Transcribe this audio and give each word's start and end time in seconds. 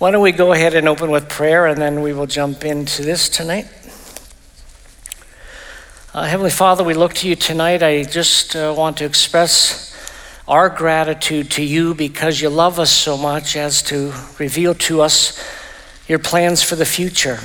Why 0.00 0.10
don't 0.10 0.22
we 0.22 0.32
go 0.32 0.54
ahead 0.54 0.72
and 0.72 0.88
open 0.88 1.10
with 1.10 1.28
prayer 1.28 1.66
and 1.66 1.78
then 1.78 2.00
we 2.00 2.14
will 2.14 2.24
jump 2.26 2.64
into 2.64 3.02
this 3.02 3.28
tonight? 3.28 3.68
Uh, 6.14 6.24
Heavenly 6.24 6.50
Father, 6.50 6.82
we 6.82 6.94
look 6.94 7.12
to 7.16 7.28
you 7.28 7.36
tonight. 7.36 7.82
I 7.82 8.04
just 8.04 8.56
uh, 8.56 8.74
want 8.74 8.96
to 8.96 9.04
express 9.04 9.94
our 10.48 10.70
gratitude 10.70 11.50
to 11.50 11.62
you 11.62 11.94
because 11.94 12.40
you 12.40 12.48
love 12.48 12.78
us 12.78 12.90
so 12.90 13.18
much 13.18 13.56
as 13.56 13.82
to 13.82 14.14
reveal 14.38 14.74
to 14.76 15.02
us 15.02 15.38
your 16.08 16.18
plans 16.18 16.62
for 16.62 16.76
the 16.76 16.86
future. 16.86 17.38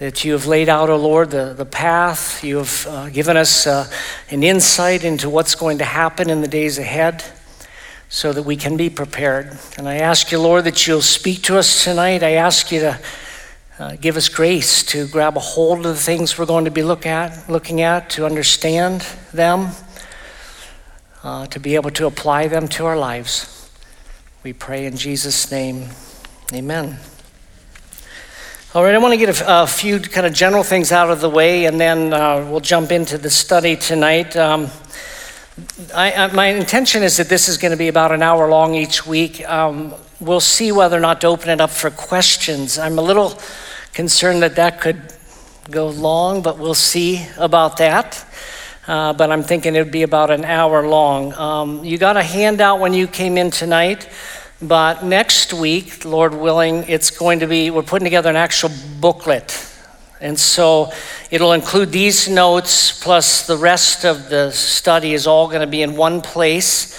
That 0.00 0.24
you 0.24 0.32
have 0.32 0.46
laid 0.46 0.68
out, 0.68 0.90
O 0.90 0.94
oh 0.94 0.96
Lord, 0.96 1.30
the, 1.30 1.54
the 1.54 1.64
path. 1.64 2.42
You 2.42 2.56
have 2.56 2.86
uh, 2.90 3.08
given 3.10 3.36
us 3.36 3.68
uh, 3.68 3.88
an 4.30 4.42
insight 4.42 5.04
into 5.04 5.30
what's 5.30 5.54
going 5.54 5.78
to 5.78 5.84
happen 5.84 6.28
in 6.28 6.40
the 6.40 6.48
days 6.48 6.76
ahead 6.76 7.24
so 8.08 8.32
that 8.32 8.42
we 8.42 8.56
can 8.56 8.76
be 8.76 8.88
prepared. 8.88 9.58
And 9.76 9.88
I 9.88 9.96
ask 9.96 10.32
you, 10.32 10.38
Lord, 10.38 10.64
that 10.64 10.86
you'll 10.86 11.02
speak 11.02 11.42
to 11.42 11.58
us 11.58 11.84
tonight. 11.84 12.22
I 12.22 12.32
ask 12.32 12.72
you 12.72 12.80
to 12.80 13.00
uh, 13.78 13.96
give 14.00 14.16
us 14.16 14.28
grace 14.28 14.82
to 14.84 15.06
grab 15.06 15.36
a 15.36 15.40
hold 15.40 15.78
of 15.78 15.84
the 15.84 15.94
things 15.94 16.38
we're 16.38 16.46
going 16.46 16.64
to 16.64 16.70
be 16.70 16.82
look 16.82 17.06
at, 17.06 17.48
looking 17.48 17.80
at, 17.80 18.10
to 18.10 18.26
understand 18.26 19.02
them, 19.32 19.70
uh, 21.22 21.46
to 21.46 21.60
be 21.60 21.74
able 21.74 21.90
to 21.90 22.06
apply 22.06 22.48
them 22.48 22.66
to 22.68 22.86
our 22.86 22.96
lives. 22.96 23.70
We 24.42 24.52
pray 24.52 24.86
in 24.86 24.96
Jesus' 24.96 25.50
name. 25.50 25.88
Amen. 26.52 26.98
All 28.74 28.84
right, 28.84 28.94
I 28.94 28.98
want 28.98 29.12
to 29.12 29.18
get 29.18 29.40
a, 29.40 29.62
a 29.62 29.66
few 29.66 30.00
kind 30.00 30.26
of 30.26 30.32
general 30.32 30.62
things 30.62 30.92
out 30.92 31.10
of 31.10 31.20
the 31.20 31.30
way, 31.30 31.66
and 31.66 31.80
then 31.80 32.12
uh, 32.12 32.46
we'll 32.50 32.60
jump 32.60 32.90
into 32.90 33.18
the 33.18 33.30
study 33.30 33.76
tonight. 33.76 34.36
Um, 34.36 34.68
I, 35.94 36.12
I, 36.12 36.26
my 36.32 36.46
intention 36.46 37.02
is 37.02 37.16
that 37.16 37.28
this 37.28 37.48
is 37.48 37.58
going 37.58 37.72
to 37.72 37.76
be 37.76 37.88
about 37.88 38.12
an 38.12 38.22
hour 38.22 38.48
long 38.48 38.74
each 38.74 39.06
week. 39.06 39.48
Um, 39.48 39.94
we'll 40.20 40.40
see 40.40 40.72
whether 40.72 40.96
or 40.96 41.00
not 41.00 41.20
to 41.22 41.26
open 41.28 41.50
it 41.50 41.60
up 41.60 41.70
for 41.70 41.90
questions. 41.90 42.78
I'm 42.78 42.98
a 42.98 43.02
little 43.02 43.38
concerned 43.92 44.42
that 44.42 44.56
that 44.56 44.80
could 44.80 45.00
go 45.70 45.88
long, 45.88 46.42
but 46.42 46.58
we'll 46.58 46.74
see 46.74 47.26
about 47.38 47.76
that. 47.78 48.24
Uh, 48.86 49.12
but 49.12 49.30
I'm 49.30 49.42
thinking 49.42 49.76
it 49.76 49.82
would 49.82 49.92
be 49.92 50.02
about 50.02 50.30
an 50.30 50.44
hour 50.44 50.86
long. 50.88 51.32
Um, 51.34 51.84
you 51.84 51.98
got 51.98 52.16
a 52.16 52.22
handout 52.22 52.80
when 52.80 52.94
you 52.94 53.06
came 53.06 53.36
in 53.36 53.50
tonight, 53.50 54.08
but 54.62 55.04
next 55.04 55.52
week, 55.52 56.04
Lord 56.04 56.34
willing, 56.34 56.84
it's 56.88 57.10
going 57.10 57.40
to 57.40 57.46
be, 57.46 57.70
we're 57.70 57.82
putting 57.82 58.06
together 58.06 58.30
an 58.30 58.36
actual 58.36 58.70
booklet. 59.00 59.67
And 60.20 60.38
so 60.38 60.92
it'll 61.30 61.52
include 61.52 61.92
these 61.92 62.28
notes 62.28 63.02
plus 63.02 63.46
the 63.46 63.56
rest 63.56 64.04
of 64.04 64.28
the 64.28 64.50
study 64.50 65.14
is 65.14 65.26
all 65.26 65.46
going 65.46 65.60
to 65.60 65.66
be 65.66 65.82
in 65.82 65.96
one 65.96 66.20
place. 66.20 66.98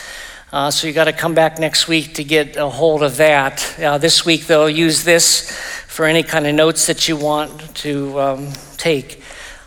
Uh, 0.52 0.72
so 0.72 0.88
you 0.88 0.94
got 0.94 1.04
to 1.04 1.14
come 1.14 1.36
back 1.36 1.60
next 1.60 1.88
week 1.88 2.16
to 2.16 2.24
get 2.24 2.56
a 2.56 2.70
hold 2.70 3.04
of 3.04 3.18
that. 3.18 3.78
Uh, 3.80 3.98
this 3.98 4.26
week, 4.26 4.48
though, 4.48 4.68
use 4.68 5.04
this 5.04 5.52
for 5.88 6.06
any 6.06 6.24
kind 6.24 6.48
of 6.48 6.56
notes 6.56 6.88
that 6.88 7.08
you 7.08 7.18
want 7.18 7.76
to 7.76 8.20
um, 8.20 8.54
take. 8.78 9.22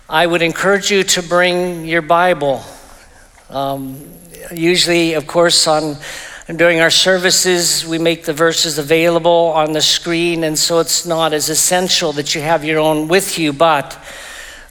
I 0.09 0.27
would 0.27 0.43
encourage 0.43 0.91
you 0.91 1.03
to 1.05 1.23
bring 1.23 1.85
your 1.85 2.03
Bible. 2.03 2.65
Um, 3.51 4.03
usually, 4.51 5.13
of 5.13 5.27
course, 5.27 5.67
on 5.67 5.97
during 6.49 6.81
our 6.81 6.91
services, 6.91 7.87
we 7.87 7.99
make 7.99 8.25
the 8.25 8.33
verses 8.33 8.77
available 8.77 9.53
on 9.55 9.73
the 9.73 9.81
screen, 9.81 10.43
and 10.43 10.59
so 10.59 10.81
it's 10.81 11.07
not 11.07 11.33
as 11.33 11.49
essential 11.49 12.13
that 12.15 12.35
you 12.35 12.41
have 12.41 12.65
your 12.65 12.81
own 12.81 13.07
with 13.07 13.39
you. 13.39 13.53
But 13.53 13.97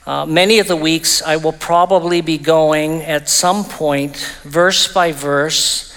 uh, 0.06 0.26
many 0.26 0.58
of 0.58 0.68
the 0.68 0.76
weeks, 0.76 1.22
I 1.22 1.36
will 1.36 1.54
probably 1.54 2.20
be 2.20 2.36
going 2.36 3.00
at 3.00 3.30
some 3.30 3.64
point, 3.64 4.16
verse 4.42 4.92
by 4.92 5.12
verse, 5.12 5.96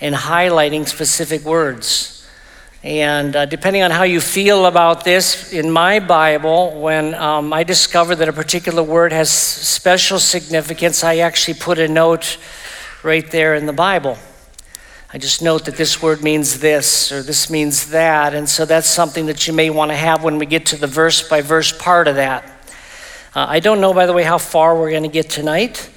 and 0.00 0.12
highlighting 0.12 0.88
specific 0.88 1.44
words. 1.44 2.28
And 2.82 3.36
uh, 3.36 3.46
depending 3.46 3.82
on 3.82 3.92
how 3.92 4.02
you 4.02 4.20
feel 4.20 4.66
about 4.66 5.04
this, 5.04 5.52
in 5.52 5.70
my 5.70 6.00
Bible, 6.00 6.80
when 6.80 7.14
um, 7.14 7.52
I 7.52 7.62
discover 7.62 8.16
that 8.16 8.28
a 8.28 8.32
particular 8.32 8.82
word 8.82 9.12
has 9.12 9.30
special 9.30 10.18
significance, 10.18 11.04
I 11.04 11.18
actually 11.18 11.54
put 11.54 11.78
a 11.78 11.86
note 11.86 12.38
right 13.04 13.30
there 13.30 13.54
in 13.54 13.66
the 13.66 13.72
Bible. 13.72 14.18
I 15.14 15.18
just 15.18 15.42
note 15.42 15.66
that 15.66 15.76
this 15.76 16.00
word 16.00 16.22
means 16.22 16.60
this 16.60 17.12
or 17.12 17.22
this 17.22 17.50
means 17.50 17.90
that. 17.90 18.34
And 18.34 18.48
so 18.48 18.64
that's 18.64 18.86
something 18.86 19.26
that 19.26 19.46
you 19.46 19.52
may 19.52 19.68
want 19.68 19.90
to 19.90 19.94
have 19.94 20.24
when 20.24 20.38
we 20.38 20.46
get 20.46 20.64
to 20.66 20.76
the 20.78 20.86
verse 20.86 21.28
by 21.28 21.42
verse 21.42 21.70
part 21.70 22.08
of 22.08 22.14
that. 22.14 22.44
Uh, 23.34 23.44
I 23.46 23.60
don't 23.60 23.82
know, 23.82 23.92
by 23.92 24.06
the 24.06 24.14
way, 24.14 24.22
how 24.22 24.38
far 24.38 24.74
we're 24.74 24.88
going 24.88 25.02
to 25.02 25.10
get 25.10 25.28
tonight 25.28 25.90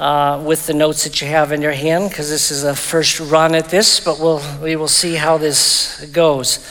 uh, 0.00 0.42
with 0.46 0.66
the 0.66 0.72
notes 0.72 1.04
that 1.04 1.20
you 1.20 1.28
have 1.28 1.52
in 1.52 1.60
your 1.60 1.72
hand 1.72 2.08
because 2.08 2.30
this 2.30 2.50
is 2.50 2.64
a 2.64 2.74
first 2.74 3.20
run 3.20 3.54
at 3.54 3.68
this, 3.68 4.00
but 4.00 4.18
we'll, 4.18 4.40
we 4.62 4.76
will 4.76 4.88
see 4.88 5.14
how 5.14 5.36
this 5.36 6.02
goes. 6.06 6.66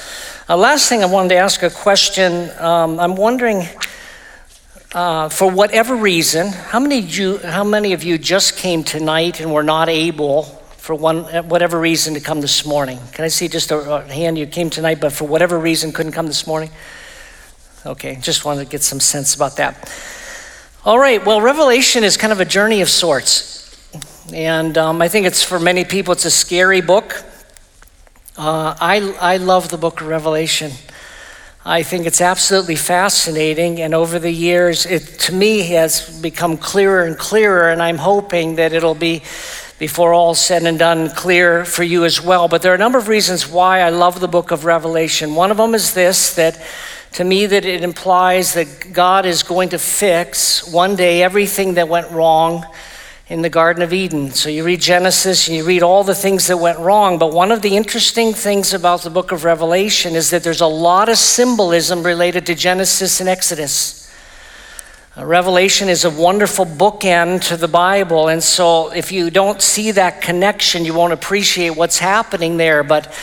Uh, 0.50 0.58
last 0.58 0.90
thing, 0.90 1.04
I 1.04 1.06
wanted 1.06 1.30
to 1.30 1.38
ask 1.38 1.62
a 1.62 1.70
question. 1.70 2.50
Um, 2.60 3.00
I'm 3.00 3.16
wondering, 3.16 3.68
uh, 4.96 5.30
for 5.30 5.52
whatever 5.52 5.96
reason, 5.96 6.48
how 6.48 6.80
many, 6.80 7.02
you, 7.02 7.38
how 7.38 7.64
many 7.64 7.94
of 7.94 8.04
you 8.04 8.18
just 8.18 8.58
came 8.58 8.84
tonight 8.84 9.40
and 9.40 9.54
were 9.54 9.62
not 9.62 9.90
able, 9.90 10.63
for 10.84 10.94
one, 10.94 11.24
whatever 11.48 11.80
reason, 11.80 12.14
to 12.14 12.20
come 12.20 12.42
this 12.42 12.66
morning? 12.66 13.00
Can 13.14 13.24
I 13.24 13.30
see 13.30 13.48
just 13.48 13.72
a, 13.72 14.00
a 14.00 14.02
hand? 14.02 14.38
You 14.38 14.46
came 14.46 14.70
tonight, 14.70 15.00
but 15.00 15.14
for 15.14 15.26
whatever 15.26 15.58
reason 15.58 15.94
couldn't 15.94 16.12
come 16.12 16.28
this 16.28 16.46
morning? 16.46 16.72
Okay, 17.86 18.18
just 18.20 18.44
wanted 18.44 18.66
to 18.66 18.70
get 18.70 18.84
some 18.84 19.00
sense 19.00 19.34
about 19.34 19.56
that. 19.56 19.90
All 20.84 21.00
right, 21.00 21.26
well, 21.26 21.40
Revelation 21.40 22.04
is 22.04 22.18
kind 22.18 22.34
of 22.34 22.42
a 22.42 22.46
journey 22.46 22.82
of 22.82 22.90
sorts. 22.90 23.80
And 24.34 24.78
um, 24.78 25.02
I 25.02 25.08
think 25.08 25.26
it's 25.26 25.42
for 25.42 25.58
many 25.58 25.86
people, 25.86 26.12
it's 26.12 26.26
a 26.26 26.30
scary 26.30 26.82
book. 26.82 27.24
Uh, 28.38 28.76
I, 28.78 29.16
I 29.22 29.38
love 29.38 29.70
the 29.70 29.78
book 29.78 30.02
of 30.02 30.08
Revelation. 30.08 30.74
I 31.64 31.84
think 31.84 32.06
it's 32.06 32.20
absolutely 32.20 32.76
fascinating, 32.76 33.80
and 33.80 33.94
over 33.94 34.20
the 34.20 34.32
years, 34.32 34.86
it 34.86 35.18
to 35.22 35.34
me 35.34 35.62
has 35.68 36.20
become 36.22 36.58
clearer 36.58 37.06
and 37.06 37.18
clearer, 37.18 37.70
and 37.70 37.82
I'm 37.82 38.00
hoping 38.00 38.58
that 38.58 38.74
it'll 38.74 38.96
be, 38.96 39.22
before 39.80 40.14
all 40.14 40.36
said 40.36 40.64
and 40.64 40.80
done, 40.80 41.10
clear 41.10 41.66
for 41.66 41.84
you 41.84 42.06
as 42.06 42.22
well. 42.22 42.48
But 42.48 42.62
there 42.62 42.72
are 42.72 42.76
a 42.76 42.80
number 42.80 42.98
of 42.98 43.08
reasons 43.08 43.48
why 43.48 43.82
I 43.82 43.90
love 43.90 44.20
the 44.20 44.28
book 44.28 44.52
of 44.52 44.66
Revelation. 44.66 45.36
One 45.36 45.52
of 45.52 45.58
them 45.58 45.74
is 45.74 45.94
this 45.94 46.36
that 46.36 46.62
to 47.14 47.24
me 47.24 47.46
that 47.46 47.66
it 47.66 47.84
implies 47.84 48.54
that 48.54 48.92
God 48.94 49.26
is 49.26 49.44
going 49.44 49.70
to 49.70 49.80
fix 49.80 50.68
one 50.68 50.96
day 50.96 51.22
everything 51.22 51.76
that 51.76 51.88
went 51.88 52.10
wrong 52.12 52.66
in 53.28 53.42
the 53.42 53.50
Garden 53.50 53.82
of 53.82 53.94
Eden. 53.94 54.32
So 54.32 54.50
you 54.50 54.64
read 54.64 54.82
Genesis 54.82 55.48
and 55.48 55.56
you 55.56 55.64
read 55.64 55.82
all 55.82 56.04
the 56.04 56.16
things 56.16 56.48
that 56.48 56.58
went 56.58 56.80
wrong, 56.80 57.18
but 57.18 57.34
one 57.34 57.52
of 57.52 57.62
the 57.62 57.78
interesting 57.78 58.34
things 58.34 58.74
about 58.74 59.02
the 59.02 59.10
book 59.10 59.32
of 59.32 59.44
Revelation 59.44 60.14
is 60.16 60.30
that 60.32 60.44
there's 60.44 60.62
a 60.62 60.68
lot 60.68 61.08
of 61.08 61.18
symbolism 61.18 62.04
related 62.04 62.46
to 62.48 62.56
Genesis 62.56 63.20
and 63.20 63.30
Exodus. 63.30 64.03
Revelation 65.16 65.90
is 65.90 66.06
a 66.06 66.10
wonderful 66.10 66.66
bookend 66.66 67.48
to 67.50 67.58
the 67.58 67.68
Bible, 67.68 68.30
and 68.30 68.42
so 68.42 68.92
if 68.92 69.12
you 69.12 69.30
don't 69.30 69.62
see 69.62 69.92
that 69.92 70.22
connection, 70.22 70.86
you 70.86 70.96
won't 70.96 71.14
appreciate 71.14 71.72
what's 71.72 72.00
happening 72.00 72.58
there. 72.58 72.84
But 72.84 73.14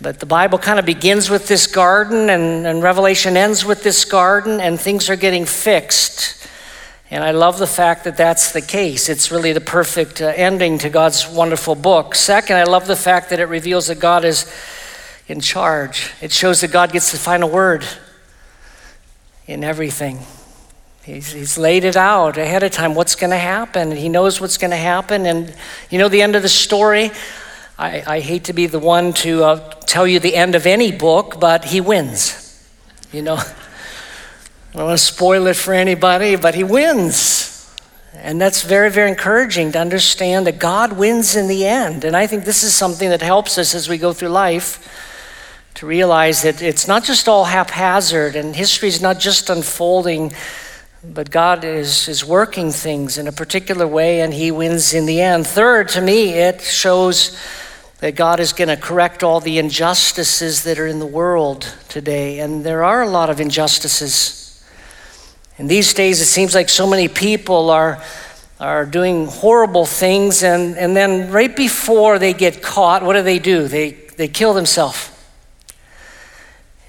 but 0.00 0.20
the 0.20 0.26
Bible 0.26 0.58
kind 0.58 0.78
of 0.78 0.86
begins 0.86 1.30
with 1.30 1.48
this 1.48 1.66
garden, 1.66 2.28
and, 2.28 2.66
and, 2.66 2.82
Revelation 2.82 3.36
ends 3.36 3.64
with 3.64 3.84
this 3.84 4.04
garden, 4.04 4.60
and 4.60 4.80
things 4.80 5.08
are 5.08 5.16
getting 5.16 5.44
fixed. 5.44 6.48
And 7.08 7.22
I 7.22 7.30
love 7.30 7.58
the 7.58 7.68
fact 7.68 8.02
that 8.04 8.16
that's 8.16 8.50
the 8.50 8.62
case. 8.62 9.08
It's 9.08 9.30
really 9.30 9.52
the 9.52 9.60
perfect 9.60 10.20
uh, 10.20 10.32
ending 10.34 10.78
to 10.78 10.90
God's 10.90 11.28
wonderful 11.28 11.76
book. 11.76 12.16
Second, 12.16 12.56
I 12.56 12.64
love 12.64 12.88
the 12.88 12.96
fact 12.96 13.30
that 13.30 13.38
it 13.38 13.46
reveals 13.46 13.86
that 13.88 14.00
God 14.00 14.24
is 14.24 14.52
in 15.28 15.40
charge, 15.40 16.10
it 16.20 16.32
shows 16.32 16.62
that 16.62 16.72
God 16.72 16.92
gets 16.92 17.12
the 17.12 17.18
final 17.18 17.48
word 17.48 17.84
in 19.46 19.62
everything. 19.62 20.18
He's, 21.04 21.32
he's 21.32 21.58
laid 21.58 21.82
it 21.82 21.96
out 21.96 22.38
ahead 22.38 22.62
of 22.62 22.70
time 22.70 22.94
what's 22.94 23.16
going 23.16 23.30
to 23.30 23.38
happen. 23.38 23.90
He 23.90 24.08
knows 24.08 24.40
what's 24.40 24.56
going 24.56 24.70
to 24.70 24.76
happen. 24.76 25.26
And 25.26 25.52
you 25.90 25.98
know 25.98 26.08
the 26.08 26.22
end 26.22 26.36
of 26.36 26.42
the 26.42 26.48
story? 26.48 27.10
I, 27.76 28.04
I 28.06 28.20
hate 28.20 28.44
to 28.44 28.52
be 28.52 28.66
the 28.66 28.78
one 28.78 29.12
to 29.14 29.42
uh, 29.42 29.70
tell 29.80 30.06
you 30.06 30.20
the 30.20 30.36
end 30.36 30.54
of 30.54 30.64
any 30.64 30.92
book, 30.92 31.40
but 31.40 31.64
he 31.64 31.80
wins. 31.80 32.38
You 33.12 33.22
know, 33.22 33.34
I 33.34 33.44
don't 34.74 34.86
want 34.86 34.98
to 34.98 35.04
spoil 35.04 35.48
it 35.48 35.56
for 35.56 35.74
anybody, 35.74 36.36
but 36.36 36.54
he 36.54 36.62
wins. 36.62 37.48
And 38.14 38.40
that's 38.40 38.62
very, 38.62 38.88
very 38.88 39.10
encouraging 39.10 39.72
to 39.72 39.80
understand 39.80 40.46
that 40.46 40.60
God 40.60 40.92
wins 40.92 41.34
in 41.34 41.48
the 41.48 41.66
end. 41.66 42.04
And 42.04 42.14
I 42.14 42.28
think 42.28 42.44
this 42.44 42.62
is 42.62 42.74
something 42.74 43.10
that 43.10 43.22
helps 43.22 43.58
us 43.58 43.74
as 43.74 43.88
we 43.88 43.98
go 43.98 44.12
through 44.12 44.28
life 44.28 44.88
to 45.74 45.86
realize 45.86 46.42
that 46.42 46.62
it's 46.62 46.86
not 46.86 47.02
just 47.02 47.26
all 47.26 47.46
haphazard 47.46 48.36
and 48.36 48.54
history 48.54 48.88
is 48.88 49.02
not 49.02 49.18
just 49.18 49.50
unfolding, 49.50 50.32
but 51.04 51.30
God 51.30 51.64
is, 51.64 52.08
is 52.08 52.24
working 52.24 52.70
things 52.70 53.18
in 53.18 53.26
a 53.26 53.32
particular 53.32 53.86
way 53.86 54.20
and 54.20 54.32
He 54.32 54.50
wins 54.50 54.94
in 54.94 55.06
the 55.06 55.20
end. 55.20 55.46
Third, 55.46 55.88
to 55.90 56.00
me, 56.00 56.30
it 56.30 56.60
shows 56.60 57.36
that 57.98 58.14
God 58.14 58.40
is 58.40 58.52
going 58.52 58.68
to 58.68 58.76
correct 58.76 59.22
all 59.22 59.40
the 59.40 59.58
injustices 59.58 60.64
that 60.64 60.78
are 60.78 60.86
in 60.86 60.98
the 60.98 61.06
world 61.06 61.74
today. 61.88 62.40
And 62.40 62.64
there 62.64 62.84
are 62.84 63.02
a 63.02 63.08
lot 63.08 63.30
of 63.30 63.40
injustices. 63.40 64.64
In 65.58 65.66
these 65.66 65.92
days, 65.94 66.20
it 66.20 66.26
seems 66.26 66.54
like 66.54 66.68
so 66.68 66.88
many 66.88 67.08
people 67.08 67.70
are, 67.70 68.02
are 68.58 68.86
doing 68.86 69.26
horrible 69.26 69.86
things, 69.86 70.42
and, 70.42 70.76
and 70.76 70.96
then 70.96 71.30
right 71.30 71.54
before 71.54 72.18
they 72.18 72.32
get 72.32 72.62
caught, 72.62 73.04
what 73.04 73.12
do 73.12 73.22
they 73.22 73.38
do? 73.38 73.68
They, 73.68 73.92
they 74.16 74.28
kill 74.28 74.54
themselves. 74.54 75.11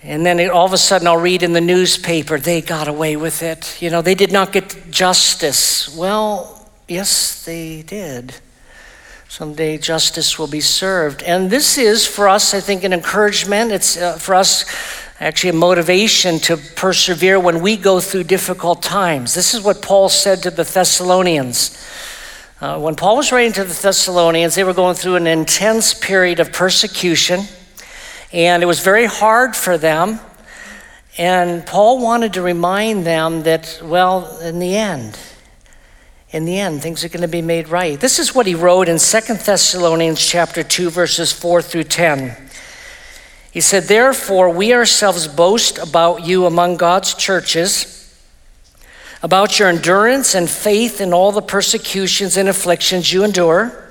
And 0.04 0.26
then 0.26 0.40
it, 0.40 0.50
all 0.50 0.66
of 0.66 0.74
a 0.74 0.78
sudden, 0.78 1.08
I'll 1.08 1.18
read 1.18 1.44
in 1.44 1.54
the 1.54 1.62
newspaper, 1.62 2.38
they 2.38 2.62
got 2.62 2.88
away 2.88 3.16
with 3.16 3.42
it. 3.42 3.82
You 3.82 3.90
know, 3.90 4.02
they 4.02 4.16
did 4.16 4.32
not 4.32 4.52
get 4.52 4.92
justice. 4.92 5.96
Well, 5.96 6.70
yes, 6.88 7.46
they 7.46 7.84
did. 7.84 8.36
Someday 9.30 9.78
justice 9.78 10.38
will 10.38 10.48
be 10.48 10.62
served. 10.62 11.24
And 11.24 11.50
this 11.50 11.78
is 11.78 12.06
for 12.06 12.28
us, 12.28 12.54
I 12.54 12.60
think, 12.60 12.84
an 12.84 12.94
encouragement. 12.94 13.72
It's 13.72 13.98
uh, 13.98 14.18
for 14.18 14.36
us 14.36 14.66
actually 15.20 15.52
a 15.52 15.54
motivation 15.54 16.38
to 16.40 16.58
persevere 16.58 17.40
when 17.40 17.62
we 17.62 17.78
go 17.78 18.00
through 18.00 18.26
difficult 18.26 18.84
times. 18.84 19.34
This 19.34 19.54
is 19.54 19.62
what 19.62 19.82
Paul 19.82 20.10
said 20.10 20.44
to 20.44 20.52
the 20.52 20.64
Thessalonians. 20.64 21.82
Uh, 22.60 22.80
when 22.80 22.96
Paul 22.96 23.18
was 23.18 23.32
writing 23.32 23.54
to 23.54 23.64
the 23.64 23.74
Thessalonians, 23.74 24.56
they 24.56 24.64
were 24.64 24.74
going 24.74 24.96
through 24.96 25.16
an 25.16 25.28
intense 25.28 25.94
period 25.94 26.40
of 26.40 26.52
persecution, 26.52 27.42
and 28.34 28.64
it 28.64 28.66
was 28.66 28.80
very 28.80 29.06
hard 29.06 29.56
for 29.56 29.78
them. 29.78 30.20
And 31.18 31.64
Paul 31.66 32.02
wanted 32.02 32.34
to 32.34 32.42
remind 32.42 33.06
them 33.06 33.44
that, 33.44 33.80
well, 33.84 34.40
in 34.40 34.58
the 34.58 34.76
end, 34.76 35.20
in 36.32 36.46
the 36.46 36.60
end, 36.60 36.82
things 36.82 37.06
are 37.06 37.10
going 37.10 37.22
to 37.22 37.28
be 37.28 37.44
made 37.44 37.70
right. 37.70 38.00
This 38.00 38.18
is 38.18 38.34
what 38.34 38.48
he 38.48 38.56
wrote 38.56 38.90
in 38.90 38.98
2 38.98 39.20
Thessalonians 39.36 40.26
chapter 40.26 40.64
2, 40.64 40.90
verses 40.90 41.32
4 41.32 41.62
through 41.62 41.84
10. 41.84 42.36
He 43.52 43.62
said, 43.62 43.84
Therefore, 43.84 44.50
we 44.50 44.74
ourselves 44.74 45.28
boast 45.28 45.78
about 45.78 46.26
you 46.26 46.48
among 46.48 46.78
God's 46.78 47.14
churches, 47.14 48.00
about 49.22 49.60
your 49.60 49.70
endurance 49.70 50.34
and 50.34 50.50
faith 50.50 51.00
in 51.00 51.14
all 51.14 51.32
the 51.32 51.44
persecutions 51.44 52.36
and 52.36 52.50
afflictions 52.50 53.14
you 53.14 53.24
endure. 53.24 53.83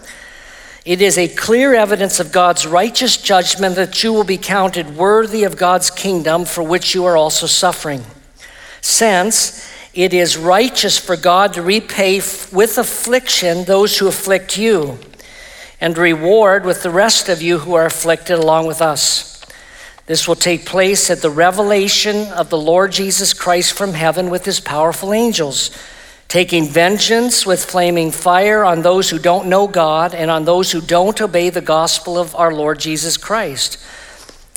It 0.84 1.00
is 1.00 1.17
a 1.17 1.29
clear 1.29 1.75
evidence 1.75 2.19
of 2.19 2.32
God's 2.32 2.67
righteous 2.67 3.17
judgment 3.17 3.76
that 3.76 4.02
you 4.02 4.12
will 4.12 4.25
be 4.25 4.38
counted 4.38 4.96
worthy 4.96 5.44
of 5.44 5.56
God's 5.56 5.90
kingdom 5.90 6.44
for 6.44 6.62
which 6.62 6.94
you 6.94 7.05
are 7.05 7.17
also 7.17 7.46
suffering. 7.46 8.05
Since 8.81 9.70
it 9.94 10.12
is 10.12 10.37
righteous 10.37 10.99
for 10.99 11.17
God 11.17 11.55
to 11.55 11.62
repay 11.62 12.17
with 12.17 12.79
affliction 12.79 13.64
those 13.64 13.99
who 13.99 14.08
afflict 14.08 14.58
you, 14.58 14.99
and 15.82 15.99
reward 15.99 16.64
with 16.64 16.85
the 16.85 16.90
rest 16.90 17.28
of 17.28 17.43
you 17.43 17.58
who 17.58 17.75
are 17.75 17.87
afflicted 17.87 18.38
along 18.38 18.69
with 18.69 18.81
us. 18.81 19.44
This 20.06 20.28
will 20.28 20.37
take 20.37 20.64
place 20.64 21.11
at 21.11 21.23
the 21.23 21.31
revelation 21.31 22.28
of 22.28 22.50
the 22.50 22.58
Lord 22.58 22.93
Jesus 22.93 23.35
Christ 23.35 23.73
from 23.73 23.94
heaven 23.94 24.31
with 24.31 24.44
his 24.44 24.61
powerful 24.61 25.12
angels, 25.12 25.76
taking 26.32 26.67
vengeance 26.67 27.44
with 27.44 27.62
flaming 27.62 28.11
fire 28.11 28.64
on 28.64 28.81
those 28.81 29.11
who 29.11 29.19
don't 29.19 29.50
know 29.50 29.69
God 29.69 30.14
and 30.14 30.31
on 30.31 30.46
those 30.46 30.73
who 30.73 30.81
don't 30.81 31.20
obey 31.20 31.50
the 31.50 31.61
gospel 31.61 32.17
of 32.17 32.34
our 32.34 32.55
Lord 32.55 32.81
Jesus 32.81 33.19
Christ. 33.19 33.76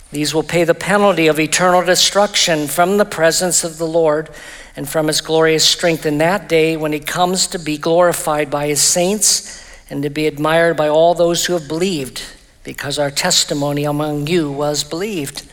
These 0.09 0.33
will 0.33 0.41
pay 0.41 0.63
the 0.63 0.73
penalty 0.73 1.27
of 1.27 1.37
eternal 1.37 1.83
destruction 1.83 2.67
from 2.67 2.97
the 2.97 3.03
presence 3.03 3.65
of 3.65 3.77
the 3.77 3.85
Lord 3.85 4.29
and 4.77 4.87
from 4.87 5.07
his 5.07 5.19
glorious 5.19 5.65
strength 5.65 6.05
in 6.05 6.17
that 6.19 6.47
day 6.47 6.77
when 6.77 6.93
he 6.93 7.01
comes 7.01 7.45
to 7.47 7.59
be 7.59 7.77
glorified 7.77 8.49
by 8.49 8.67
his 8.67 8.79
saints 8.79 9.61
and 9.89 10.01
to 10.01 10.09
be 10.09 10.27
admired 10.27 10.77
by 10.77 10.87
all 10.87 11.13
those 11.13 11.45
who 11.45 11.51
have 11.51 11.67
believed 11.67 12.23
because 12.63 12.97
our 12.97 13.11
testimony 13.11 13.83
among 13.83 14.27
you 14.27 14.49
was 14.49 14.85
believed. 14.85 15.45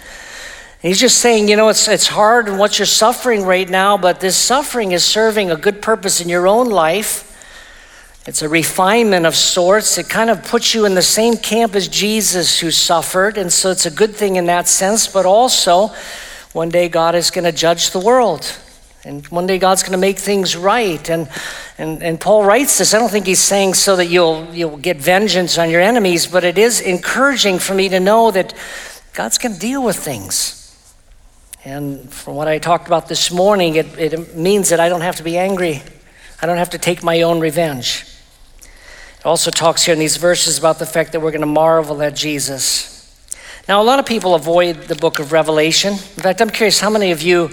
He's 0.83 0.99
just 0.99 1.19
saying, 1.19 1.49
you 1.49 1.57
know, 1.57 1.69
it's, 1.69 1.87
it's 1.87 2.09
hard 2.09 2.49
and 2.49 2.59
what 2.59 2.77
you're 2.77 2.87
suffering 2.87 3.45
right 3.45 3.71
now, 3.71 3.97
but 3.97 4.19
this 4.19 4.37
suffering 4.37 4.91
is 4.91 5.05
serving 5.05 5.49
a 5.49 5.57
good 5.57 5.81
purpose 5.81 6.21
in 6.21 6.29
your 6.29 6.49
own 6.49 6.69
life. 6.71 7.29
It's 8.27 8.43
a 8.43 8.49
refinement 8.49 9.25
of 9.25 9.37
sorts. 9.37 9.97
It 9.97 10.09
kind 10.09 10.29
of 10.29 10.43
puts 10.43 10.75
you 10.75 10.85
in 10.85 10.95
the 10.97 11.03
same 11.03 11.37
camp 11.37 11.77
as 11.77 11.87
Jesus 11.87 12.59
who 12.59 12.73
suffered. 12.73 13.39
And 13.39 13.53
so 13.53 13.71
it's 13.71 13.87
a 13.87 13.93
good 13.93 14.17
thing 14.17 14.35
in 14.35 14.47
that 14.47 14.67
sense, 14.67 15.07
but 15.07 15.25
also 15.25 15.93
one 16.53 16.69
day 16.69 16.89
God 16.89 17.15
is 17.15 17.31
going 17.31 17.45
to 17.45 17.53
judge 17.53 17.91
the 17.91 18.01
world. 18.01 18.59
And 19.05 19.25
one 19.29 19.47
day 19.47 19.59
God's 19.59 19.83
going 19.83 19.93
to 19.93 19.99
make 19.99 20.19
things 20.19 20.57
right. 20.57 21.09
And, 21.11 21.29
and, 21.79 22.03
and 22.03 22.21
Paul 22.21 22.45
writes 22.45 22.79
this. 22.79 22.93
I 22.93 22.99
don't 22.99 23.09
think 23.09 23.27
he's 23.27 23.41
saying 23.41 23.75
so 23.75 23.95
that 23.97 24.07
you'll, 24.07 24.53
you'll 24.53 24.79
get 24.79 24.97
vengeance 24.97 25.59
on 25.59 25.71
your 25.71 25.81
enemies, 25.81 26.27
but 26.27 26.43
it 26.43 26.59
is 26.59 26.81
encouraging 26.81 27.61
for 27.61 27.75
me 27.75 27.89
to 27.89 28.01
know 28.01 28.33
that 28.33 28.53
God's 29.15 29.39
going 29.39 29.55
to 29.55 29.61
deal 29.61 29.85
with 29.85 29.97
things. 29.97 30.62
And 31.65 32.13
from 32.13 32.35
what 32.35 32.49
I 32.49 32.59
talked 32.59 32.89
about 32.89 33.09
this 33.09 33.31
morning, 33.31 33.77
it, 33.77 33.99
it 33.99 34.35
means 34.37 34.71
that 34.71 34.81
I 34.81 34.89
don't 34.89 35.03
have 35.03 35.17
to 35.17 35.23
be 35.23 35.39
angry. 35.39 35.83
I 36.41 36.47
don't 36.47 36.57
have 36.57 36.71
to 36.71 36.79
take 36.79 37.05
my 37.05 37.23
own 37.23 37.39
revenge. 37.39 38.05
It 39.21 39.27
also 39.27 39.53
talks 39.53 39.85
here 39.85 39.93
in 39.93 40.01
these 40.01 40.17
verses 40.17 40.59
about 40.59 40.81
the 40.81 40.87
fact 40.87 41.13
that 41.13 41.21
we're 41.21 41.31
going 41.31 41.43
to 41.43 41.47
marvel 41.47 42.03
at 42.03 42.17
Jesus. 42.17 42.93
Now, 43.69 43.81
a 43.81 43.85
lot 43.85 44.01
of 44.01 44.07
people 44.07 44.35
avoid 44.35 44.89
the 44.89 44.97
book 44.97 45.21
of 45.21 45.31
Revelation. 45.31 45.93
In 45.93 45.99
fact, 45.99 46.41
I'm 46.41 46.51
curious 46.51 46.81
how 46.81 46.91
many 46.91 47.13
of 47.13 47.23
you 47.23 47.51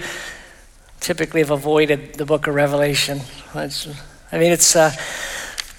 typically 1.00 1.42
have 1.42 1.52
avoided 1.52 2.16
the 2.16 2.26
book 2.26 2.48
of 2.48 2.56
Revelation. 2.56 3.22
It's, 3.54 3.88
I 4.32 4.40
mean, 4.40 4.52
it's, 4.52 4.76
uh, 4.76 4.92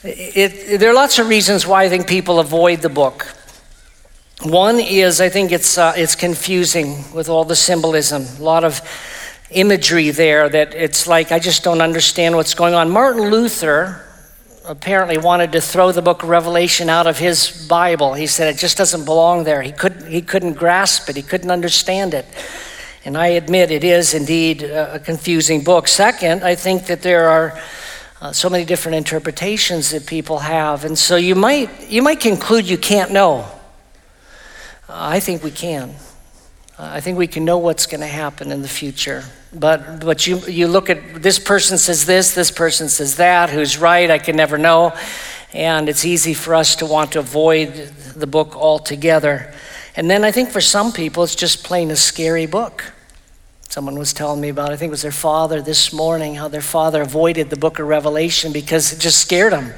it, 0.04 0.78
there 0.78 0.88
are 0.88 0.94
lots 0.94 1.18
of 1.18 1.28
reasons 1.28 1.66
why 1.66 1.82
I 1.82 1.88
think 1.88 2.06
people 2.06 2.38
avoid 2.38 2.80
the 2.80 2.88
book. 2.88 3.26
One 4.42 4.80
is 4.80 5.20
I 5.20 5.28
think 5.28 5.52
it's, 5.52 5.76
uh, 5.76 5.92
it's 5.94 6.14
confusing 6.14 7.04
with 7.12 7.28
all 7.28 7.44
the 7.44 7.54
symbolism, 7.54 8.24
a 8.38 8.42
lot 8.42 8.64
of 8.64 8.80
imagery 9.50 10.08
there 10.08 10.48
that 10.48 10.72
it's 10.74 11.06
like 11.06 11.30
I 11.30 11.38
just 11.38 11.62
don't 11.62 11.82
understand 11.82 12.34
what's 12.34 12.54
going 12.54 12.72
on. 12.72 12.88
Martin 12.88 13.30
Luther 13.30 14.02
apparently 14.64 15.18
wanted 15.18 15.52
to 15.52 15.60
throw 15.60 15.92
the 15.92 16.00
book 16.00 16.22
of 16.22 16.30
Revelation 16.30 16.88
out 16.88 17.06
of 17.06 17.18
his 17.18 17.66
Bible. 17.68 18.14
He 18.14 18.26
said 18.26 18.48
it 18.48 18.58
just 18.58 18.78
doesn't 18.78 19.04
belong 19.04 19.44
there. 19.44 19.60
He, 19.60 19.72
could, 19.72 20.04
he 20.04 20.22
couldn't 20.22 20.54
grasp 20.54 21.10
it, 21.10 21.16
he 21.16 21.22
couldn't 21.22 21.50
understand 21.50 22.14
it. 22.14 22.24
And 23.04 23.18
I 23.18 23.26
admit 23.26 23.70
it 23.70 23.84
is 23.84 24.14
indeed 24.14 24.62
a 24.62 24.98
confusing 24.98 25.62
book. 25.62 25.86
Second, 25.86 26.44
I 26.44 26.54
think 26.54 26.86
that 26.86 27.02
there 27.02 27.28
are 27.28 27.60
uh, 28.22 28.32
so 28.32 28.48
many 28.48 28.64
different 28.64 28.96
interpretations 28.96 29.90
that 29.90 30.06
people 30.06 30.38
have. 30.38 30.86
And 30.86 30.98
so 30.98 31.16
you 31.16 31.34
might, 31.34 31.90
you 31.90 32.00
might 32.00 32.20
conclude 32.20 32.66
you 32.66 32.78
can't 32.78 33.10
know. 33.10 33.59
I 34.92 35.20
think 35.20 35.42
we 35.42 35.50
can. 35.50 35.94
I 36.78 37.00
think 37.00 37.18
we 37.18 37.26
can 37.26 37.44
know 37.44 37.58
what's 37.58 37.86
going 37.86 38.00
to 38.00 38.06
happen 38.06 38.50
in 38.50 38.62
the 38.62 38.68
future. 38.68 39.24
But, 39.52 40.00
but 40.00 40.26
you, 40.26 40.38
you 40.40 40.66
look 40.66 40.88
at 40.88 41.22
this 41.22 41.38
person 41.38 41.76
says 41.76 42.06
this, 42.06 42.34
this 42.34 42.50
person 42.50 42.88
says 42.88 43.16
that, 43.16 43.50
who's 43.50 43.76
right, 43.76 44.10
I 44.10 44.18
can 44.18 44.36
never 44.36 44.56
know. 44.56 44.96
And 45.52 45.88
it's 45.88 46.04
easy 46.04 46.32
for 46.32 46.54
us 46.54 46.76
to 46.76 46.86
want 46.86 47.12
to 47.12 47.18
avoid 47.18 47.74
the 48.14 48.26
book 48.26 48.56
altogether. 48.56 49.52
And 49.96 50.10
then 50.10 50.24
I 50.24 50.30
think 50.30 50.50
for 50.50 50.60
some 50.60 50.92
people, 50.92 51.22
it's 51.22 51.34
just 51.34 51.64
plain 51.64 51.90
a 51.90 51.96
scary 51.96 52.46
book. 52.46 52.92
Someone 53.68 53.98
was 53.98 54.12
telling 54.12 54.40
me 54.40 54.48
about, 54.48 54.72
I 54.72 54.76
think 54.76 54.88
it 54.88 54.92
was 54.92 55.02
their 55.02 55.12
father 55.12 55.60
this 55.60 55.92
morning, 55.92 56.36
how 56.36 56.48
their 56.48 56.60
father 56.60 57.02
avoided 57.02 57.50
the 57.50 57.56
book 57.56 57.78
of 57.78 57.86
Revelation 57.86 58.52
because 58.52 58.92
it 58.92 59.00
just 59.00 59.18
scared 59.20 59.52
him. 59.52 59.72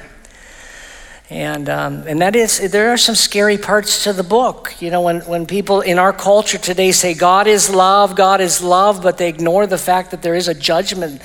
And, 1.33 1.67
um, 1.67 2.03
and 2.05 2.21
that 2.21 2.35
is, 2.35 2.59
there 2.71 2.91
are 2.91 2.97
some 2.97 3.15
scary 3.15 3.57
parts 3.57 4.03
to 4.03 4.13
the 4.13 4.21
book. 4.21 4.75
You 4.79 4.91
know, 4.91 5.01
when, 5.01 5.21
when 5.21 5.47
people 5.47 5.81
in 5.81 5.97
our 5.97 6.13
culture 6.13 6.59
today 6.59 6.91
say 6.91 7.15
God 7.15 7.47
is 7.47 7.73
love, 7.73 8.15
God 8.15 8.39
is 8.39 8.61
love, 8.61 9.01
but 9.01 9.17
they 9.17 9.29
ignore 9.29 9.65
the 9.65 9.79
fact 9.79 10.11
that 10.11 10.21
there 10.21 10.35
is 10.35 10.47
a 10.47 10.53
judgment 10.53 11.23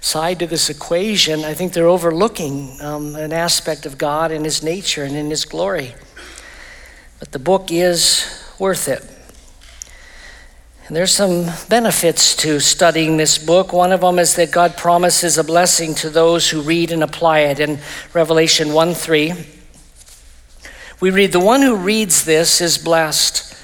side 0.00 0.40
to 0.40 0.48
this 0.48 0.70
equation, 0.70 1.44
I 1.44 1.54
think 1.54 1.72
they're 1.72 1.86
overlooking 1.86 2.80
um, 2.80 3.14
an 3.14 3.32
aspect 3.32 3.86
of 3.86 3.96
God 3.96 4.32
and 4.32 4.44
His 4.44 4.60
nature 4.60 5.04
and 5.04 5.14
in 5.14 5.30
His 5.30 5.44
glory. 5.44 5.94
But 7.20 7.30
the 7.30 7.38
book 7.38 7.70
is 7.70 8.26
worth 8.58 8.88
it. 8.88 9.08
And 10.86 10.94
there's 10.94 11.12
some 11.12 11.46
benefits 11.70 12.36
to 12.36 12.60
studying 12.60 13.16
this 13.16 13.38
book. 13.38 13.72
One 13.72 13.90
of 13.90 14.02
them 14.02 14.18
is 14.18 14.36
that 14.36 14.50
God 14.50 14.76
promises 14.76 15.38
a 15.38 15.44
blessing 15.44 15.94
to 15.96 16.10
those 16.10 16.50
who 16.50 16.60
read 16.60 16.92
and 16.92 17.02
apply 17.02 17.38
it. 17.40 17.58
In 17.58 17.78
Revelation 18.12 18.74
1 18.74 18.92
3, 18.92 19.32
we 21.00 21.08
read, 21.08 21.32
The 21.32 21.40
one 21.40 21.62
who 21.62 21.74
reads 21.74 22.26
this 22.26 22.60
is 22.60 22.76
blessed, 22.76 23.56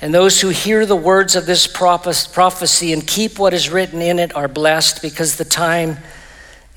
and 0.00 0.14
those 0.14 0.40
who 0.40 0.48
hear 0.48 0.86
the 0.86 0.96
words 0.96 1.36
of 1.36 1.44
this 1.44 1.66
prophecy 1.66 2.94
and 2.94 3.06
keep 3.06 3.38
what 3.38 3.52
is 3.52 3.68
written 3.68 4.00
in 4.00 4.18
it 4.18 4.34
are 4.34 4.48
blessed 4.48 5.02
because 5.02 5.36
the 5.36 5.44
time 5.44 5.98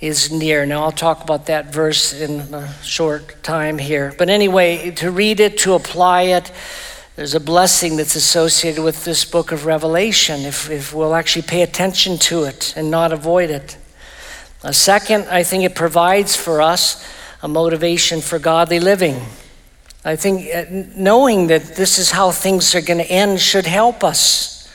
is 0.02 0.30
near. 0.30 0.66
Now, 0.66 0.84
I'll 0.84 0.92
talk 0.92 1.24
about 1.24 1.46
that 1.46 1.72
verse 1.72 2.12
in 2.12 2.54
a 2.54 2.74
short 2.84 3.42
time 3.44 3.78
here. 3.78 4.14
But 4.18 4.30
anyway, 4.30 4.92
to 4.92 5.10
read 5.10 5.40
it, 5.40 5.58
to 5.60 5.74
apply 5.74 6.24
it, 6.24 6.52
there's 7.16 7.34
a 7.34 7.40
blessing 7.40 7.96
that's 7.96 8.16
associated 8.16 8.84
with 8.84 9.06
this 9.06 9.24
book 9.24 9.54
of 9.54 9.66
Revelation 9.66 10.42
if, 10.42 10.70
if 10.70 10.94
we'll 10.94 11.16
actually 11.16 11.44
pay 11.44 11.62
attention 11.62 12.18
to 12.18 12.44
it 12.44 12.74
and 12.76 12.92
not 12.92 13.14
avoid 13.14 13.50
it. 13.50 13.78
A 14.64 14.74
second, 14.74 15.26
I 15.30 15.44
think 15.44 15.64
it 15.64 15.76
provides 15.76 16.36
for 16.36 16.62
us 16.62 17.08
a 17.42 17.48
motivation 17.48 18.20
for 18.20 18.38
godly 18.38 18.82
living. 18.82 19.22
I 20.04 20.18
think 20.18 20.54
uh, 20.54 20.66
knowing 20.96 21.48
that 21.48 21.76
this 21.76 21.98
is 22.00 22.12
how 22.12 22.32
things 22.32 22.76
are 22.76 22.82
going 22.82 22.98
to 22.98 23.10
end 23.10 23.40
should 23.40 23.66
help 23.66 24.04
us. 24.04 24.70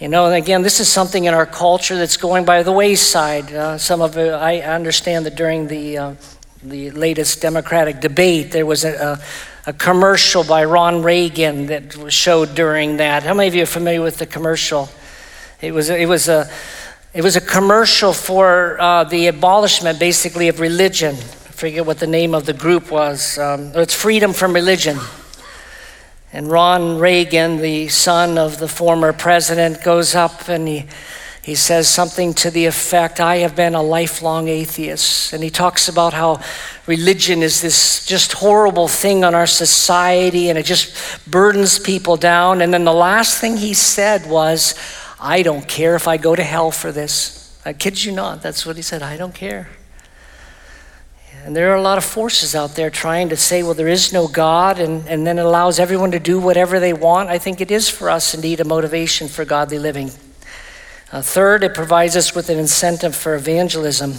You 0.00 0.08
know, 0.08 0.26
and 0.26 0.34
again, 0.34 0.62
this 0.62 0.80
is 0.80 0.88
something 0.88 1.24
in 1.24 1.34
our 1.34 1.46
culture 1.46 1.96
that's 1.96 2.16
going 2.16 2.44
by 2.46 2.62
the 2.62 2.72
wayside. 2.72 3.52
Uh, 3.52 3.76
some 3.76 4.00
of 4.00 4.16
it, 4.16 4.32
I 4.32 4.60
understand 4.60 5.26
that 5.26 5.34
during 5.34 5.66
the, 5.66 5.98
uh, 5.98 6.14
the 6.62 6.90
latest 6.92 7.42
Democratic 7.42 8.00
debate, 8.00 8.52
there 8.52 8.66
was 8.66 8.84
a, 8.84 8.94
a 8.94 9.22
commercial 9.72 10.44
by 10.44 10.64
Ron 10.64 11.02
Reagan 11.02 11.66
that 11.66 11.96
was 11.96 12.14
showed 12.14 12.54
during 12.54 12.98
that. 12.98 13.24
How 13.24 13.34
many 13.34 13.48
of 13.48 13.54
you 13.54 13.64
are 13.64 13.66
familiar 13.66 14.00
with 14.00 14.18
the 14.18 14.26
commercial? 14.26 14.88
It 15.60 15.72
was, 15.72 15.90
it 15.90 16.08
was, 16.08 16.28
a, 16.28 16.48
it 17.12 17.22
was 17.22 17.34
a 17.34 17.40
commercial 17.40 18.12
for 18.12 18.80
uh, 18.80 19.04
the 19.04 19.26
abolishment, 19.26 19.98
basically, 19.98 20.48
of 20.48 20.60
religion. 20.60 21.14
I 21.14 21.50
forget 21.50 21.84
what 21.84 21.98
the 21.98 22.06
name 22.06 22.34
of 22.34 22.46
the 22.46 22.52
group 22.52 22.90
was. 22.90 23.38
Um, 23.38 23.72
it's 23.74 23.94
Freedom 23.94 24.32
from 24.32 24.52
Religion. 24.52 24.98
And 26.32 26.50
Ron 26.50 26.98
Reagan, 26.98 27.56
the 27.56 27.88
son 27.88 28.36
of 28.36 28.58
the 28.58 28.68
former 28.68 29.12
president, 29.12 29.82
goes 29.82 30.14
up 30.14 30.48
and 30.48 30.68
he 30.68 30.86
he 31.46 31.54
says 31.54 31.88
something 31.88 32.34
to 32.34 32.50
the 32.50 32.66
effect 32.66 33.20
I 33.20 33.36
have 33.36 33.54
been 33.54 33.76
a 33.76 33.82
lifelong 33.82 34.48
atheist. 34.48 35.32
And 35.32 35.44
he 35.44 35.48
talks 35.48 35.88
about 35.88 36.12
how 36.12 36.40
religion 36.88 37.40
is 37.40 37.60
this 37.60 38.04
just 38.04 38.32
horrible 38.32 38.88
thing 38.88 39.24
on 39.24 39.32
our 39.32 39.46
society 39.46 40.48
and 40.48 40.58
it 40.58 40.64
just 40.64 40.92
burdens 41.30 41.78
people 41.78 42.16
down. 42.16 42.62
And 42.62 42.74
then 42.74 42.82
the 42.82 42.92
last 42.92 43.40
thing 43.40 43.58
he 43.58 43.74
said 43.74 44.28
was, 44.28 44.74
I 45.20 45.44
don't 45.44 45.68
care 45.68 45.94
if 45.94 46.08
I 46.08 46.16
go 46.16 46.34
to 46.34 46.42
hell 46.42 46.72
for 46.72 46.90
this. 46.90 47.56
I 47.64 47.74
kid 47.74 48.02
you 48.02 48.10
not, 48.10 48.42
that's 48.42 48.66
what 48.66 48.74
he 48.74 48.82
said. 48.82 49.00
I 49.00 49.16
don't 49.16 49.32
care. 49.32 49.68
And 51.44 51.54
there 51.54 51.70
are 51.70 51.76
a 51.76 51.80
lot 51.80 51.96
of 51.96 52.04
forces 52.04 52.56
out 52.56 52.74
there 52.74 52.90
trying 52.90 53.28
to 53.28 53.36
say, 53.36 53.62
well, 53.62 53.74
there 53.74 53.86
is 53.86 54.12
no 54.12 54.26
God, 54.26 54.80
and, 54.80 55.06
and 55.06 55.24
then 55.24 55.38
it 55.38 55.44
allows 55.44 55.78
everyone 55.78 56.10
to 56.10 56.18
do 56.18 56.40
whatever 56.40 56.80
they 56.80 56.92
want. 56.92 57.28
I 57.28 57.38
think 57.38 57.60
it 57.60 57.70
is 57.70 57.88
for 57.88 58.10
us 58.10 58.34
indeed 58.34 58.58
a 58.58 58.64
motivation 58.64 59.28
for 59.28 59.44
godly 59.44 59.78
living. 59.78 60.10
Uh, 61.12 61.22
third, 61.22 61.62
it 61.62 61.72
provides 61.72 62.16
us 62.16 62.34
with 62.34 62.50
an 62.50 62.58
incentive 62.58 63.14
for 63.14 63.36
evangelism, 63.36 64.14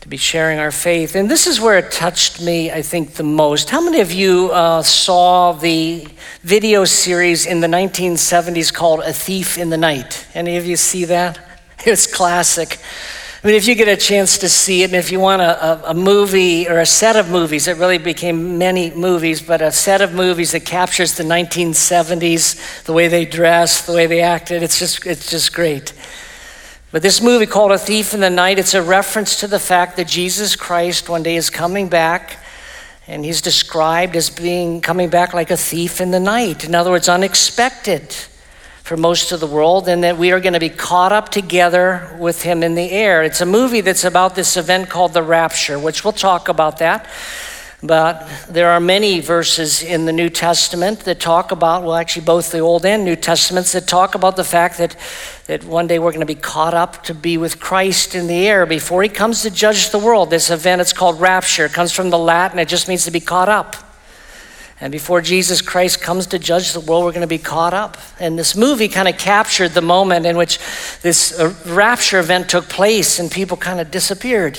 to 0.00 0.08
be 0.08 0.16
sharing 0.16 0.58
our 0.58 0.70
faith. 0.70 1.14
And 1.14 1.30
this 1.30 1.46
is 1.46 1.60
where 1.60 1.76
it 1.76 1.92
touched 1.92 2.40
me, 2.40 2.70
I 2.70 2.80
think, 2.80 3.14
the 3.14 3.22
most. 3.22 3.68
How 3.68 3.82
many 3.82 4.00
of 4.00 4.10
you 4.10 4.50
uh, 4.50 4.82
saw 4.82 5.52
the 5.52 6.08
video 6.40 6.86
series 6.86 7.44
in 7.44 7.60
the 7.60 7.66
1970s 7.66 8.72
called 8.72 9.00
A 9.00 9.12
Thief 9.12 9.58
in 9.58 9.68
the 9.68 9.76
Night? 9.76 10.26
Any 10.32 10.56
of 10.56 10.64
you 10.64 10.76
see 10.76 11.04
that? 11.06 11.38
It's 11.84 12.06
classic. 12.06 12.78
I 13.42 13.48
mean, 13.48 13.56
if 13.56 13.66
you 13.66 13.74
get 13.74 13.88
a 13.88 13.96
chance 13.96 14.38
to 14.38 14.48
see 14.48 14.84
it, 14.84 14.90
and 14.90 14.94
if 14.94 15.10
you 15.10 15.18
want 15.18 15.42
a, 15.42 15.64
a, 15.64 15.90
a, 15.90 15.94
movie 15.94 16.68
or 16.68 16.78
a 16.78 16.86
set 16.86 17.16
of 17.16 17.28
movies, 17.28 17.66
it 17.66 17.76
really 17.76 17.98
became 17.98 18.56
many 18.56 18.92
movies, 18.92 19.42
but 19.42 19.60
a 19.60 19.72
set 19.72 20.00
of 20.00 20.14
movies 20.14 20.52
that 20.52 20.64
captures 20.64 21.16
the 21.16 21.24
1970s, 21.24 22.84
the 22.84 22.92
way 22.92 23.08
they 23.08 23.24
dressed, 23.24 23.88
the 23.88 23.94
way 23.94 24.06
they 24.06 24.20
acted, 24.20 24.62
it's 24.62 24.78
just, 24.78 25.04
it's 25.04 25.28
just 25.28 25.52
great. 25.52 25.92
But 26.92 27.02
this 27.02 27.20
movie 27.20 27.46
called 27.46 27.72
A 27.72 27.78
Thief 27.78 28.14
in 28.14 28.20
the 28.20 28.30
Night, 28.30 28.60
it's 28.60 28.74
a 28.74 28.82
reference 28.82 29.40
to 29.40 29.48
the 29.48 29.58
fact 29.58 29.96
that 29.96 30.06
Jesus 30.06 30.54
Christ 30.54 31.08
one 31.08 31.24
day 31.24 31.34
is 31.34 31.50
coming 31.50 31.88
back, 31.88 32.38
and 33.08 33.24
he's 33.24 33.42
described 33.42 34.14
as 34.14 34.30
being 34.30 34.80
coming 34.80 35.08
back 35.08 35.34
like 35.34 35.50
a 35.50 35.56
thief 35.56 36.00
in 36.00 36.12
the 36.12 36.20
night. 36.20 36.64
In 36.64 36.76
other 36.76 36.92
words, 36.92 37.08
unexpected 37.08 38.14
for 38.92 38.98
most 38.98 39.32
of 39.32 39.40
the 39.40 39.46
world, 39.46 39.88
and 39.88 40.04
that 40.04 40.18
we 40.18 40.32
are 40.32 40.38
going 40.38 40.52
to 40.52 40.60
be 40.60 40.68
caught 40.68 41.12
up 41.12 41.30
together 41.30 42.14
with 42.18 42.42
him 42.42 42.62
in 42.62 42.74
the 42.74 42.90
air. 42.90 43.22
It's 43.22 43.40
a 43.40 43.46
movie 43.46 43.80
that's 43.80 44.04
about 44.04 44.34
this 44.34 44.54
event 44.58 44.90
called 44.90 45.14
the 45.14 45.22
rapture, 45.22 45.78
which 45.78 46.04
we'll 46.04 46.12
talk 46.12 46.50
about 46.50 46.76
that. 46.76 47.08
But 47.82 48.28
there 48.50 48.68
are 48.68 48.80
many 48.80 49.20
verses 49.20 49.82
in 49.82 50.04
the 50.04 50.12
New 50.12 50.28
Testament 50.28 51.00
that 51.06 51.20
talk 51.20 51.52
about, 51.52 51.84
well, 51.84 51.94
actually, 51.94 52.26
both 52.26 52.52
the 52.52 52.58
Old 52.58 52.84
and 52.84 53.02
New 53.02 53.16
Testaments 53.16 53.72
that 53.72 53.88
talk 53.88 54.14
about 54.14 54.36
the 54.36 54.44
fact 54.44 54.76
that, 54.76 54.94
that 55.46 55.64
one 55.64 55.86
day 55.86 55.98
we're 55.98 56.10
going 56.10 56.20
to 56.20 56.26
be 56.26 56.34
caught 56.34 56.74
up 56.74 57.02
to 57.04 57.14
be 57.14 57.38
with 57.38 57.60
Christ 57.60 58.14
in 58.14 58.26
the 58.26 58.46
air 58.46 58.66
before 58.66 59.02
he 59.02 59.08
comes 59.08 59.40
to 59.40 59.50
judge 59.50 59.88
the 59.88 59.98
world. 59.98 60.28
This 60.28 60.50
event, 60.50 60.82
it's 60.82 60.92
called 60.92 61.18
rapture. 61.18 61.64
It 61.64 61.72
comes 61.72 61.92
from 61.92 62.10
the 62.10 62.18
Latin, 62.18 62.58
it 62.58 62.68
just 62.68 62.88
means 62.88 63.06
to 63.06 63.10
be 63.10 63.20
caught 63.20 63.48
up. 63.48 63.74
And 64.82 64.90
before 64.90 65.20
Jesus 65.20 65.62
Christ 65.62 66.00
comes 66.00 66.26
to 66.26 66.40
judge 66.40 66.72
the 66.72 66.80
world, 66.80 67.04
we're 67.04 67.12
going 67.12 67.20
to 67.20 67.28
be 67.28 67.38
caught 67.38 67.72
up. 67.72 67.98
And 68.18 68.36
this 68.36 68.56
movie 68.56 68.88
kind 68.88 69.06
of 69.06 69.16
captured 69.16 69.74
the 69.74 69.80
moment 69.80 70.26
in 70.26 70.36
which 70.36 70.58
this 71.02 71.38
uh, 71.38 71.54
rapture 71.66 72.18
event 72.18 72.48
took 72.48 72.68
place 72.68 73.20
and 73.20 73.30
people 73.30 73.56
kind 73.56 73.78
of 73.78 73.92
disappeared. 73.92 74.58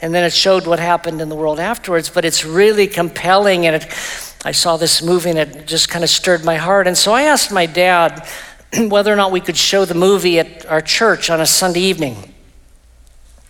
And 0.00 0.14
then 0.14 0.24
it 0.24 0.32
showed 0.32 0.66
what 0.66 0.78
happened 0.78 1.20
in 1.20 1.28
the 1.28 1.34
world 1.34 1.60
afterwards. 1.60 2.08
But 2.08 2.24
it's 2.24 2.46
really 2.46 2.86
compelling. 2.86 3.66
And 3.66 3.76
it, 3.76 3.94
I 4.42 4.52
saw 4.52 4.78
this 4.78 5.02
movie 5.02 5.28
and 5.28 5.38
it 5.38 5.66
just 5.66 5.90
kind 5.90 6.02
of 6.02 6.08
stirred 6.08 6.46
my 6.46 6.56
heart. 6.56 6.86
And 6.86 6.96
so 6.96 7.12
I 7.12 7.24
asked 7.24 7.52
my 7.52 7.66
dad 7.66 8.26
whether 8.88 9.12
or 9.12 9.16
not 9.16 9.32
we 9.32 9.40
could 9.42 9.58
show 9.58 9.84
the 9.84 9.92
movie 9.92 10.38
at 10.38 10.64
our 10.64 10.80
church 10.80 11.28
on 11.28 11.42
a 11.42 11.46
Sunday 11.46 11.80
evening. 11.80 12.32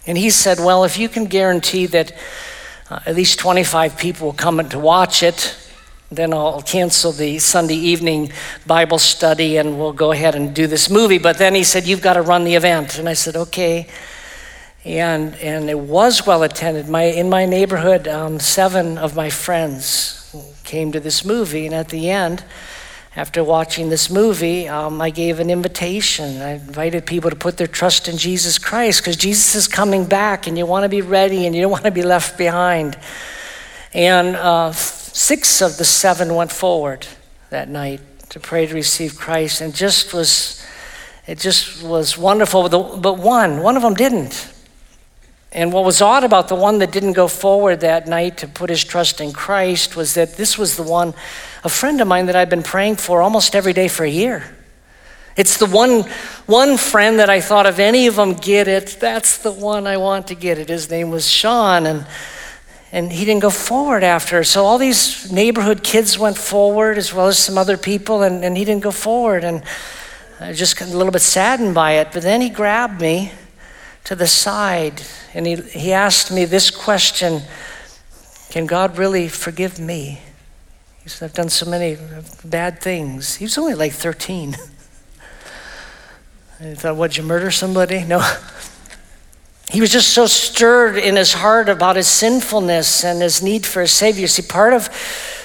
And 0.04 0.18
he 0.18 0.30
said, 0.30 0.58
Well, 0.58 0.82
if 0.82 0.98
you 0.98 1.08
can 1.08 1.26
guarantee 1.26 1.87
that 1.87 2.12
uh, 2.90 2.98
at 3.06 3.14
least 3.14 3.38
25 3.38 3.96
people 3.96 4.26
will 4.26 4.34
come 4.34 4.68
to 4.68 4.78
watch 4.80 5.22
it, 5.22 5.54
then 6.10 6.32
I'll 6.32 6.62
cancel 6.62 7.12
the 7.12 7.38
Sunday 7.38 7.74
evening 7.74 8.32
Bible 8.66 8.98
study 8.98 9.58
and 9.58 9.78
we'll 9.78 9.92
go 9.92 10.12
ahead 10.12 10.34
and 10.34 10.54
do 10.54 10.66
this 10.66 10.88
movie. 10.88 11.18
But 11.18 11.36
then 11.36 11.54
he 11.54 11.64
said, 11.64 11.86
You've 11.86 12.00
got 12.00 12.14
to 12.14 12.22
run 12.22 12.44
the 12.44 12.54
event. 12.54 12.98
And 12.98 13.08
I 13.08 13.12
said, 13.12 13.36
Okay. 13.36 13.86
And, 14.84 15.34
and 15.36 15.68
it 15.68 15.78
was 15.78 16.26
well 16.26 16.42
attended. 16.42 16.88
My, 16.88 17.02
in 17.02 17.28
my 17.28 17.44
neighborhood, 17.44 18.08
um, 18.08 18.40
seven 18.40 18.96
of 18.96 19.14
my 19.14 19.28
friends 19.28 20.34
came 20.64 20.92
to 20.92 21.00
this 21.00 21.26
movie. 21.26 21.66
And 21.66 21.74
at 21.74 21.90
the 21.90 22.08
end, 22.08 22.42
after 23.14 23.44
watching 23.44 23.90
this 23.90 24.08
movie, 24.08 24.66
um, 24.66 25.02
I 25.02 25.10
gave 25.10 25.40
an 25.40 25.50
invitation. 25.50 26.40
I 26.40 26.52
invited 26.52 27.04
people 27.04 27.28
to 27.28 27.36
put 27.36 27.58
their 27.58 27.66
trust 27.66 28.08
in 28.08 28.16
Jesus 28.16 28.56
Christ 28.58 29.00
because 29.00 29.16
Jesus 29.16 29.54
is 29.54 29.68
coming 29.68 30.06
back 30.06 30.46
and 30.46 30.56
you 30.56 30.64
want 30.64 30.84
to 30.84 30.88
be 30.88 31.02
ready 31.02 31.44
and 31.44 31.54
you 31.54 31.60
don't 31.60 31.72
want 31.72 31.84
to 31.84 31.90
be 31.90 32.02
left 32.02 32.38
behind. 32.38 32.96
And 33.92 34.36
uh, 34.36 34.72
six 35.18 35.60
of 35.60 35.78
the 35.78 35.84
seven 35.84 36.37
went 36.37 36.52
forward 36.52 37.04
that 37.50 37.68
night 37.68 38.00
to 38.28 38.38
pray 38.38 38.66
to 38.66 38.75
receive 38.75 39.16
Christ, 39.16 39.60
and 39.60 39.75
just 39.75 40.14
was 40.14 40.64
it 41.26 41.38
just 41.38 41.82
was 41.82 42.16
wonderful. 42.16 42.68
But 42.68 43.18
one, 43.18 43.60
one 43.62 43.76
of 43.76 43.82
them 43.82 43.94
didn't. 43.94 44.54
And 45.50 45.72
what 45.72 45.84
was 45.84 46.00
odd 46.00 46.25
about 46.25 46.48
the 46.48 46.54
one 46.54 46.78
that 46.78 46.92
didn't 46.92 47.14
go 47.14 47.26
forward 47.26 47.80
that 47.80 48.06
night 48.06 48.38
to 48.38 48.46
put 48.46 48.70
his 48.70 48.84
trust 48.84 49.20
in 49.20 49.32
Christ 49.32 49.96
was 49.96 50.14
that 50.14 50.37
this 50.37 50.56
was 50.56 50.76
the 50.76 50.82
one, 50.82 51.14
a 51.64 51.68
friend 51.68 52.00
of 52.00 52.06
mine 52.06 52.26
that 52.26 52.37
I've 52.37 52.50
been 52.50 52.62
praying 52.62 52.96
for 52.96 53.20
almost 53.20 53.56
every 53.56 53.72
day 53.72 53.88
for 53.88 54.04
a 54.04 54.10
year. 54.10 54.54
It's 55.37 55.56
the 55.56 55.66
one, 55.66 56.02
one 56.46 56.76
friend 56.76 57.18
that 57.18 57.30
I 57.30 57.40
thought 57.40 57.66
if 57.66 57.78
any 57.78 58.06
of 58.06 58.16
them 58.16 58.34
get 58.34 58.68
it, 58.68 58.98
that's 59.00 59.38
the 59.38 59.52
one 59.52 59.87
I 59.87 59.96
want 59.96 60.28
to 60.28 60.34
get 60.34 60.58
it. 60.58 60.68
His 60.68 60.90
name 60.90 61.10
was 61.10 61.28
Sean, 61.28 61.87
and 61.87 62.06
and 62.90 63.12
he 63.12 63.25
didn't 63.25 63.42
go 63.42 63.50
forward 63.50 64.02
after. 64.02 64.42
So 64.45 64.64
all 64.64 64.78
these 64.78 65.30
neighborhood 65.30 65.83
kids 65.83 66.18
went 66.18 66.38
forward 66.38 66.97
as 66.97 67.12
well 67.12 67.28
as 67.28 67.38
some 67.38 67.59
other 67.59 67.76
people, 67.76 68.23
and, 68.23 68.45
and 68.45 68.57
he 68.57 68.64
didn't 68.64 68.83
go 68.83 68.90
forward. 68.90 69.45
And 69.45 69.62
I 70.40 70.52
just 70.52 70.78
got 70.78 70.88
a 70.88 70.97
little 70.97 71.12
bit 71.12 71.23
saddened 71.23 71.75
by 71.75 71.92
it. 71.92 72.09
But 72.12 72.23
then 72.23 72.40
he 72.40 72.49
grabbed 72.49 73.00
me 73.00 73.33
to 74.04 74.14
the 74.14 74.26
side 74.26 75.02
and 75.35 75.47
he, 75.47 75.57
he 75.57 75.92
asked 75.92 76.33
me 76.33 76.47
this 76.47 76.71
question 76.71 77.42
Can 78.49 78.66
God 78.66 78.97
really 78.97 79.28
forgive 79.28 79.78
me? 79.78 80.23
He 81.02 81.11
said, 81.11 81.26
I've 81.26 81.35
done 81.35 81.50
so 81.50 81.68
many 81.68 81.99
bad 82.45 82.80
things. 82.80 83.37
He 83.37 83.45
was 83.45 83.59
only 83.59 83.75
like 83.75 83.92
13. 83.92 84.54
I 86.61 86.75
thought, 86.75 86.97
What'd 86.97 87.18
you 87.18 87.23
murder 87.23 87.50
somebody? 87.50 88.04
No. 88.04 88.21
He 89.70 89.82
was 89.82 89.90
just 89.90 90.14
so 90.14 90.26
stirred 90.26 90.96
in 90.96 91.16
his 91.16 91.34
heart 91.34 91.68
about 91.68 91.96
his 91.96 92.08
sinfulness 92.08 93.04
and 93.04 93.20
his 93.20 93.42
need 93.42 93.66
for 93.66 93.82
a 93.82 93.88
savior. 93.88 94.26
See, 94.26 94.42
part 94.42 94.72
of 94.72 94.88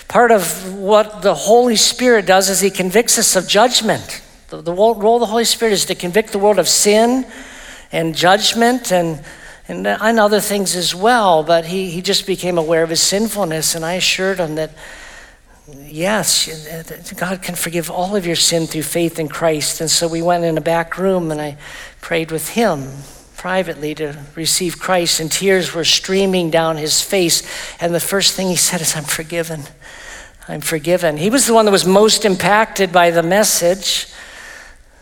part 0.07 0.31
of 0.31 0.73
what 0.75 1.21
the 1.21 1.33
Holy 1.33 1.75
Spirit 1.75 2.25
does 2.25 2.49
is 2.49 2.61
he 2.61 2.69
convicts 2.69 3.17
us 3.17 3.35
of 3.35 3.47
judgment. 3.47 4.21
The, 4.49 4.61
the 4.61 4.71
role 4.71 5.15
of 5.15 5.19
the 5.19 5.25
Holy 5.25 5.43
Spirit 5.43 5.73
is 5.73 5.85
to 5.85 5.95
convict 5.95 6.31
the 6.31 6.39
world 6.39 6.57
of 6.57 6.69
sin 6.69 7.25
and 7.91 8.15
judgment 8.15 8.91
and 8.91 9.23
and, 9.67 9.87
and 9.87 10.19
other 10.19 10.39
things 10.39 10.75
as 10.75 10.93
well. 10.93 11.43
But 11.43 11.65
he, 11.65 11.89
he 11.89 12.01
just 12.01 12.25
became 12.25 12.57
aware 12.57 12.83
of 12.83 12.89
his 12.89 13.01
sinfulness, 13.01 13.75
and 13.75 13.83
I 13.83 13.93
assured 13.93 14.39
him 14.39 14.55
that 14.55 14.71
yes, 15.85 17.13
God 17.15 17.41
can 17.41 17.55
forgive 17.55 17.89
all 17.89 18.15
of 18.15 18.25
your 18.25 18.35
sin 18.35 18.67
through 18.67 18.83
faith 18.83 19.19
in 19.19 19.27
Christ. 19.27 19.81
And 19.81 19.89
so 19.89 20.07
we 20.07 20.21
went 20.21 20.43
in 20.43 20.57
a 20.57 20.61
back 20.61 20.97
room 20.97 21.31
and 21.31 21.41
I 21.41 21.57
prayed 22.01 22.31
with 22.31 22.49
him 22.49 22.89
privately 23.43 23.93
to 23.93 24.17
receive 24.35 24.79
Christ, 24.79 25.19
and 25.19 25.29
tears 25.29 25.73
were 25.73 25.83
streaming 25.83 26.49
down 26.49 26.77
his 26.77 27.01
face. 27.01 27.43
And 27.81 27.93
the 27.93 27.99
first 27.99 28.35
thing 28.35 28.47
he 28.47 28.55
said 28.55 28.79
is, 28.79 28.95
I'm 28.95 29.03
forgiven. 29.03 29.63
I'm 30.47 30.61
forgiven. 30.61 31.17
He 31.17 31.29
was 31.29 31.45
the 31.45 31.53
one 31.53 31.65
that 31.65 31.71
was 31.73 31.85
most 31.85 32.23
impacted 32.23 32.93
by 32.93 33.11
the 33.11 33.21
message. 33.21 34.07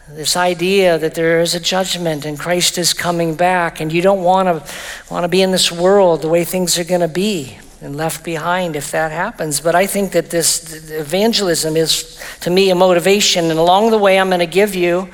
This 0.09 0.35
idea 0.35 0.97
that 0.97 1.13
there 1.13 1.39
is 1.39 1.53
a 1.53 1.59
judgment 1.59 2.25
and 2.25 2.39
Christ 2.39 2.79
is 2.79 2.95
coming 2.95 3.35
back, 3.35 3.79
and 3.79 3.93
you 3.93 4.01
don't 4.01 4.23
want 4.23 4.47
to 4.47 4.73
want 5.13 5.23
to 5.23 5.29
be 5.29 5.43
in 5.43 5.51
this 5.51 5.71
world 5.71 6.23
the 6.23 6.27
way 6.27 6.43
things 6.43 6.79
are 6.79 6.83
going 6.83 7.01
to 7.01 7.07
be 7.07 7.59
and 7.79 7.95
left 7.95 8.23
behind 8.25 8.75
if 8.75 8.89
that 8.89 9.11
happens. 9.11 9.61
But 9.61 9.75
I 9.75 9.85
think 9.85 10.13
that 10.13 10.31
this 10.31 10.89
evangelism 10.89 11.77
is, 11.77 12.19
to 12.39 12.49
me, 12.49 12.71
a 12.71 12.75
motivation. 12.75 13.51
And 13.51 13.59
along 13.59 13.91
the 13.91 13.99
way, 13.99 14.17
I'm 14.19 14.29
going 14.29 14.39
to 14.39 14.47
give 14.47 14.73
you 14.73 15.09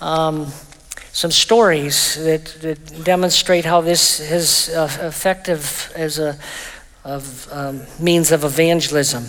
um, 0.00 0.52
some 1.14 1.30
stories 1.30 2.22
that, 2.22 2.44
that 2.60 3.04
demonstrate 3.04 3.64
how 3.64 3.80
this 3.80 4.18
is 4.18 4.68
uh, 4.68 4.90
effective 5.00 5.90
as 5.96 6.18
a 6.18 6.36
of 7.04 7.48
um, 7.52 7.82
means 8.00 8.32
of 8.32 8.44
evangelism. 8.44 9.24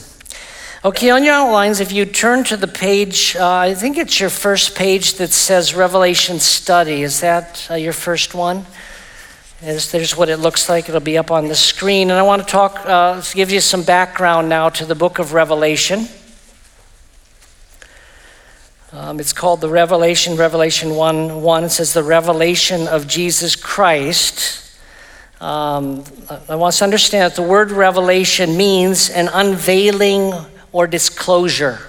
Okay, 0.84 1.10
on 1.10 1.24
your 1.24 1.34
outlines, 1.34 1.80
if 1.80 1.92
you 1.92 2.06
turn 2.06 2.44
to 2.46 2.58
the 2.58 2.68
page, 2.68 3.36
uh, 3.36 3.58
I 3.58 3.74
think 3.74 3.98
it's 3.98 4.20
your 4.20 4.30
first 4.30 4.76
page 4.76 5.16
that 5.16 5.32
says 5.32 5.76
Revelation 5.76 6.40
Study. 6.40 7.04
Is 7.04 7.20
that 7.22 7.68
uh, 7.70 7.76
your 7.76 7.94
first 7.94 8.34
one? 8.34 8.66
Is 9.62 9.92
there's 9.92 10.16
what 10.16 10.30
it 10.30 10.38
looks 10.38 10.70
like. 10.70 10.90
It'll 10.90 11.02
be 11.02 11.18
up 11.18 11.32
on 11.32 11.48
the 11.48 11.56
screen. 11.56 12.10
And 12.12 12.20
I 12.20 12.24
want 12.24 12.42
to 12.42 12.48
talk, 12.48 12.80
uh, 12.86 13.22
give 13.34 13.52
you 13.52 13.60
some 13.60 13.84
background 13.84 14.48
now 14.48 14.70
to 14.70 14.86
the 14.86 14.96
book 14.96 15.20
of 15.20 15.34
Revelation. 15.34 16.08
Um, 18.96 19.20
it's 19.20 19.34
called 19.34 19.60
the 19.60 19.68
Revelation, 19.68 20.38
Revelation 20.38 20.96
1 20.96 21.42
1. 21.42 21.64
It 21.66 21.70
says 21.70 21.92
the 21.92 22.02
revelation 22.02 22.88
of 22.88 23.08
Jesus 23.08 23.54
Christ. 23.54 24.74
Um, 25.42 26.06
I 26.48 26.56
want 26.56 26.70
us 26.70 26.78
to 26.78 26.86
understand 26.86 27.30
that 27.30 27.36
the 27.36 27.46
word 27.46 27.72
revelation 27.72 28.56
means 28.56 29.10
an 29.10 29.28
unveiling 29.34 30.32
or 30.72 30.88
disclosure. 30.88 31.80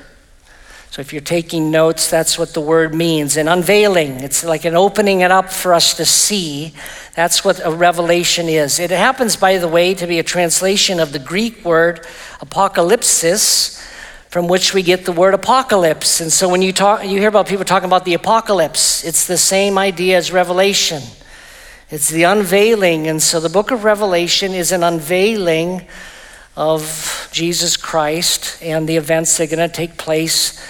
So 0.90 1.00
if 1.00 1.12
you're 1.12 1.22
taking 1.22 1.70
notes, 1.70 2.10
that's 2.10 2.40
what 2.40 2.54
the 2.54 2.60
word 2.60 2.92
means 2.92 3.36
an 3.36 3.46
unveiling. 3.46 4.18
It's 4.18 4.42
like 4.42 4.64
an 4.64 4.74
opening 4.74 5.20
it 5.20 5.30
up 5.30 5.52
for 5.52 5.74
us 5.74 5.94
to 5.98 6.04
see. 6.04 6.74
That's 7.14 7.44
what 7.44 7.64
a 7.64 7.70
revelation 7.70 8.48
is. 8.48 8.80
It 8.80 8.90
happens, 8.90 9.36
by 9.36 9.58
the 9.58 9.68
way, 9.68 9.94
to 9.94 10.08
be 10.08 10.18
a 10.18 10.24
translation 10.24 10.98
of 10.98 11.12
the 11.12 11.20
Greek 11.20 11.64
word 11.64 12.04
apocalypsis, 12.40 13.80
from 14.36 14.48
which 14.48 14.74
we 14.74 14.82
get 14.82 15.06
the 15.06 15.12
word 15.12 15.32
apocalypse. 15.32 16.20
And 16.20 16.30
so 16.30 16.46
when 16.46 16.60
you 16.60 16.70
talk, 16.70 17.02
you 17.02 17.18
hear 17.18 17.30
about 17.30 17.48
people 17.48 17.64
talking 17.64 17.86
about 17.86 18.04
the 18.04 18.12
apocalypse, 18.12 19.02
it's 19.02 19.26
the 19.26 19.38
same 19.38 19.78
idea 19.78 20.18
as 20.18 20.30
revelation. 20.30 21.02
It's 21.88 22.10
the 22.10 22.24
unveiling. 22.24 23.06
And 23.06 23.22
so 23.22 23.40
the 23.40 23.48
book 23.48 23.70
of 23.70 23.82
Revelation 23.82 24.52
is 24.52 24.72
an 24.72 24.82
unveiling 24.82 25.86
of 26.54 27.30
Jesus 27.32 27.78
Christ 27.78 28.62
and 28.62 28.86
the 28.86 28.98
events 28.98 29.38
that 29.38 29.44
are 29.50 29.56
going 29.56 29.70
to 29.70 29.74
take 29.74 29.96
place 29.96 30.62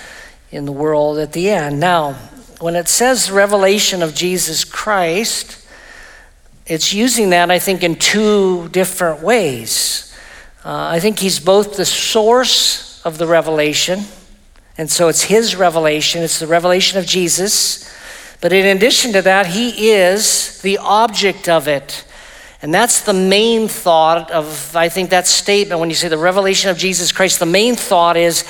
in 0.52 0.64
the 0.64 0.70
world 0.70 1.18
at 1.18 1.32
the 1.32 1.50
end. 1.50 1.80
Now, 1.80 2.12
when 2.60 2.76
it 2.76 2.86
says 2.86 3.32
revelation 3.32 4.00
of 4.00 4.14
Jesus 4.14 4.62
Christ, 4.62 5.66
it's 6.66 6.94
using 6.94 7.30
that, 7.30 7.50
I 7.50 7.58
think, 7.58 7.82
in 7.82 7.96
two 7.96 8.68
different 8.68 9.24
ways. 9.24 10.16
Uh, 10.64 10.86
I 10.86 11.00
think 11.00 11.18
he's 11.18 11.40
both 11.40 11.76
the 11.76 11.84
source 11.84 12.85
of 13.06 13.18
the 13.18 13.26
revelation, 13.26 14.00
and 14.76 14.90
so 14.90 15.08
it's 15.08 15.22
his 15.22 15.54
revelation, 15.54 16.22
it's 16.22 16.40
the 16.40 16.46
revelation 16.46 16.98
of 16.98 17.06
Jesus. 17.06 17.90
But 18.40 18.52
in 18.52 18.76
addition 18.76 19.12
to 19.12 19.22
that, 19.22 19.46
he 19.46 19.90
is 19.90 20.60
the 20.60 20.78
object 20.78 21.48
of 21.48 21.68
it. 21.68 22.04
And 22.60 22.74
that's 22.74 23.02
the 23.02 23.14
main 23.14 23.68
thought 23.68 24.30
of, 24.30 24.74
I 24.74 24.88
think, 24.88 25.10
that 25.10 25.26
statement 25.26 25.80
when 25.80 25.88
you 25.88 25.94
say 25.94 26.08
the 26.08 26.18
revelation 26.18 26.68
of 26.68 26.78
Jesus 26.78 27.12
Christ. 27.12 27.38
The 27.38 27.46
main 27.46 27.76
thought 27.76 28.16
is 28.16 28.44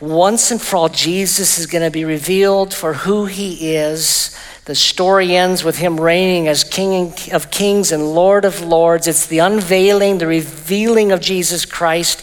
once 0.00 0.50
and 0.50 0.62
for 0.62 0.76
all, 0.76 0.88
Jesus 0.88 1.58
is 1.58 1.66
going 1.66 1.82
to 1.82 1.90
be 1.90 2.04
revealed 2.04 2.72
for 2.72 2.94
who 2.94 3.26
he 3.26 3.74
is. 3.74 4.38
The 4.66 4.74
story 4.74 5.34
ends 5.36 5.64
with 5.64 5.78
him 5.78 6.00
reigning 6.00 6.48
as 6.48 6.64
King 6.64 7.12
of 7.32 7.50
kings 7.50 7.92
and 7.92 8.14
Lord 8.14 8.44
of 8.44 8.62
lords. 8.62 9.06
It's 9.06 9.26
the 9.26 9.40
unveiling, 9.40 10.18
the 10.18 10.26
revealing 10.26 11.12
of 11.12 11.20
Jesus 11.20 11.64
Christ 11.64 12.22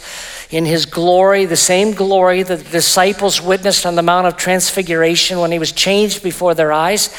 in 0.53 0.65
his 0.65 0.85
glory, 0.85 1.45
the 1.45 1.55
same 1.55 1.93
glory 1.93 2.43
that 2.43 2.59
the 2.59 2.69
disciples 2.69 3.41
witnessed 3.41 3.87
on 3.87 3.95
the 3.95 4.03
Mount 4.03 4.27
of 4.27 4.37
Transfiguration 4.37 5.39
when 5.39 5.51
he 5.51 5.57
was 5.57 5.71
changed 5.71 6.21
before 6.21 6.53
their 6.53 6.71
eyes 6.71 7.09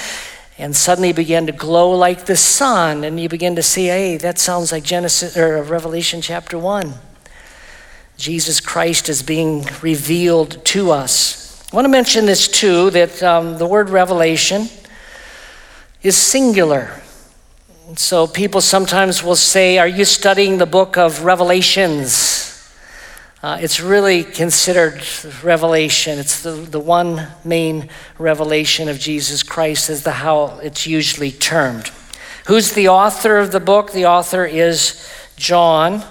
and 0.57 0.75
suddenly 0.76 1.12
began 1.12 1.45
to 1.47 1.53
glow 1.53 1.91
like 1.91 2.26
the 2.26 2.37
sun 2.37 3.03
and 3.03 3.19
you 3.19 3.29
begin 3.29 3.57
to 3.57 3.62
see 3.62 3.87
hey 3.87 4.17
that 4.17 4.38
sounds 4.38 4.71
like 4.71 4.85
genesis 4.85 5.37
or 5.37 5.61
revelation 5.64 6.21
chapter 6.21 6.57
1 6.57 6.95
jesus 8.17 8.61
christ 8.61 9.09
is 9.09 9.21
being 9.21 9.67
revealed 9.83 10.64
to 10.64 10.93
us. 10.93 11.69
I 11.73 11.75
want 11.75 11.87
to 11.87 11.91
mention 11.91 12.26
this 12.26 12.47
too 12.47 12.91
that 12.91 13.21
um, 13.21 13.59
the 13.59 13.67
word 13.67 13.91
revelation 13.91 14.69
is 16.05 16.17
singular. 16.17 17.00
So 17.97 18.28
people 18.28 18.61
sometimes 18.61 19.25
will 19.25 19.35
say 19.35 19.78
are 19.78 19.89
you 19.89 20.04
studying 20.04 20.58
the 20.58 20.67
book 20.67 20.97
of 20.97 21.25
revelations 21.25 22.33
uh, 23.45 23.59
it's 23.61 23.78
really 23.78 24.25
considered 24.25 25.02
revelation. 25.43 26.19
It's 26.19 26.43
the, 26.43 26.52
the 26.52 26.80
one 26.80 27.28
main 27.45 27.91
revelation 28.19 28.89
of 28.89 28.99
Jesus 28.99 29.43
Christ, 29.43 29.91
is 29.91 30.02
the 30.02 30.13
how 30.13 30.61
it's 30.61 30.87
usually 30.87 31.30
termed. 31.30 31.91
Who's 32.47 32.73
the 32.73 32.89
author 32.89 33.37
of 33.37 33.52
the 33.52 33.61
book? 33.61 33.93
The 33.93 34.07
author 34.07 34.47
is 34.47 35.07
John, 35.37 36.02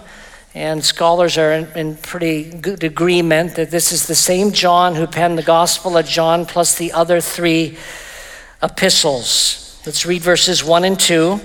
and 0.53 0.85
scholars 0.85 1.35
are 1.39 1.53
in, 1.53 1.65
in 1.75 1.95
pretty 1.95 2.51
good 2.51 2.83
agreement 2.83 3.55
that 3.55 3.71
this 3.71 3.91
is 3.91 4.05
the 4.05 4.13
same 4.13 4.51
John 4.51 4.93
who 4.93 5.07
penned 5.07 5.39
the 5.39 5.41
Gospel 5.41 5.97
of 5.97 6.05
John 6.05 6.45
plus 6.45 6.75
the 6.75 6.91
other 6.91 7.19
three 7.19 7.79
epistles. 8.61 9.81
Let's 9.87 10.05
read 10.05 10.21
verses 10.21 10.63
1 10.63 10.83
and 10.83 10.99
2 10.99 11.41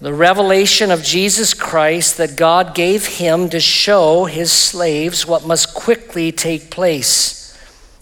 the 0.00 0.12
revelation 0.12 0.90
of 0.90 1.02
Jesus 1.02 1.54
Christ 1.54 2.18
that 2.18 2.36
God 2.36 2.74
gave 2.74 3.06
him 3.06 3.48
to 3.48 3.60
show 3.60 4.26
his 4.26 4.52
slaves 4.52 5.26
what 5.26 5.46
must 5.46 5.74
quickly 5.74 6.32
take 6.32 6.70
place. 6.70 7.56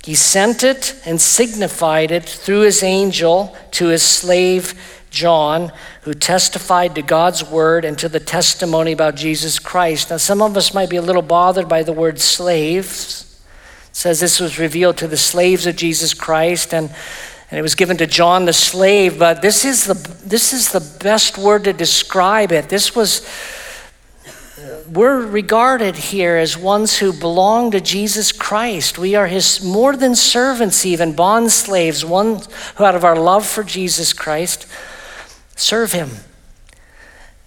He 0.04 0.14
sent 0.14 0.62
it 0.62 1.00
and 1.06 1.20
signified 1.20 2.10
it 2.10 2.24
through 2.24 2.60
his 2.62 2.82
angel 2.82 3.56
to 3.72 3.88
his 3.88 4.02
slave 4.02 4.74
John, 5.08 5.72
who 6.02 6.12
testified 6.12 6.96
to 6.96 7.02
God's 7.02 7.44
word 7.44 7.84
and 7.84 7.96
to 7.98 8.08
the 8.08 8.20
testimony 8.20 8.90
about 8.90 9.14
Jesus 9.14 9.60
Christ. 9.60 10.10
Now, 10.10 10.16
some 10.16 10.42
of 10.42 10.56
us 10.56 10.74
might 10.74 10.90
be 10.90 10.96
a 10.96 11.02
little 11.02 11.22
bothered 11.22 11.68
by 11.68 11.84
the 11.84 11.92
word 11.92 12.20
slaves. 12.20 13.40
It 13.90 13.96
says 13.96 14.18
this 14.18 14.40
was 14.40 14.58
revealed 14.58 14.98
to 14.98 15.06
the 15.06 15.16
slaves 15.16 15.66
of 15.66 15.76
Jesus 15.76 16.12
Christ, 16.12 16.74
and 16.74 16.92
and 17.54 17.60
it 17.60 17.62
was 17.62 17.76
given 17.76 17.96
to 17.98 18.06
John 18.08 18.46
the 18.46 18.52
slave, 18.52 19.16
but 19.16 19.40
this 19.40 19.64
is 19.64 19.84
the, 19.84 19.94
this 20.26 20.52
is 20.52 20.72
the 20.72 20.80
best 21.04 21.38
word 21.38 21.62
to 21.62 21.72
describe 21.72 22.50
it. 22.50 22.68
This 22.68 22.96
was, 22.96 23.24
we're 24.90 25.24
regarded 25.24 25.94
here 25.94 26.34
as 26.34 26.58
ones 26.58 26.98
who 26.98 27.12
belong 27.12 27.70
to 27.70 27.80
Jesus 27.80 28.32
Christ. 28.32 28.98
We 28.98 29.14
are 29.14 29.28
his 29.28 29.62
more 29.62 29.94
than 29.94 30.16
servants, 30.16 30.84
even 30.84 31.14
bond 31.14 31.52
slaves, 31.52 32.04
one 32.04 32.40
who, 32.74 32.84
out 32.84 32.96
of 32.96 33.04
our 33.04 33.14
love 33.14 33.46
for 33.46 33.62
Jesus 33.62 34.12
Christ, 34.12 34.66
serve 35.54 35.92
him. 35.92 36.10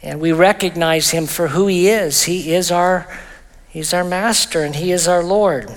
And 0.01 0.21
we 0.21 0.31
recognize 0.31 1.09
him 1.09 1.25
for 1.25 1.49
who 1.49 1.67
he 1.67 1.89
is. 1.89 2.23
He 2.23 2.53
is 2.53 2.71
our, 2.71 3.13
he's 3.67 3.93
our 3.93 4.05
master 4.05 4.63
and 4.63 4.77
he 4.77 4.93
is 4.93 5.05
our 5.05 5.21
Lord. 5.21 5.69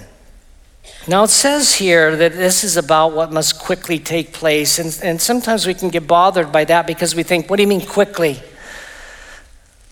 Now, 1.08 1.24
it 1.24 1.28
says 1.30 1.74
here 1.76 2.14
that 2.16 2.34
this 2.34 2.62
is 2.62 2.76
about 2.76 3.12
what 3.12 3.32
must 3.32 3.58
quickly 3.58 3.98
take 3.98 4.32
place. 4.32 4.78
And, 4.78 4.98
and 5.02 5.20
sometimes 5.20 5.66
we 5.66 5.74
can 5.74 5.88
get 5.88 6.06
bothered 6.06 6.52
by 6.52 6.64
that 6.66 6.86
because 6.86 7.14
we 7.14 7.22
think, 7.22 7.48
what 7.48 7.56
do 7.56 7.62
you 7.62 7.68
mean 7.68 7.86
quickly? 7.86 8.40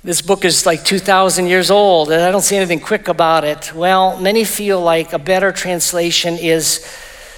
This 0.05 0.23
book 0.23 0.45
is 0.45 0.65
like 0.65 0.85
2,000 0.85 1.47
years 1.47 1.71
old, 1.71 2.13
and 2.13 2.23
I 2.23 2.31
don't 2.31 2.43
see 2.43 2.57
anything 2.57 2.81
quick 2.81 3.09
about 3.09 3.45
it. 3.45 3.75
Well, 3.75 4.19
many 4.21 4.45
feel 4.45 4.81
like 4.81 5.13
a 5.13 5.19
better 5.19 5.51
translation 5.51 6.35
is 6.35 6.87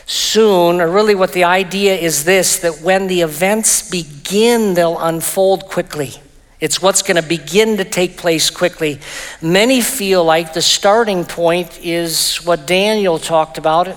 soon, 0.06 0.80
or 0.80 0.90
really 0.90 1.14
what 1.14 1.32
the 1.32 1.44
idea 1.44 1.94
is 1.94 2.24
this 2.24 2.58
that 2.58 2.82
when 2.82 3.06
the 3.06 3.22
events 3.22 3.88
begin, 3.88 4.74
they'll 4.74 4.98
unfold 4.98 5.66
quickly. 5.66 6.14
It's 6.60 6.82
what's 6.82 7.02
going 7.02 7.20
to 7.20 7.26
begin 7.26 7.78
to 7.78 7.84
take 7.84 8.18
place 8.18 8.50
quickly. 8.50 9.00
Many 9.40 9.80
feel 9.80 10.22
like 10.22 10.52
the 10.52 10.60
starting 10.60 11.24
point 11.24 11.80
is 11.82 12.36
what 12.44 12.66
Daniel 12.66 13.18
talked 13.18 13.56
about 13.56 13.88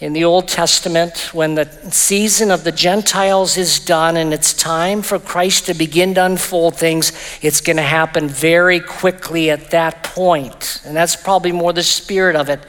in 0.00 0.14
the 0.14 0.24
Old 0.24 0.48
Testament 0.48 1.32
when 1.32 1.54
the 1.54 1.70
season 1.92 2.50
of 2.50 2.64
the 2.64 2.72
Gentiles 2.72 3.56
is 3.56 3.78
done 3.78 4.16
and 4.16 4.32
it's 4.34 4.52
time 4.52 5.00
for 5.00 5.18
Christ 5.18 5.66
to 5.66 5.74
begin 5.74 6.14
to 6.14 6.24
unfold 6.24 6.76
things. 6.76 7.12
It's 7.40 7.60
going 7.60 7.76
to 7.76 7.82
happen 7.82 8.26
very 8.26 8.80
quickly 8.80 9.50
at 9.50 9.70
that 9.70 10.02
point. 10.02 10.80
And 10.84 10.96
that's 10.96 11.14
probably 11.14 11.52
more 11.52 11.72
the 11.72 11.84
spirit 11.84 12.34
of 12.34 12.48
it, 12.48 12.60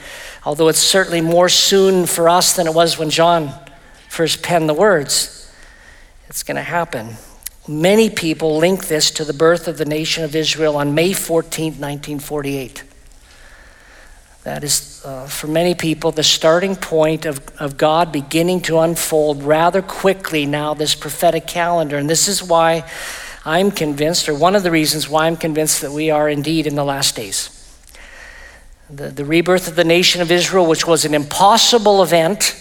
although 0.45 0.67
it's 0.67 0.77
certainly 0.77 1.21
more 1.21 1.49
soon 1.49 2.05
for 2.05 2.29
us 2.29 2.55
than 2.55 2.67
it 2.67 2.73
was 2.73 2.99
when 2.99 3.09
John 3.09 3.51
first 4.09 4.43
penned 4.43 4.69
the 4.69 4.75
words. 4.75 5.51
It's 6.27 6.43
going 6.43 6.57
to 6.57 6.61
happen. 6.61 7.15
Many 7.67 8.09
people 8.09 8.57
link 8.57 8.87
this 8.87 9.09
to 9.11 9.23
the 9.23 9.33
birth 9.33 9.69
of 9.69 9.77
the 9.77 9.85
nation 9.85 10.25
of 10.25 10.35
Israel 10.35 10.75
on 10.75 10.93
May 10.93 11.13
14, 11.13 11.65
1948. 11.65 12.83
That 14.43 14.65
is, 14.65 15.01
uh, 15.05 15.27
for 15.27 15.47
many 15.47 15.73
people, 15.73 16.11
the 16.11 16.23
starting 16.23 16.75
point 16.75 17.25
of, 17.25 17.41
of 17.61 17.77
God 17.77 18.11
beginning 18.11 18.59
to 18.63 18.79
unfold 18.79 19.43
rather 19.43 19.81
quickly 19.81 20.45
now, 20.45 20.73
this 20.73 20.93
prophetic 20.93 21.47
calendar. 21.47 21.97
And 21.97 22.09
this 22.09 22.27
is 22.27 22.43
why 22.43 22.83
I'm 23.45 23.71
convinced, 23.71 24.27
or 24.27 24.35
one 24.35 24.57
of 24.57 24.63
the 24.63 24.71
reasons 24.71 25.07
why 25.07 25.27
I'm 25.27 25.37
convinced 25.37 25.81
that 25.81 25.93
we 25.93 26.11
are 26.11 26.27
indeed 26.27 26.67
in 26.67 26.75
the 26.75 26.83
last 26.83 27.15
days. 27.15 27.49
The, 28.89 29.07
the 29.07 29.23
rebirth 29.23 29.69
of 29.69 29.77
the 29.77 29.85
nation 29.85 30.21
of 30.21 30.29
Israel, 30.29 30.65
which 30.65 30.85
was 30.85 31.05
an 31.05 31.13
impossible 31.13 32.03
event, 32.03 32.59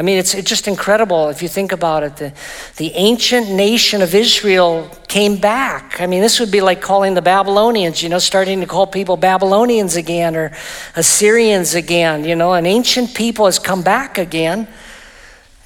I 0.00 0.02
mean, 0.02 0.16
it's, 0.16 0.32
it's 0.34 0.48
just 0.48 0.66
incredible 0.66 1.28
if 1.28 1.42
you 1.42 1.48
think 1.48 1.72
about 1.72 2.02
it. 2.02 2.16
The, 2.16 2.32
the 2.78 2.90
ancient 2.94 3.50
nation 3.50 4.00
of 4.00 4.14
Israel 4.14 4.90
came 5.08 5.36
back. 5.36 6.00
I 6.00 6.06
mean, 6.06 6.22
this 6.22 6.40
would 6.40 6.50
be 6.50 6.62
like 6.62 6.80
calling 6.80 7.12
the 7.12 7.20
Babylonians, 7.20 8.02
you 8.02 8.08
know, 8.08 8.18
starting 8.18 8.60
to 8.60 8.66
call 8.66 8.86
people 8.86 9.18
Babylonians 9.18 9.96
again 9.96 10.36
or 10.36 10.56
Assyrians 10.96 11.74
again. 11.74 12.24
You 12.24 12.34
know, 12.34 12.54
an 12.54 12.64
ancient 12.64 13.14
people 13.14 13.44
has 13.44 13.58
come 13.58 13.82
back 13.82 14.16
again. 14.16 14.68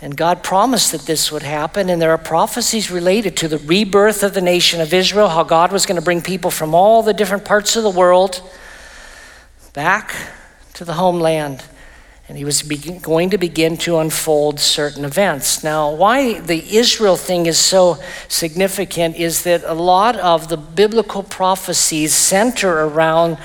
And 0.02 0.16
God 0.16 0.42
promised 0.42 0.90
that 0.90 1.02
this 1.02 1.30
would 1.30 1.44
happen. 1.44 1.88
And 1.88 2.02
there 2.02 2.10
are 2.10 2.18
prophecies 2.18 2.90
related 2.90 3.36
to 3.36 3.46
the 3.46 3.58
rebirth 3.58 4.24
of 4.24 4.34
the 4.34 4.40
nation 4.40 4.80
of 4.80 4.92
Israel, 4.92 5.28
how 5.28 5.44
God 5.44 5.70
was 5.70 5.86
going 5.86 6.00
to 6.00 6.04
bring 6.04 6.20
people 6.20 6.50
from 6.50 6.74
all 6.74 7.04
the 7.04 7.14
different 7.14 7.44
parts 7.44 7.76
of 7.76 7.84
the 7.84 7.88
world 7.88 8.42
back 9.74 10.12
to 10.72 10.84
the 10.84 10.94
homeland 10.94 11.62
and 12.28 12.38
he 12.38 12.44
was 12.44 12.62
going 12.62 13.30
to 13.30 13.38
begin 13.38 13.76
to 13.76 13.98
unfold 13.98 14.58
certain 14.58 15.04
events. 15.04 15.62
Now, 15.62 15.94
why 15.94 16.40
the 16.40 16.76
Israel 16.76 17.16
thing 17.16 17.44
is 17.44 17.58
so 17.58 17.98
significant 18.28 19.16
is 19.16 19.42
that 19.42 19.62
a 19.64 19.74
lot 19.74 20.16
of 20.16 20.48
the 20.48 20.56
biblical 20.56 21.22
prophecies 21.22 22.14
center 22.14 22.86
around 22.86 23.36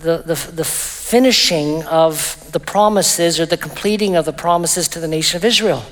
the, 0.00 0.18
the, 0.18 0.52
the 0.52 0.64
finishing 0.64 1.82
of 1.84 2.48
the 2.52 2.60
promises 2.60 3.40
or 3.40 3.46
the 3.46 3.56
completing 3.56 4.14
of 4.14 4.24
the 4.24 4.32
promises 4.32 4.86
to 4.88 5.00
the 5.00 5.08
nation 5.08 5.36
of 5.36 5.44
Israel. 5.44 5.84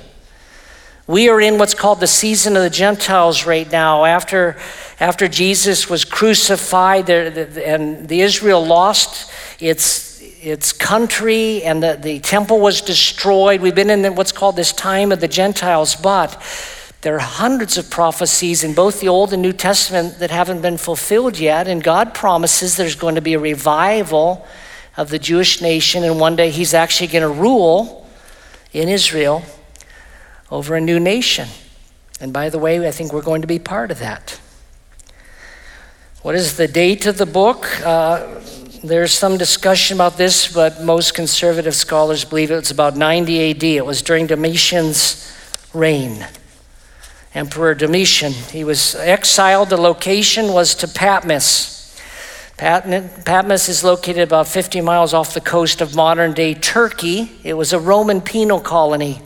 We 1.05 1.27
are 1.29 1.41
in 1.41 1.57
what's 1.57 1.73
called 1.73 1.99
the 1.99 2.07
season 2.07 2.55
of 2.55 2.63
the 2.63 2.69
Gentiles 2.69 3.45
right 3.45 3.69
now. 3.69 4.05
After, 4.05 4.57
after 4.99 5.27
Jesus 5.27 5.89
was 5.89 6.05
crucified 6.05 7.09
and 7.09 8.07
the 8.07 8.21
Israel 8.21 8.65
lost 8.65 9.31
its 9.59 10.06
its 10.41 10.71
country 10.71 11.63
and 11.63 11.81
the, 11.81 11.97
the 12.01 12.19
temple 12.19 12.59
was 12.59 12.81
destroyed. 12.81 13.61
We've 13.61 13.73
been 13.73 13.89
in 13.89 14.15
what's 14.15 14.31
called 14.31 14.55
this 14.55 14.71
time 14.71 15.11
of 15.11 15.19
the 15.19 15.27
Gentiles, 15.27 15.95
but 15.95 16.41
there 17.01 17.15
are 17.15 17.19
hundreds 17.19 17.77
of 17.77 17.89
prophecies 17.89 18.63
in 18.63 18.73
both 18.73 18.99
the 18.99 19.07
Old 19.07 19.33
and 19.33 19.41
New 19.41 19.53
Testament 19.53 20.19
that 20.19 20.29
haven't 20.29 20.61
been 20.61 20.77
fulfilled 20.77 21.39
yet, 21.39 21.67
and 21.67 21.83
God 21.83 22.13
promises 22.13 22.75
there's 22.75 22.95
going 22.95 23.15
to 23.15 23.21
be 23.21 23.33
a 23.33 23.39
revival 23.39 24.45
of 24.95 25.09
the 25.09 25.19
Jewish 25.19 25.61
nation, 25.61 26.03
and 26.03 26.19
one 26.19 26.35
day 26.35 26.49
He's 26.49 26.73
actually 26.73 27.07
going 27.07 27.21
to 27.21 27.29
rule 27.29 28.07
in 28.73 28.89
Israel 28.89 29.43
over 30.51 30.75
a 30.75 30.81
new 30.81 30.99
nation. 30.99 31.47
And 32.19 32.33
by 32.33 32.49
the 32.49 32.59
way, 32.59 32.85
I 32.87 32.91
think 32.91 33.13
we're 33.13 33.21
going 33.21 33.41
to 33.41 33.47
be 33.47 33.59
part 33.59 33.91
of 33.91 33.99
that. 33.99 34.39
What 36.23 36.35
is 36.35 36.57
the 36.57 36.67
date 36.67 37.05
of 37.05 37.17
the 37.17 37.27
book? 37.27 37.67
Uh, 37.85 38.41
there's 38.83 39.11
some 39.11 39.37
discussion 39.37 39.97
about 39.97 40.17
this, 40.17 40.51
but 40.53 40.83
most 40.83 41.13
conservative 41.13 41.75
scholars 41.75 42.23
believe 42.25 42.51
it 42.51 42.55
was 42.55 42.71
about 42.71 42.95
90 42.95 43.51
AD. 43.51 43.63
It 43.63 43.85
was 43.85 44.01
during 44.01 44.27
Domitian's 44.27 45.33
reign. 45.73 46.25
Emperor 47.33 47.75
Domitian. 47.75 48.33
He 48.33 48.63
was 48.63 48.95
exiled. 48.95 49.69
The 49.69 49.77
location 49.77 50.53
was 50.53 50.75
to 50.75 50.87
Patmos. 50.87 51.75
Patmos 52.57 53.69
is 53.69 53.83
located 53.83 54.23
about 54.23 54.47
50 54.47 54.81
miles 54.81 55.13
off 55.13 55.33
the 55.33 55.41
coast 55.41 55.81
of 55.81 55.95
modern 55.95 56.33
day 56.33 56.53
Turkey. 56.53 57.31
It 57.43 57.53
was 57.53 57.73
a 57.73 57.79
Roman 57.79 58.21
penal 58.21 58.59
colony. 58.59 59.21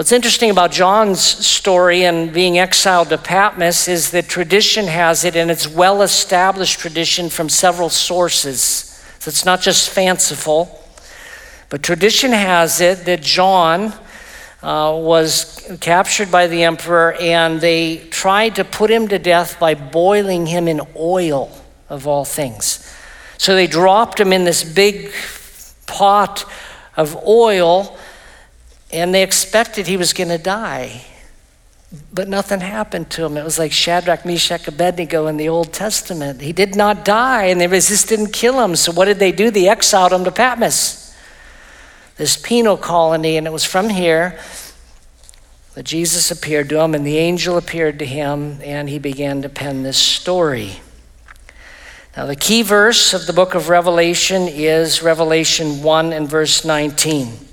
What's 0.00 0.12
interesting 0.12 0.48
about 0.48 0.72
John's 0.72 1.20
story 1.20 2.04
and 2.04 2.32
being 2.32 2.58
exiled 2.58 3.10
to 3.10 3.18
Patmos 3.18 3.86
is 3.86 4.12
that 4.12 4.28
tradition 4.28 4.86
has 4.86 5.26
it, 5.26 5.36
and 5.36 5.50
it's 5.50 5.68
well 5.68 6.00
established 6.00 6.80
tradition 6.80 7.28
from 7.28 7.50
several 7.50 7.90
sources. 7.90 8.58
So 9.18 9.28
it's 9.28 9.44
not 9.44 9.60
just 9.60 9.90
fanciful, 9.90 10.82
but 11.68 11.82
tradition 11.82 12.32
has 12.32 12.80
it 12.80 13.04
that 13.04 13.20
John 13.20 13.92
uh, 14.62 14.98
was 14.98 15.70
captured 15.82 16.32
by 16.32 16.46
the 16.46 16.62
emperor 16.62 17.12
and 17.20 17.60
they 17.60 17.98
tried 18.08 18.56
to 18.56 18.64
put 18.64 18.90
him 18.90 19.06
to 19.08 19.18
death 19.18 19.60
by 19.60 19.74
boiling 19.74 20.46
him 20.46 20.66
in 20.66 20.80
oil, 20.96 21.54
of 21.90 22.06
all 22.06 22.24
things. 22.24 22.90
So 23.36 23.54
they 23.54 23.66
dropped 23.66 24.18
him 24.18 24.32
in 24.32 24.44
this 24.44 24.64
big 24.64 25.12
pot 25.86 26.50
of 26.96 27.22
oil 27.26 27.98
and 28.92 29.14
they 29.14 29.22
expected 29.22 29.86
he 29.86 29.96
was 29.96 30.12
going 30.12 30.28
to 30.28 30.38
die. 30.38 31.02
But 32.12 32.28
nothing 32.28 32.60
happened 32.60 33.10
to 33.10 33.24
him. 33.24 33.36
It 33.36 33.42
was 33.42 33.58
like 33.58 33.72
Shadrach, 33.72 34.24
Meshach, 34.24 34.68
Abednego 34.68 35.26
in 35.26 35.36
the 35.36 35.48
Old 35.48 35.72
Testament. 35.72 36.40
He 36.40 36.52
did 36.52 36.76
not 36.76 37.04
die, 37.04 37.46
and 37.46 37.60
they 37.60 37.66
just 37.66 38.08
didn't 38.08 38.32
kill 38.32 38.62
him. 38.62 38.76
So 38.76 38.92
what 38.92 39.06
did 39.06 39.18
they 39.18 39.32
do? 39.32 39.50
They 39.50 39.68
exiled 39.68 40.12
him 40.12 40.24
to 40.24 40.30
Patmos, 40.30 41.16
this 42.16 42.36
penal 42.36 42.76
colony, 42.76 43.36
and 43.36 43.46
it 43.46 43.52
was 43.52 43.64
from 43.64 43.88
here 43.88 44.38
that 45.74 45.82
Jesus 45.84 46.30
appeared 46.30 46.68
to 46.68 46.80
him, 46.80 46.94
and 46.94 47.04
the 47.04 47.18
angel 47.18 47.56
appeared 47.56 47.98
to 48.00 48.06
him, 48.06 48.60
and 48.62 48.88
he 48.88 48.98
began 48.98 49.42
to 49.42 49.48
pen 49.48 49.82
this 49.82 49.98
story. 49.98 50.80
Now, 52.16 52.26
the 52.26 52.36
key 52.36 52.62
verse 52.62 53.14
of 53.14 53.26
the 53.26 53.32
book 53.32 53.54
of 53.54 53.68
Revelation 53.68 54.46
is 54.46 55.02
Revelation 55.02 55.82
1 55.82 56.12
and 56.12 56.28
verse 56.28 56.64
19 56.64 57.49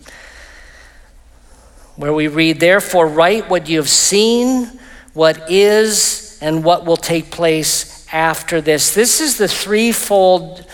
where 1.97 2.13
we 2.13 2.27
read, 2.27 2.60
Therefore, 2.60 3.07
write 3.07 3.49
what 3.49 3.67
you 3.67 3.77
have 3.77 3.89
seen, 3.89 4.79
what 5.13 5.51
is, 5.51 6.38
and 6.41 6.63
what 6.63 6.86
will 6.86 6.97
take 6.97 7.31
place 7.31 8.07
after 8.13 8.62
this. 8.62 8.93
This 8.93 9.19
is 9.19 9.38
the 9.38 9.47
threefold 9.47 10.65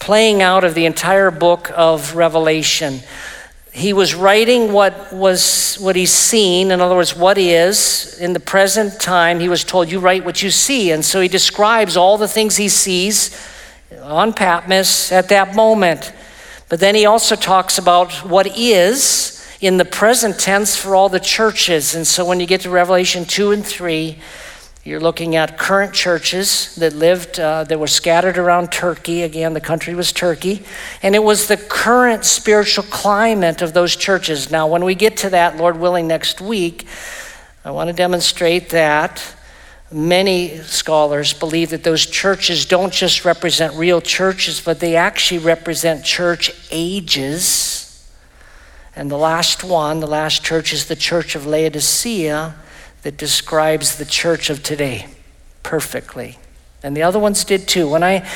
playing 0.00 0.42
out 0.42 0.64
of 0.64 0.74
the 0.74 0.86
entire 0.86 1.30
book 1.30 1.70
of 1.76 2.16
Revelation. 2.16 3.00
He 3.72 3.92
was 3.92 4.14
writing 4.14 4.72
what 4.72 5.12
was 5.12 5.76
what 5.76 5.94
he's 5.94 6.12
seen, 6.12 6.70
in 6.70 6.80
other 6.80 6.96
words, 6.96 7.16
what 7.16 7.38
is 7.38 8.18
in 8.18 8.32
the 8.32 8.40
present 8.40 9.00
time. 9.00 9.40
He 9.40 9.48
was 9.48 9.62
told, 9.62 9.90
You 9.90 10.00
write 10.00 10.24
what 10.24 10.42
you 10.42 10.50
see. 10.50 10.90
And 10.90 11.04
so 11.04 11.20
he 11.20 11.28
describes 11.28 11.96
all 11.96 12.18
the 12.18 12.28
things 12.28 12.56
he 12.56 12.68
sees 12.68 13.48
on 14.02 14.32
Patmos 14.32 15.12
at 15.12 15.28
that 15.28 15.54
moment. 15.54 16.12
But 16.68 16.80
then 16.80 16.94
he 16.94 17.06
also 17.06 17.36
talks 17.36 17.78
about 17.78 18.12
what 18.26 18.58
is 18.58 19.41
in 19.62 19.76
the 19.76 19.84
present 19.84 20.40
tense 20.40 20.76
for 20.76 20.96
all 20.96 21.08
the 21.08 21.20
churches. 21.20 21.94
And 21.94 22.04
so 22.04 22.24
when 22.26 22.40
you 22.40 22.46
get 22.46 22.62
to 22.62 22.70
Revelation 22.70 23.24
2 23.24 23.52
and 23.52 23.64
3, 23.64 24.18
you're 24.82 24.98
looking 24.98 25.36
at 25.36 25.56
current 25.56 25.94
churches 25.94 26.74
that 26.74 26.94
lived, 26.94 27.38
uh, 27.38 27.62
that 27.62 27.78
were 27.78 27.86
scattered 27.86 28.38
around 28.38 28.72
Turkey. 28.72 29.22
Again, 29.22 29.54
the 29.54 29.60
country 29.60 29.94
was 29.94 30.10
Turkey. 30.10 30.64
And 31.00 31.14
it 31.14 31.22
was 31.22 31.46
the 31.46 31.56
current 31.56 32.24
spiritual 32.24 32.82
climate 32.90 33.62
of 33.62 33.72
those 33.72 33.94
churches. 33.94 34.50
Now, 34.50 34.66
when 34.66 34.84
we 34.84 34.96
get 34.96 35.16
to 35.18 35.30
that, 35.30 35.56
Lord 35.56 35.78
willing, 35.78 36.08
next 36.08 36.40
week, 36.40 36.88
I 37.64 37.70
want 37.70 37.86
to 37.86 37.94
demonstrate 37.94 38.70
that 38.70 39.24
many 39.92 40.58
scholars 40.58 41.32
believe 41.32 41.70
that 41.70 41.84
those 41.84 42.04
churches 42.04 42.66
don't 42.66 42.92
just 42.92 43.24
represent 43.24 43.76
real 43.76 44.00
churches, 44.00 44.60
but 44.60 44.80
they 44.80 44.96
actually 44.96 45.38
represent 45.38 46.04
church 46.04 46.50
ages 46.72 47.81
and 48.94 49.10
the 49.10 49.18
last 49.18 49.64
one, 49.64 50.00
the 50.00 50.06
last 50.06 50.44
church, 50.44 50.72
is 50.72 50.86
the 50.86 50.96
church 50.96 51.34
of 51.34 51.46
Laodicea 51.46 52.54
that 53.02 53.16
describes 53.16 53.96
the 53.96 54.04
church 54.04 54.50
of 54.50 54.62
today 54.62 55.06
perfectly. 55.62 56.38
And 56.82 56.96
the 56.96 57.02
other 57.02 57.18
ones 57.18 57.44
did 57.44 57.68
too. 57.68 57.88
When 57.88 58.02
I 58.02 58.28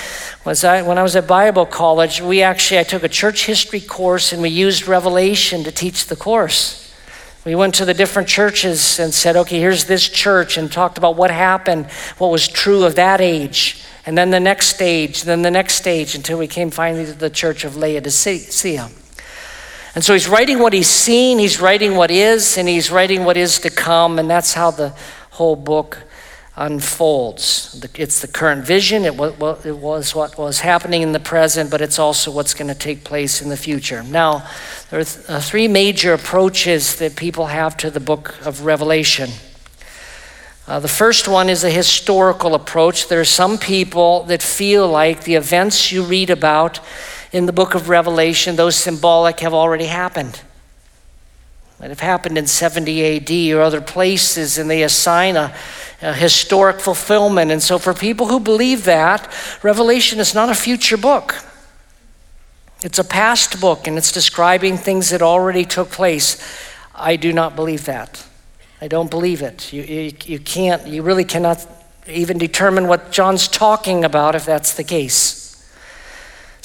was 0.44 0.62
I, 0.64 0.82
when 0.82 0.98
I 0.98 1.02
was 1.02 1.16
at 1.16 1.26
Bible 1.26 1.66
college, 1.66 2.20
we 2.20 2.42
actually 2.42 2.78
I 2.78 2.84
took 2.84 3.02
a 3.02 3.08
church 3.08 3.46
history 3.46 3.80
course 3.80 4.32
and 4.32 4.40
we 4.40 4.48
used 4.48 4.86
Revelation 4.86 5.64
to 5.64 5.72
teach 5.72 6.06
the 6.06 6.16
course. 6.16 6.82
We 7.44 7.54
went 7.54 7.74
to 7.76 7.84
the 7.84 7.94
different 7.94 8.28
churches 8.28 8.98
and 8.98 9.14
said, 9.14 9.36
okay, 9.36 9.60
here's 9.60 9.84
this 9.84 10.08
church, 10.08 10.56
and 10.56 10.70
talked 10.70 10.98
about 10.98 11.14
what 11.14 11.30
happened, 11.30 11.86
what 12.18 12.32
was 12.32 12.48
true 12.48 12.82
of 12.82 12.96
that 12.96 13.20
age, 13.20 13.84
and 14.04 14.18
then 14.18 14.30
the 14.30 14.40
next 14.40 14.66
stage, 14.68 15.22
then 15.22 15.42
the 15.42 15.50
next 15.50 15.74
stage, 15.74 16.16
until 16.16 16.38
we 16.38 16.48
came 16.48 16.72
finally 16.72 17.04
to 17.04 17.12
the 17.12 17.30
church 17.30 17.64
of 17.64 17.76
Laodicea. 17.76 18.88
And 19.96 20.04
so 20.04 20.12
he's 20.12 20.28
writing 20.28 20.58
what 20.58 20.74
he's 20.74 20.90
seen, 20.90 21.38
he's 21.38 21.58
writing 21.58 21.96
what 21.96 22.10
is, 22.10 22.58
and 22.58 22.68
he's 22.68 22.90
writing 22.90 23.24
what 23.24 23.38
is 23.38 23.58
to 23.60 23.70
come, 23.70 24.18
and 24.18 24.28
that's 24.28 24.52
how 24.52 24.70
the 24.70 24.90
whole 25.30 25.56
book 25.56 26.02
unfolds. 26.54 27.82
It's 27.94 28.20
the 28.20 28.28
current 28.28 28.62
vision, 28.62 29.06
it 29.06 29.16
was 29.16 30.14
what 30.14 30.36
was 30.36 30.60
happening 30.60 31.00
in 31.00 31.12
the 31.12 31.18
present, 31.18 31.70
but 31.70 31.80
it's 31.80 31.98
also 31.98 32.30
what's 32.30 32.52
going 32.52 32.68
to 32.68 32.74
take 32.74 33.04
place 33.04 33.40
in 33.40 33.48
the 33.48 33.56
future. 33.56 34.02
Now, 34.02 34.46
there 34.90 35.00
are 35.00 35.06
uh, 35.28 35.40
three 35.40 35.66
major 35.66 36.12
approaches 36.12 36.96
that 36.96 37.16
people 37.16 37.46
have 37.46 37.74
to 37.78 37.90
the 37.90 37.98
book 37.98 38.34
of 38.44 38.66
Revelation. 38.66 39.30
Uh, 40.68 40.78
the 40.78 40.88
first 40.88 41.26
one 41.26 41.48
is 41.48 41.64
a 41.64 41.70
historical 41.70 42.54
approach. 42.54 43.08
There 43.08 43.20
are 43.20 43.24
some 43.24 43.56
people 43.56 44.24
that 44.24 44.42
feel 44.42 44.86
like 44.88 45.24
the 45.24 45.36
events 45.36 45.90
you 45.90 46.02
read 46.02 46.28
about 46.28 46.80
in 47.36 47.44
the 47.44 47.52
book 47.52 47.74
of 47.74 47.90
Revelation, 47.90 48.56
those 48.56 48.76
symbolic 48.76 49.40
have 49.40 49.52
already 49.52 49.84
happened. 49.84 50.40
It 51.82 51.90
have 51.90 52.00
happened 52.00 52.38
in 52.38 52.46
70 52.46 53.04
AD 53.04 53.54
or 53.54 53.60
other 53.60 53.82
places, 53.82 54.56
and 54.56 54.70
they 54.70 54.82
assign 54.82 55.36
a, 55.36 55.54
a 56.00 56.14
historic 56.14 56.80
fulfillment. 56.80 57.50
And 57.50 57.62
so, 57.62 57.78
for 57.78 57.92
people 57.92 58.28
who 58.28 58.40
believe 58.40 58.84
that, 58.84 59.30
Revelation 59.62 60.18
is 60.18 60.34
not 60.34 60.48
a 60.48 60.54
future 60.54 60.96
book. 60.96 61.34
It's 62.82 62.98
a 62.98 63.04
past 63.04 63.60
book 63.60 63.86
and 63.86 63.98
it's 63.98 64.12
describing 64.12 64.78
things 64.78 65.10
that 65.10 65.20
already 65.20 65.64
took 65.66 65.90
place. 65.90 66.40
I 66.94 67.16
do 67.16 67.32
not 67.34 67.54
believe 67.54 67.84
that. 67.84 68.24
I 68.80 68.88
don't 68.88 69.10
believe 69.10 69.42
it. 69.42 69.72
You, 69.72 69.82
you, 69.82 70.12
you 70.24 70.38
can't, 70.38 70.86
you 70.86 71.02
really 71.02 71.24
cannot 71.24 71.66
even 72.06 72.38
determine 72.38 72.86
what 72.86 73.12
John's 73.12 73.48
talking 73.48 74.04
about 74.04 74.34
if 74.34 74.46
that's 74.46 74.74
the 74.74 74.84
case. 74.84 75.45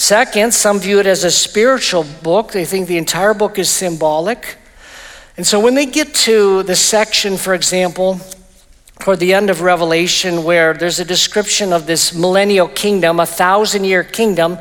Second, 0.02 0.52
some 0.52 0.80
view 0.80 1.00
it 1.00 1.06
as 1.06 1.24
a 1.24 1.30
spiritual 1.30 2.04
book. 2.24 2.54
They 2.54 2.66
think 2.66 2.88
the 2.88 2.98
entire 2.98 3.36
book 3.36 3.60
is 3.60 3.70
symbolic. 3.70 4.58
And 5.38 5.46
so 5.46 5.60
when 5.60 5.76
they 5.76 5.86
get 5.86 6.16
to 6.26 6.64
the 6.64 6.76
section, 6.76 7.38
for 7.38 7.54
example, 7.54 8.20
toward 8.98 9.20
the 9.20 9.36
end 9.36 9.52
of 9.52 9.62
Revelation, 9.62 10.44
where 10.44 10.74
there's 10.74 11.00
a 11.00 11.06
description 11.06 11.72
of 11.72 11.86
this 11.86 12.16
millennial 12.16 12.68
kingdom, 12.68 13.20
a 13.20 13.28
thousand 13.28 13.84
year 13.84 14.04
kingdom, 14.04 14.58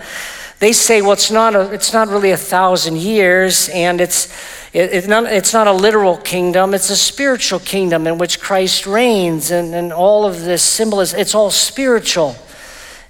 they 0.59 0.75
say, 0.75 1.01
well, 1.01 1.13
it's 1.13 1.31
not, 1.31 1.57
a, 1.57 1.73
it's 1.73 1.95
not 1.95 2.09
really 2.09 2.33
a 2.33 2.37
thousand 2.37 2.99
years, 2.99 3.71
and 3.71 3.99
it's, 4.03 4.27
it, 4.75 4.93
it's, 4.93 5.07
not, 5.07 5.25
it's 5.25 5.55
not 5.55 5.67
a 5.67 5.73
literal 5.73 6.19
kingdom, 6.19 6.75
it's 6.75 6.91
a 6.91 6.97
spiritual 6.97 7.61
kingdom 7.61 8.07
in 8.07 8.19
which 8.19 8.41
Christ 8.41 8.87
reigns, 8.87 9.51
and, 9.51 9.75
and 9.75 9.91
all 9.91 10.27
of 10.27 10.43
this 10.43 10.63
symbolism, 10.63 11.19
it's 11.19 11.35
all 11.35 11.51
spiritual. 11.51 12.37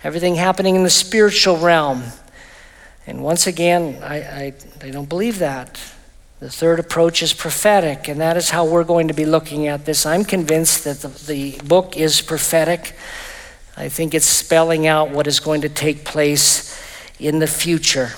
Everything 0.04 0.36
happening 0.36 0.76
in 0.76 0.84
the 0.84 0.90
spiritual 0.90 1.56
realm. 1.58 2.04
And 3.06 3.22
once 3.22 3.46
again, 3.46 4.02
I, 4.02 4.16
I, 4.16 4.54
I 4.82 4.90
don't 4.90 5.08
believe 5.08 5.38
that. 5.38 5.80
The 6.40 6.50
third 6.50 6.80
approach 6.80 7.22
is 7.22 7.34
prophetic, 7.34 8.08
and 8.08 8.20
that 8.20 8.36
is 8.36 8.48
how 8.50 8.64
we're 8.64 8.84
going 8.84 9.08
to 9.08 9.14
be 9.14 9.26
looking 9.26 9.66
at 9.66 9.84
this. 9.84 10.06
I'm 10.06 10.24
convinced 10.24 10.84
that 10.84 11.00
the, 11.00 11.08
the 11.08 11.60
book 11.66 11.98
is 11.98 12.22
prophetic. 12.22 12.94
I 13.76 13.90
think 13.90 14.14
it's 14.14 14.26
spelling 14.26 14.86
out 14.86 15.10
what 15.10 15.26
is 15.26 15.38
going 15.38 15.60
to 15.62 15.68
take 15.68 16.04
place 16.04 16.80
in 17.18 17.40
the 17.40 17.46
future. 17.46 18.12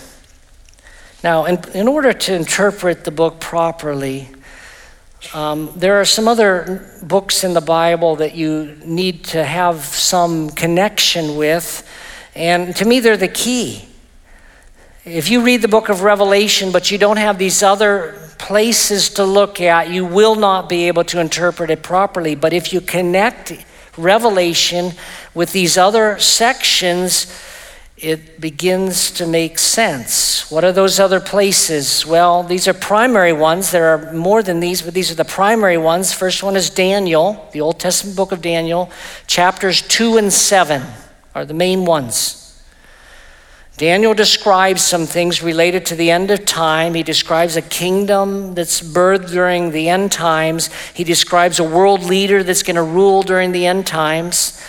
Now, 1.24 1.46
in, 1.46 1.58
in 1.74 1.88
order 1.88 2.12
to 2.12 2.34
interpret 2.34 3.04
the 3.04 3.10
book 3.10 3.40
properly, 3.40 4.28
um, 5.34 5.72
there 5.76 6.00
are 6.00 6.04
some 6.04 6.28
other 6.28 6.90
books 7.02 7.44
in 7.44 7.54
the 7.54 7.60
Bible 7.60 8.16
that 8.16 8.34
you 8.34 8.76
need 8.84 9.24
to 9.26 9.44
have 9.44 9.80
some 9.80 10.50
connection 10.50 11.36
with, 11.36 11.88
and 12.34 12.74
to 12.76 12.84
me, 12.84 13.00
they're 13.00 13.16
the 13.16 13.28
key. 13.28 13.88
If 15.04 15.30
you 15.30 15.42
read 15.42 15.62
the 15.62 15.68
book 15.68 15.88
of 15.88 16.02
Revelation, 16.02 16.70
but 16.70 16.92
you 16.92 16.96
don't 16.96 17.16
have 17.16 17.36
these 17.36 17.60
other 17.60 18.14
places 18.38 19.08
to 19.14 19.24
look 19.24 19.60
at, 19.60 19.90
you 19.90 20.04
will 20.04 20.36
not 20.36 20.68
be 20.68 20.86
able 20.86 21.02
to 21.04 21.18
interpret 21.18 21.70
it 21.70 21.82
properly. 21.82 22.36
But 22.36 22.52
if 22.52 22.72
you 22.72 22.80
connect 22.80 23.52
Revelation 23.96 24.92
with 25.34 25.50
these 25.50 25.76
other 25.76 26.20
sections, 26.20 27.26
it 27.96 28.40
begins 28.40 29.10
to 29.12 29.26
make 29.26 29.58
sense. 29.58 30.48
What 30.52 30.62
are 30.62 30.70
those 30.70 31.00
other 31.00 31.18
places? 31.18 32.06
Well, 32.06 32.44
these 32.44 32.68
are 32.68 32.74
primary 32.74 33.32
ones. 33.32 33.72
There 33.72 33.88
are 33.88 34.12
more 34.12 34.44
than 34.44 34.60
these, 34.60 34.82
but 34.82 34.94
these 34.94 35.10
are 35.10 35.16
the 35.16 35.24
primary 35.24 35.78
ones. 35.78 36.12
First 36.12 36.44
one 36.44 36.54
is 36.54 36.70
Daniel, 36.70 37.48
the 37.52 37.60
Old 37.60 37.80
Testament 37.80 38.16
book 38.16 38.30
of 38.30 38.40
Daniel. 38.40 38.88
Chapters 39.26 39.82
2 39.82 40.16
and 40.16 40.32
7 40.32 40.80
are 41.34 41.44
the 41.44 41.54
main 41.54 41.86
ones. 41.86 42.41
Daniel 43.82 44.14
describes 44.14 44.80
some 44.80 45.06
things 45.06 45.42
related 45.42 45.84
to 45.86 45.96
the 45.96 46.12
end 46.12 46.30
of 46.30 46.44
time. 46.46 46.94
He 46.94 47.02
describes 47.02 47.56
a 47.56 47.62
kingdom 47.62 48.54
that's 48.54 48.80
birthed 48.80 49.32
during 49.32 49.72
the 49.72 49.88
end 49.88 50.12
times. 50.12 50.72
He 50.94 51.02
describes 51.02 51.58
a 51.58 51.64
world 51.64 52.04
leader 52.04 52.44
that's 52.44 52.62
going 52.62 52.76
to 52.76 52.82
rule 52.84 53.24
during 53.24 53.50
the 53.50 53.66
end 53.66 53.84
times. 53.84 54.64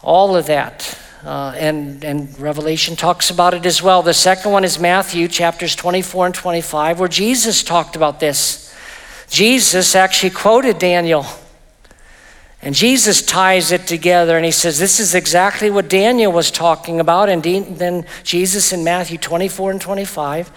All 0.00 0.36
of 0.36 0.46
that. 0.46 0.98
Uh, 1.22 1.54
and, 1.58 2.02
and 2.02 2.40
Revelation 2.40 2.96
talks 2.96 3.28
about 3.28 3.52
it 3.52 3.66
as 3.66 3.82
well. 3.82 4.00
The 4.00 4.14
second 4.14 4.52
one 4.52 4.64
is 4.64 4.78
Matthew 4.78 5.28
chapters 5.28 5.76
24 5.76 6.24
and 6.24 6.34
25, 6.34 7.00
where 7.00 7.10
Jesus 7.10 7.62
talked 7.62 7.94
about 7.94 8.20
this. 8.20 8.74
Jesus 9.28 9.94
actually 9.94 10.30
quoted 10.30 10.78
Daniel. 10.78 11.26
And 12.64 12.74
Jesus 12.74 13.20
ties 13.20 13.72
it 13.72 13.86
together 13.86 14.36
and 14.36 14.44
he 14.44 14.50
says, 14.50 14.78
This 14.78 14.98
is 14.98 15.14
exactly 15.14 15.68
what 15.68 15.90
Daniel 15.90 16.32
was 16.32 16.50
talking 16.50 16.98
about. 16.98 17.28
And 17.28 17.42
then 17.42 18.06
Jesus 18.22 18.72
in 18.72 18.82
Matthew 18.82 19.18
24 19.18 19.72
and 19.72 19.80
25 19.80 20.50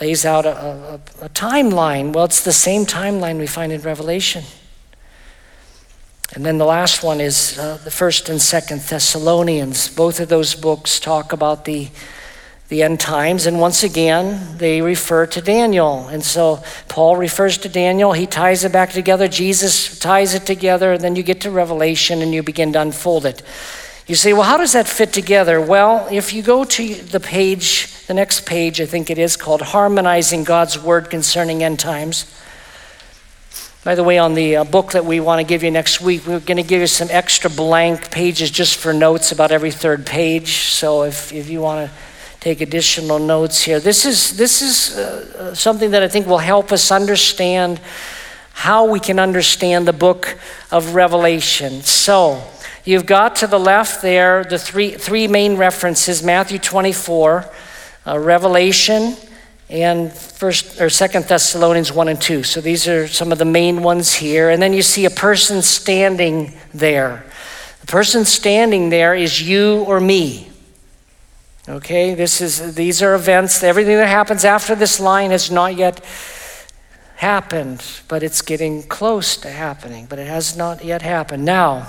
lays 0.00 0.26
out 0.26 0.44
a, 0.44 0.56
a, 0.58 0.94
a 1.26 1.28
timeline. 1.28 2.12
Well, 2.12 2.24
it's 2.24 2.42
the 2.42 2.52
same 2.52 2.86
timeline 2.86 3.38
we 3.38 3.46
find 3.46 3.70
in 3.70 3.80
Revelation. 3.82 4.42
And 6.34 6.44
then 6.44 6.58
the 6.58 6.64
last 6.64 7.04
one 7.04 7.20
is 7.20 7.56
uh, 7.56 7.78
the 7.84 7.90
first 7.92 8.28
and 8.28 8.42
second 8.42 8.80
Thessalonians. 8.80 9.88
Both 9.90 10.18
of 10.18 10.28
those 10.28 10.56
books 10.56 10.98
talk 10.98 11.32
about 11.32 11.66
the 11.66 11.88
the 12.72 12.82
end 12.82 12.98
times. 12.98 13.44
And 13.44 13.60
once 13.60 13.82
again, 13.82 14.56
they 14.56 14.80
refer 14.80 15.26
to 15.26 15.42
Daniel. 15.42 16.08
And 16.08 16.24
so 16.24 16.64
Paul 16.88 17.18
refers 17.18 17.58
to 17.58 17.68
Daniel, 17.68 18.14
he 18.14 18.26
ties 18.26 18.64
it 18.64 18.72
back 18.72 18.92
together, 18.92 19.28
Jesus 19.28 19.98
ties 19.98 20.32
it 20.32 20.46
together, 20.46 20.94
and 20.94 21.04
then 21.04 21.14
you 21.14 21.22
get 21.22 21.42
to 21.42 21.50
Revelation 21.50 22.22
and 22.22 22.32
you 22.32 22.42
begin 22.42 22.72
to 22.72 22.80
unfold 22.80 23.26
it. 23.26 23.42
You 24.06 24.14
say, 24.14 24.32
well, 24.32 24.44
how 24.44 24.56
does 24.56 24.72
that 24.72 24.88
fit 24.88 25.12
together? 25.12 25.60
Well, 25.60 26.08
if 26.10 26.32
you 26.32 26.42
go 26.42 26.64
to 26.64 26.94
the 26.94 27.20
page, 27.20 28.06
the 28.06 28.14
next 28.14 28.46
page, 28.46 28.80
I 28.80 28.86
think 28.86 29.10
it 29.10 29.18
is 29.18 29.36
called 29.36 29.60
Harmonizing 29.60 30.44
God's 30.44 30.82
Word 30.82 31.10
Concerning 31.10 31.62
End 31.62 31.78
Times. 31.78 32.24
By 33.84 33.94
the 33.94 34.02
way, 34.02 34.16
on 34.16 34.32
the 34.32 34.56
uh, 34.56 34.64
book 34.64 34.92
that 34.92 35.04
we 35.04 35.20
want 35.20 35.40
to 35.40 35.44
give 35.44 35.62
you 35.62 35.70
next 35.70 36.00
week, 36.00 36.26
we're 36.26 36.40
going 36.40 36.56
to 36.56 36.62
give 36.62 36.80
you 36.80 36.86
some 36.86 37.08
extra 37.10 37.50
blank 37.50 38.10
pages 38.10 38.50
just 38.50 38.78
for 38.78 38.94
notes 38.94 39.30
about 39.30 39.52
every 39.52 39.72
third 39.72 40.06
page. 40.06 40.68
So 40.68 41.02
if, 41.02 41.34
if 41.34 41.50
you 41.50 41.60
want 41.60 41.90
to 41.90 41.96
take 42.42 42.60
additional 42.60 43.20
notes 43.20 43.62
here. 43.62 43.78
This 43.78 44.04
is, 44.04 44.36
this 44.36 44.62
is 44.62 44.98
uh, 44.98 45.34
uh, 45.38 45.54
something 45.54 45.92
that 45.92 46.02
I 46.02 46.08
think 46.08 46.26
will 46.26 46.38
help 46.38 46.72
us 46.72 46.90
understand 46.90 47.80
how 48.52 48.90
we 48.90 48.98
can 48.98 49.20
understand 49.20 49.86
the 49.86 49.92
book 49.92 50.36
of 50.72 50.96
Revelation. 50.96 51.82
So, 51.82 52.42
you've 52.84 53.06
got 53.06 53.36
to 53.36 53.46
the 53.46 53.60
left 53.60 54.02
there 54.02 54.42
the 54.42 54.58
three, 54.58 54.90
three 54.90 55.28
main 55.28 55.56
references 55.56 56.24
Matthew 56.24 56.58
24, 56.58 57.48
uh, 58.08 58.18
Revelation, 58.18 59.14
and 59.70 60.12
first 60.12 60.80
or 60.80 60.90
second 60.90 61.26
thessalonians 61.26 61.92
1 61.92 62.08
and 62.08 62.20
2 62.20 62.42
so 62.42 62.60
these 62.60 62.86
are 62.86 63.06
some 63.06 63.32
of 63.32 63.38
the 63.38 63.44
main 63.44 63.82
ones 63.82 64.12
here 64.12 64.50
and 64.50 64.60
then 64.60 64.74
you 64.74 64.82
see 64.82 65.06
a 65.06 65.10
person 65.10 65.62
standing 65.62 66.52
there 66.74 67.24
the 67.80 67.86
person 67.86 68.26
standing 68.26 68.90
there 68.90 69.14
is 69.14 69.40
you 69.40 69.84
or 69.84 69.98
me 69.98 70.51
Okay, 71.68 72.14
this 72.14 72.40
is 72.40 72.74
these 72.74 73.02
are 73.02 73.14
events. 73.14 73.62
Everything 73.62 73.96
that 73.96 74.08
happens 74.08 74.44
after 74.44 74.74
this 74.74 74.98
line 74.98 75.30
has 75.30 75.48
not 75.48 75.76
yet 75.76 76.04
happened, 77.14 77.84
but 78.08 78.24
it's 78.24 78.42
getting 78.42 78.82
close 78.82 79.36
to 79.36 79.48
happening, 79.48 80.06
but 80.06 80.18
it 80.18 80.26
has 80.26 80.56
not 80.56 80.84
yet 80.84 81.02
happened. 81.02 81.44
Now, 81.44 81.88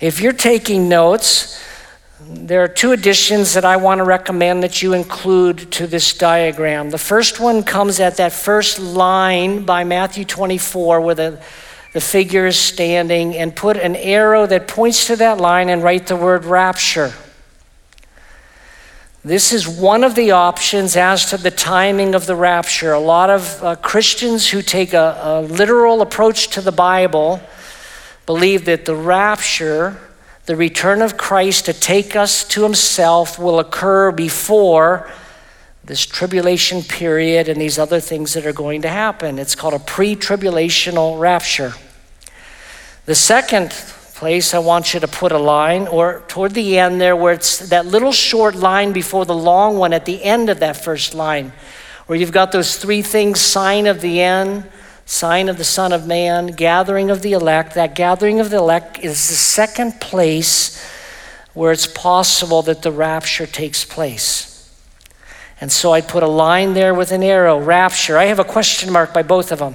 if 0.00 0.20
you're 0.20 0.32
taking 0.32 0.88
notes, 0.88 1.64
there 2.28 2.64
are 2.64 2.68
two 2.68 2.90
additions 2.90 3.54
that 3.54 3.64
I 3.64 3.76
want 3.76 4.00
to 4.00 4.04
recommend 4.04 4.64
that 4.64 4.82
you 4.82 4.94
include 4.94 5.70
to 5.72 5.86
this 5.86 6.12
diagram. 6.18 6.90
The 6.90 6.98
first 6.98 7.38
one 7.38 7.62
comes 7.62 8.00
at 8.00 8.16
that 8.16 8.32
first 8.32 8.80
line 8.80 9.64
by 9.64 9.84
Matthew 9.84 10.24
24 10.24 11.00
where 11.00 11.14
the, 11.14 11.40
the 11.92 12.00
figure 12.00 12.48
is 12.48 12.58
standing, 12.58 13.36
and 13.36 13.54
put 13.54 13.76
an 13.76 13.94
arrow 13.94 14.44
that 14.46 14.66
points 14.66 15.06
to 15.06 15.14
that 15.16 15.38
line 15.38 15.68
and 15.68 15.84
write 15.84 16.08
the 16.08 16.16
word 16.16 16.44
rapture. 16.44 17.12
This 19.24 19.52
is 19.52 19.68
one 19.68 20.02
of 20.02 20.16
the 20.16 20.32
options 20.32 20.96
as 20.96 21.26
to 21.26 21.36
the 21.36 21.52
timing 21.52 22.16
of 22.16 22.26
the 22.26 22.34
rapture. 22.34 22.92
A 22.92 22.98
lot 22.98 23.30
of 23.30 23.62
uh, 23.62 23.76
Christians 23.76 24.50
who 24.50 24.62
take 24.62 24.92
a, 24.94 25.16
a 25.22 25.42
literal 25.42 26.02
approach 26.02 26.48
to 26.48 26.60
the 26.60 26.72
Bible 26.72 27.40
believe 28.26 28.64
that 28.64 28.84
the 28.84 28.96
rapture, 28.96 29.96
the 30.46 30.56
return 30.56 31.02
of 31.02 31.16
Christ 31.16 31.66
to 31.66 31.72
take 31.72 32.16
us 32.16 32.42
to 32.48 32.64
himself, 32.64 33.38
will 33.38 33.60
occur 33.60 34.10
before 34.10 35.08
this 35.84 36.04
tribulation 36.04 36.82
period 36.82 37.48
and 37.48 37.60
these 37.60 37.78
other 37.78 38.00
things 38.00 38.34
that 38.34 38.44
are 38.44 38.52
going 38.52 38.82
to 38.82 38.88
happen. 38.88 39.38
It's 39.38 39.54
called 39.54 39.74
a 39.74 39.78
pre 39.78 40.16
tribulational 40.16 41.20
rapture. 41.20 41.74
The 43.06 43.14
second 43.14 43.72
place, 44.22 44.54
I 44.54 44.60
want 44.60 44.94
you 44.94 45.00
to 45.00 45.08
put 45.08 45.32
a 45.32 45.38
line, 45.38 45.88
or 45.88 46.22
toward 46.28 46.54
the 46.54 46.78
end 46.78 47.00
there, 47.00 47.16
where 47.16 47.32
it's 47.32 47.58
that 47.70 47.86
little 47.86 48.12
short 48.12 48.54
line 48.54 48.92
before 48.92 49.24
the 49.24 49.34
long 49.34 49.78
one 49.78 49.92
at 49.92 50.04
the 50.04 50.22
end 50.22 50.48
of 50.48 50.60
that 50.60 50.76
first 50.76 51.12
line, 51.12 51.52
where 52.06 52.16
you've 52.16 52.30
got 52.30 52.52
those 52.52 52.76
three 52.76 53.02
things 53.02 53.40
sign 53.40 53.88
of 53.88 54.00
the 54.00 54.20
end, 54.20 54.70
sign 55.06 55.48
of 55.48 55.58
the 55.58 55.64
Son 55.64 55.92
of 55.92 56.06
Man, 56.06 56.46
gathering 56.46 57.10
of 57.10 57.22
the 57.22 57.32
elect. 57.32 57.74
That 57.74 57.96
gathering 57.96 58.38
of 58.38 58.50
the 58.50 58.58
elect 58.58 59.00
is 59.00 59.28
the 59.28 59.34
second 59.34 60.00
place 60.00 60.80
where 61.52 61.72
it's 61.72 61.88
possible 61.88 62.62
that 62.62 62.82
the 62.82 62.92
rapture 62.92 63.46
takes 63.46 63.84
place. 63.84 64.72
And 65.60 65.72
so 65.72 65.92
I 65.92 66.00
put 66.00 66.22
a 66.22 66.28
line 66.28 66.74
there 66.74 66.94
with 66.94 67.10
an 67.10 67.24
arrow, 67.24 67.58
rapture. 67.58 68.16
I 68.16 68.26
have 68.26 68.38
a 68.38 68.44
question 68.44 68.92
mark 68.92 69.12
by 69.12 69.24
both 69.24 69.50
of 69.50 69.58
them. 69.58 69.74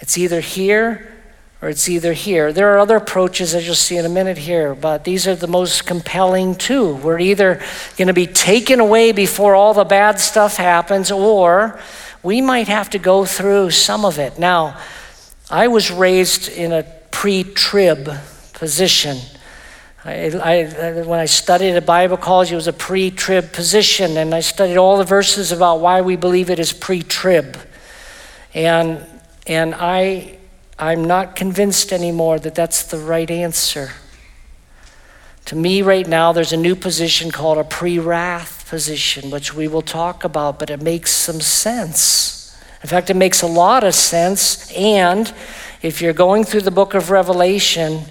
It's 0.00 0.18
either 0.18 0.40
here 0.40 1.17
or 1.60 1.68
it's 1.68 1.88
either 1.88 2.12
here. 2.12 2.52
There 2.52 2.72
are 2.74 2.78
other 2.78 2.96
approaches, 2.96 3.54
as 3.54 3.66
you'll 3.66 3.74
see 3.74 3.96
in 3.96 4.06
a 4.06 4.08
minute 4.08 4.38
here, 4.38 4.74
but 4.74 5.04
these 5.04 5.26
are 5.26 5.34
the 5.34 5.48
most 5.48 5.86
compelling 5.86 6.54
too. 6.54 6.94
We're 6.96 7.18
either 7.18 7.60
going 7.96 8.06
to 8.08 8.14
be 8.14 8.26
taken 8.26 8.78
away 8.78 9.10
before 9.10 9.54
all 9.56 9.74
the 9.74 9.84
bad 9.84 10.20
stuff 10.20 10.56
happens, 10.56 11.10
or 11.10 11.80
we 12.22 12.40
might 12.40 12.68
have 12.68 12.90
to 12.90 12.98
go 12.98 13.24
through 13.24 13.70
some 13.70 14.04
of 14.04 14.18
it. 14.18 14.38
Now, 14.38 14.78
I 15.50 15.66
was 15.66 15.90
raised 15.90 16.48
in 16.48 16.72
a 16.72 16.84
pre 17.10 17.42
trib 17.42 18.08
position. 18.52 19.18
I, 20.04 20.30
I, 20.30 21.02
when 21.02 21.18
I 21.18 21.24
studied 21.24 21.72
at 21.72 21.84
Bible 21.84 22.16
college, 22.16 22.52
it 22.52 22.54
was 22.54 22.68
a 22.68 22.72
pre 22.72 23.10
trib 23.10 23.52
position, 23.52 24.16
and 24.16 24.32
I 24.32 24.40
studied 24.40 24.76
all 24.76 24.96
the 24.96 25.04
verses 25.04 25.50
about 25.50 25.80
why 25.80 26.02
we 26.02 26.14
believe 26.14 26.50
it 26.50 26.60
is 26.60 26.72
pre 26.72 27.02
trib. 27.02 27.58
And, 28.54 29.04
and 29.46 29.74
I 29.74 30.37
I'm 30.78 31.04
not 31.04 31.34
convinced 31.34 31.92
anymore 31.92 32.38
that 32.38 32.54
that's 32.54 32.84
the 32.84 32.98
right 32.98 33.30
answer. 33.30 33.92
To 35.46 35.56
me, 35.56 35.82
right 35.82 36.06
now, 36.06 36.32
there's 36.32 36.52
a 36.52 36.58
new 36.58 36.76
position 36.76 37.30
called 37.30 37.58
a 37.58 37.64
pre 37.64 37.98
wrath 37.98 38.68
position, 38.68 39.30
which 39.30 39.54
we 39.54 39.66
will 39.66 39.82
talk 39.82 40.22
about, 40.22 40.58
but 40.58 40.70
it 40.70 40.82
makes 40.82 41.10
some 41.10 41.40
sense. 41.40 42.56
In 42.82 42.88
fact, 42.88 43.10
it 43.10 43.14
makes 43.14 43.42
a 43.42 43.46
lot 43.46 43.82
of 43.82 43.94
sense. 43.94 44.70
And 44.72 45.32
if 45.82 46.00
you're 46.00 46.12
going 46.12 46.44
through 46.44 46.60
the 46.60 46.70
book 46.70 46.94
of 46.94 47.10
Revelation, 47.10 48.04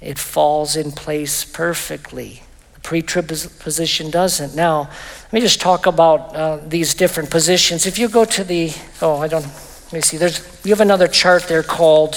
it 0.00 0.18
falls 0.18 0.76
in 0.76 0.92
place 0.92 1.44
perfectly. 1.44 2.42
The 2.74 2.80
pre 2.80 3.00
trib 3.00 3.28
position 3.28 4.10
doesn't. 4.10 4.54
Now, 4.54 4.90
let 5.24 5.32
me 5.32 5.40
just 5.40 5.60
talk 5.60 5.86
about 5.86 6.34
uh, 6.34 6.56
these 6.66 6.94
different 6.94 7.30
positions. 7.30 7.86
If 7.86 7.98
you 7.98 8.08
go 8.08 8.24
to 8.24 8.44
the, 8.44 8.72
oh, 9.00 9.18
I 9.18 9.28
don't, 9.28 9.46
let 9.86 9.92
me 9.92 10.00
see. 10.00 10.16
There's 10.16 10.64
you 10.64 10.72
have 10.72 10.80
another 10.80 11.06
chart 11.06 11.44
there 11.44 11.62
called 11.62 12.14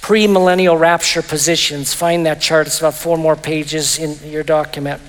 premillennial 0.00 0.78
rapture 0.78 1.20
positions. 1.20 1.92
Find 1.92 2.26
that 2.26 2.40
chart. 2.40 2.68
It's 2.68 2.78
about 2.78 2.94
four 2.94 3.18
more 3.18 3.34
pages 3.34 3.98
in 3.98 4.30
your 4.30 4.44
document. 4.44 5.02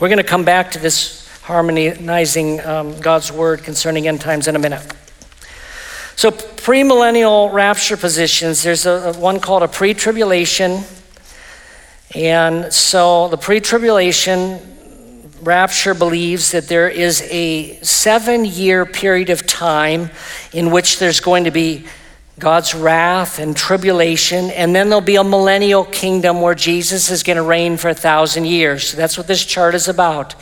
We're 0.00 0.08
going 0.08 0.16
to 0.16 0.24
come 0.24 0.46
back 0.46 0.70
to 0.70 0.78
this 0.78 1.28
harmonizing 1.42 2.64
um, 2.64 2.98
God's 2.98 3.30
word 3.30 3.62
concerning 3.62 4.08
end 4.08 4.22
times 4.22 4.48
in 4.48 4.56
a 4.56 4.58
minute. 4.58 4.90
So, 6.16 6.30
premillennial 6.30 7.52
rapture 7.52 7.98
positions. 7.98 8.62
There's 8.62 8.86
a, 8.86 9.12
a 9.14 9.18
one 9.18 9.38
called 9.38 9.62
a 9.62 9.68
pre-tribulation, 9.68 10.84
and 12.14 12.72
so 12.72 13.28
the 13.28 13.36
pre-tribulation 13.36 14.71
Rapture 15.42 15.92
believes 15.92 16.52
that 16.52 16.68
there 16.68 16.88
is 16.88 17.20
a 17.28 17.76
seven 17.82 18.44
year 18.44 18.86
period 18.86 19.28
of 19.28 19.44
time 19.44 20.10
in 20.52 20.70
which 20.70 21.00
there's 21.00 21.18
going 21.18 21.44
to 21.44 21.50
be 21.50 21.84
God's 22.38 22.76
wrath 22.76 23.40
and 23.40 23.56
tribulation, 23.56 24.50
and 24.50 24.72
then 24.72 24.88
there'll 24.88 25.00
be 25.00 25.16
a 25.16 25.24
millennial 25.24 25.84
kingdom 25.84 26.40
where 26.40 26.54
Jesus 26.54 27.10
is 27.10 27.24
going 27.24 27.38
to 27.38 27.42
reign 27.42 27.76
for 27.76 27.88
a 27.88 27.94
thousand 27.94 28.44
years. 28.44 28.92
That's 28.92 29.18
what 29.18 29.26
this 29.26 29.44
chart 29.44 29.74
is 29.74 29.88
about. 29.88 30.36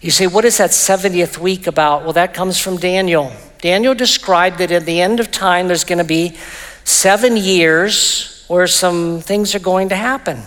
You 0.00 0.10
say, 0.10 0.26
what 0.26 0.44
is 0.44 0.58
that 0.58 0.70
70th 0.70 1.38
week 1.38 1.68
about? 1.68 2.02
Well, 2.02 2.12
that 2.14 2.34
comes 2.34 2.58
from 2.58 2.78
Daniel. 2.78 3.32
Daniel 3.60 3.94
described 3.94 4.58
that 4.58 4.72
at 4.72 4.86
the 4.86 5.00
end 5.00 5.20
of 5.20 5.30
time, 5.30 5.68
there's 5.68 5.84
going 5.84 5.98
to 5.98 6.04
be 6.04 6.36
seven 6.82 7.36
years 7.36 8.44
where 8.48 8.66
some 8.66 9.20
things 9.20 9.54
are 9.54 9.60
going 9.60 9.90
to 9.90 9.96
happen. 9.96 10.42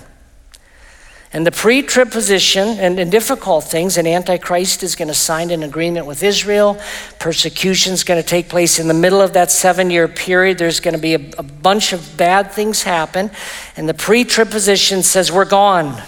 And 1.35 1.45
the 1.45 1.51
pre 1.51 1.81
trib 1.81 2.11
position 2.11 2.79
and, 2.79 2.97
and, 2.97 3.11
difficult 3.11 3.65
things, 3.65 3.97
and 3.97 4.07
Antichrist 4.07 4.83
is 4.83 4.95
going 4.95 5.09
to 5.09 5.13
sign 5.13 5.51
an 5.51 5.63
agreement 5.63 6.05
with 6.05 6.23
Israel. 6.23 6.79
Persecution 7.19 7.91
is 7.91 8.05
going 8.05 8.23
to 8.23 8.25
take 8.25 8.47
place 8.47 8.79
in 8.79 8.87
the 8.87 8.93
middle 8.93 9.21
of 9.21 9.33
that 9.33 9.51
seven 9.51 9.89
year 9.89 10.07
period. 10.07 10.57
There's 10.57 10.79
going 10.79 10.93
to 10.93 11.01
be 11.01 11.15
a, 11.15 11.31
a 11.37 11.43
bunch 11.43 11.91
of 11.91 12.15
bad 12.15 12.53
things 12.53 12.83
happen. 12.83 13.31
And 13.75 13.89
the 13.89 13.93
pre 13.93 14.23
trib 14.23 14.49
position 14.49 15.03
says, 15.03 15.29
We're 15.29 15.43
gone. 15.43 16.01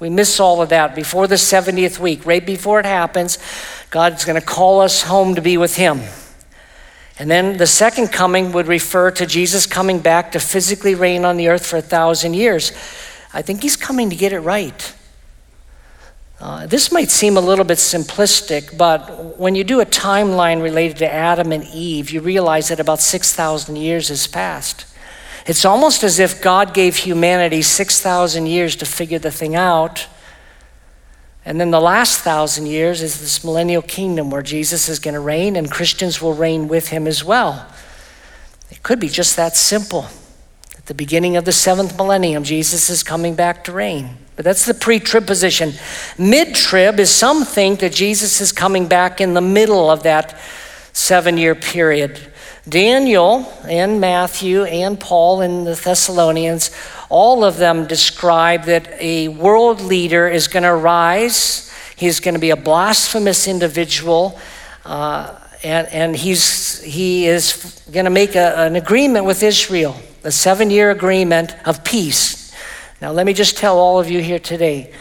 We 0.00 0.10
miss 0.10 0.38
all 0.38 0.60
of 0.60 0.68
that 0.68 0.94
before 0.94 1.28
the 1.28 1.36
70th 1.36 1.98
week. 1.98 2.26
Right 2.26 2.44
before 2.44 2.78
it 2.78 2.84
happens, 2.84 3.38
God's 3.88 4.26
going 4.26 4.38
to 4.38 4.46
call 4.46 4.82
us 4.82 5.00
home 5.00 5.34
to 5.36 5.40
be 5.40 5.56
with 5.56 5.76
Him. 5.76 6.02
And 7.18 7.30
then 7.30 7.56
the 7.56 7.66
second 7.66 8.08
coming 8.08 8.52
would 8.52 8.66
refer 8.66 9.10
to 9.12 9.24
Jesus 9.24 9.64
coming 9.64 10.00
back 10.00 10.32
to 10.32 10.40
physically 10.40 10.94
reign 10.94 11.24
on 11.24 11.38
the 11.38 11.48
earth 11.48 11.64
for 11.64 11.78
a 11.78 11.82
thousand 11.82 12.34
years. 12.34 12.70
I 13.34 13.42
think 13.42 13.62
he's 13.62 13.76
coming 13.76 14.10
to 14.10 14.16
get 14.16 14.32
it 14.32 14.40
right. 14.40 14.94
Uh, 16.40 16.66
this 16.66 16.92
might 16.92 17.10
seem 17.10 17.36
a 17.36 17.40
little 17.40 17.64
bit 17.64 17.78
simplistic, 17.78 18.78
but 18.78 19.38
when 19.38 19.54
you 19.54 19.64
do 19.64 19.80
a 19.80 19.86
timeline 19.86 20.62
related 20.62 20.98
to 20.98 21.12
Adam 21.12 21.50
and 21.52 21.64
Eve, 21.64 22.10
you 22.10 22.20
realize 22.20 22.68
that 22.68 22.78
about 22.78 23.00
6,000 23.00 23.76
years 23.76 24.08
has 24.08 24.26
passed. 24.28 24.86
It's 25.46 25.64
almost 25.64 26.04
as 26.04 26.18
if 26.20 26.40
God 26.40 26.74
gave 26.74 26.96
humanity 26.96 27.60
6,000 27.60 28.46
years 28.46 28.76
to 28.76 28.86
figure 28.86 29.18
the 29.18 29.30
thing 29.30 29.56
out. 29.56 30.06
And 31.44 31.60
then 31.60 31.70
the 31.70 31.80
last 31.80 32.20
thousand 32.20 32.66
years 32.66 33.02
is 33.02 33.20
this 33.20 33.44
millennial 33.44 33.82
kingdom 33.82 34.30
where 34.30 34.42
Jesus 34.42 34.88
is 34.88 34.98
going 34.98 35.14
to 35.14 35.20
reign 35.20 35.56
and 35.56 35.70
Christians 35.70 36.22
will 36.22 36.34
reign 36.34 36.68
with 36.68 36.88
him 36.88 37.06
as 37.06 37.22
well. 37.22 37.66
It 38.70 38.82
could 38.82 38.98
be 38.98 39.08
just 39.08 39.36
that 39.36 39.54
simple. 39.56 40.06
At 40.84 40.88
the 40.88 40.94
beginning 40.94 41.38
of 41.38 41.46
the 41.46 41.52
seventh 41.52 41.96
millennium, 41.96 42.44
Jesus 42.44 42.90
is 42.90 43.02
coming 43.02 43.34
back 43.34 43.64
to 43.64 43.72
reign. 43.72 44.18
But 44.36 44.44
that's 44.44 44.66
the 44.66 44.74
pre 44.74 45.00
trib 45.00 45.26
position. 45.26 45.72
Mid 46.18 46.54
trib 46.54 47.00
is 47.00 47.08
some 47.08 47.46
think 47.46 47.80
that 47.80 47.94
Jesus 47.94 48.42
is 48.42 48.52
coming 48.52 48.86
back 48.86 49.18
in 49.18 49.32
the 49.32 49.40
middle 49.40 49.90
of 49.90 50.02
that 50.02 50.38
seven 50.92 51.38
year 51.38 51.54
period. 51.54 52.20
Daniel 52.68 53.50
and 53.66 53.98
Matthew 53.98 54.64
and 54.64 55.00
Paul 55.00 55.40
and 55.40 55.66
the 55.66 55.74
Thessalonians, 55.74 56.70
all 57.08 57.44
of 57.44 57.56
them 57.56 57.86
describe 57.86 58.64
that 58.64 58.86
a 59.00 59.28
world 59.28 59.80
leader 59.80 60.28
is 60.28 60.48
going 60.48 60.64
to 60.64 60.74
rise. 60.74 61.72
He's 61.96 62.20
going 62.20 62.34
to 62.34 62.40
be 62.40 62.50
a 62.50 62.56
blasphemous 62.56 63.48
individual. 63.48 64.38
Uh, 64.84 65.34
and, 65.62 65.86
and 65.88 66.14
he's, 66.14 66.82
he 66.82 67.24
is 67.26 67.80
going 67.90 68.04
to 68.04 68.10
make 68.10 68.34
a, 68.34 68.54
an 68.58 68.76
agreement 68.76 69.24
with 69.24 69.42
Israel 69.42 69.96
the 70.24 70.32
seven 70.32 70.70
year 70.70 70.90
agreement 70.90 71.54
of 71.66 71.84
peace. 71.84 72.52
Now, 73.00 73.12
let 73.12 73.26
me 73.26 73.34
just 73.34 73.58
tell 73.58 73.78
all 73.78 74.00
of 74.00 74.10
you 74.10 74.22
here 74.22 74.38
today 74.38 74.92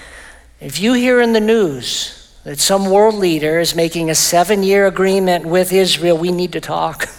if 0.60 0.80
you 0.80 0.94
hear 0.94 1.22
in 1.22 1.32
the 1.32 1.40
news 1.40 2.38
that 2.44 2.60
some 2.60 2.90
world 2.90 3.16
leader 3.16 3.60
is 3.60 3.74
making 3.74 4.10
a 4.10 4.16
seven 4.16 4.64
year 4.64 4.86
agreement 4.86 5.46
with 5.46 5.72
Israel, 5.72 6.18
we 6.18 6.32
need 6.32 6.52
to 6.52 6.60
talk. 6.60 7.08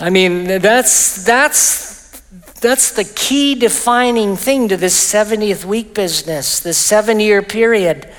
I 0.00 0.10
mean, 0.10 0.60
that's, 0.60 1.24
that's, 1.24 2.20
that's 2.60 2.92
the 2.92 3.04
key 3.04 3.54
defining 3.54 4.36
thing 4.36 4.68
to 4.68 4.76
this 4.76 5.12
70th 5.12 5.64
week 5.64 5.94
business, 5.94 6.58
this 6.58 6.78
seven 6.78 7.20
year 7.20 7.40
period. 7.40 8.12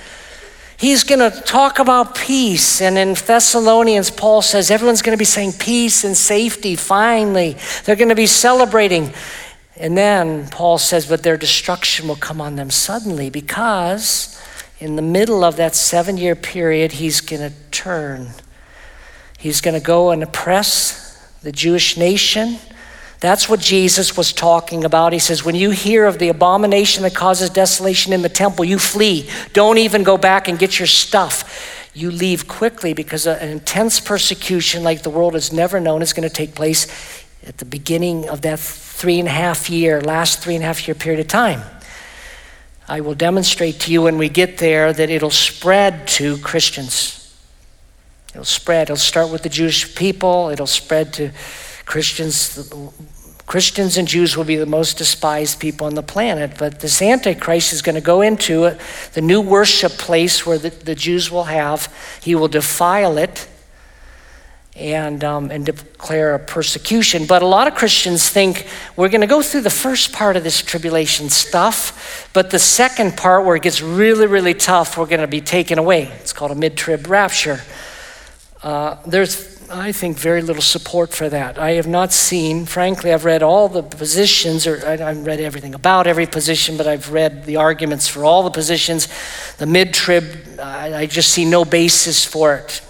He's 0.80 1.04
going 1.04 1.20
to 1.20 1.42
talk 1.42 1.80
about 1.80 2.15
peace. 2.15 2.82
And 2.82 2.98
in 2.98 3.13
Thessalonians, 3.13 4.10
Paul 4.10 4.42
says 4.42 4.72
everyone's 4.72 5.02
going 5.02 5.13
to 5.13 5.20
be 5.20 5.26
saying 5.26 5.54
peace 5.60 6.06
and 6.06 6.15
safety 6.15 6.78
finally. 6.78 7.58
They're 7.84 7.98
going 7.98 8.08
to 8.08 8.15
be 8.15 8.28
celebrating. 8.28 9.12
And 9.76 9.98
then 9.98 10.48
Paul 10.48 10.78
says, 10.78 11.06
but 11.06 11.22
their 11.22 11.36
destruction 11.36 12.08
will 12.08 12.15
come 12.15 12.39
on 12.39 12.56
them 12.56 12.70
suddenly 12.72 13.30
because 13.30 14.42
in 14.80 14.96
the 14.96 15.02
middle 15.02 15.44
of 15.44 15.58
that 15.58 15.76
seven 15.76 16.15
year 16.15 16.34
period, 16.34 16.94
he's 16.94 17.20
going 17.20 17.42
to 17.42 17.54
turn. 17.72 18.30
He's 19.38 19.60
going 19.60 19.78
to 19.78 19.86
go 19.86 20.12
and 20.12 20.24
oppress 20.24 21.30
the 21.42 21.52
Jewish 21.52 21.98
nation 21.98 22.58
that's 23.19 23.49
what 23.49 23.60
Jesus 23.60 24.15
was 24.15 24.32
talking 24.32 24.86
about. 24.86 25.12
He 25.12 25.19
says, 25.19 25.43
When 25.43 25.55
you 25.55 25.71
hear 25.71 26.05
of 26.05 26.19
the 26.19 26.29
abomination 26.29 27.03
that 27.03 27.13
causes 27.13 27.49
desolation 27.49 28.13
in 28.13 28.21
the 28.21 28.29
temple, 28.29 28.63
you 28.63 28.79
flee. 28.79 29.29
Don't 29.51 29.77
even 29.77 30.03
go 30.03 30.17
back 30.17 30.47
and 30.47 30.58
get 30.58 30.79
your 30.79 30.88
stuff. 30.88 31.89
You 31.93 32.12
leave 32.12 32.47
quickly 32.47 32.93
because 32.93 33.27
an 33.27 33.49
intense 33.49 33.99
persecution 33.99 34.84
like 34.84 35.03
the 35.03 35.10
world 35.10 35.34
has 35.34 35.51
never 35.51 35.82
known 35.82 36.01
is 36.01 36.13
going 36.13 36.27
to 36.27 36.34
take 36.34 36.55
place 36.55 36.88
at 37.45 37.58
the 37.58 37.65
beginning 37.65 38.29
of 38.29 38.41
that 38.41 38.60
three 38.60 39.19
and 39.19 39.27
a 39.27 39.32
half 39.32 39.69
year, 39.69 39.99
last 40.01 40.39
three 40.39 40.55
and 40.55 40.63
a 40.63 40.67
half 40.67 40.88
year 40.88 40.95
period 40.95 41.19
of 41.19 41.27
time. 41.27 41.62
I 42.88 43.01
will 43.01 43.15
demonstrate 43.15 43.82
to 43.82 43.91
you 43.91 44.03
when 44.03 44.17
we 44.17 44.29
get 44.29 44.60
there 44.60 44.93
that 44.93 45.10
it'll 45.10 45.29
spread 45.29 46.08
to 46.10 46.38
Christians. 46.38 47.38
It'll 48.32 48.45
spread. 48.45 48.84
It'll 48.84 48.95
start 48.95 49.29
with 49.29 49.43
the 49.43 49.49
Jewish 49.49 49.93
people, 49.95 50.49
it'll 50.49 50.67
spread 50.67 51.13
to 51.13 51.32
Christians, 51.89 52.71
Christians 53.47 53.97
and 53.97 54.08
Jews 54.08 54.38
will 54.38 54.43
be 54.43 54.58
the 54.58 54.67
most 54.67 54.99
despised 54.99 55.59
people 55.59 55.88
on 55.88 55.95
the 55.95 56.03
planet. 56.03 56.51
But 56.59 56.82
this 56.82 57.01
Antichrist 57.01 57.74
is 57.74 57.82
going 57.82 57.95
to 57.95 58.01
go 58.01 58.22
into 58.22 58.78
the 59.14 59.22
new 59.22 59.41
worship 59.41 59.93
place 59.93 60.45
where 60.45 60.59
the, 60.59 60.70
the 60.70 60.93
Jews 60.93 61.32
will 61.32 61.45
have. 61.45 61.91
He 62.22 62.36
will 62.36 62.47
defile 62.47 63.18
it 63.18 63.47
and, 64.76 65.24
um, 65.24 65.49
and 65.49 65.66
declare 65.66 66.36
a 66.36 66.39
persecution. 66.39 67.26
But 67.26 67.41
a 67.41 67.47
lot 67.47 67.68
of 67.68 67.74
Christians 67.74 68.30
think 68.30 68.68
we're 68.95 69.09
going 69.09 69.22
to 69.22 69.28
go 69.28 69.41
through 69.41 69.61
the 69.61 69.72
first 69.72 70.14
part 70.14 70.36
of 70.36 70.43
this 70.43 70.61
tribulation 70.61 71.28
stuff, 71.32 72.30
but 72.34 72.51
the 72.51 72.59
second 72.59 73.18
part 73.18 73.47
where 73.47 73.55
it 73.55 73.64
gets 73.64 73.82
really, 73.82 74.28
really 74.28 74.53
tough, 74.53 74.95
we're 74.95 75.07
going 75.07 75.22
to 75.22 75.28
be 75.28 75.41
taken 75.41 75.80
away. 75.80 76.03
It's 76.20 76.34
called 76.34 76.51
a 76.51 76.55
mid 76.55 76.78
trib 76.78 77.07
rapture. 77.07 77.61
Uh, 78.61 78.97
there's 79.07 79.59
I 79.72 79.91
think, 79.91 80.17
very 80.17 80.41
little 80.41 80.63
support 80.63 81.11
for 81.11 81.30
that. 81.30 81.59
I 81.59 81.72
have 81.72 81.86
not 81.86 82.11
seen, 82.11 82.65
frankly, 82.65 83.13
I've 83.13 83.26
read 83.26 83.43
all 83.43 83.70
the 83.70 83.84
positions, 83.84 84.65
or 84.65 84.84
I 84.86 84.97
haven't 84.97 85.26
read 85.26 85.39
everything 85.39 85.76
about 85.76 86.07
every 86.07 86.26
position, 86.26 86.76
but 86.76 86.88
I've 86.88 87.11
read 87.11 87.45
the 87.45 87.57
arguments 87.57 88.07
for 88.07 88.26
all 88.26 88.41
the 88.41 88.49
positions. 88.49 89.07
The 89.57 89.67
mid 89.67 89.93
trib, 89.93 90.59
I, 90.59 91.01
I 91.01 91.05
just 91.05 91.30
see 91.30 91.45
no 91.45 91.65
basis 91.65 92.26
for 92.26 92.55
it. 92.55 92.82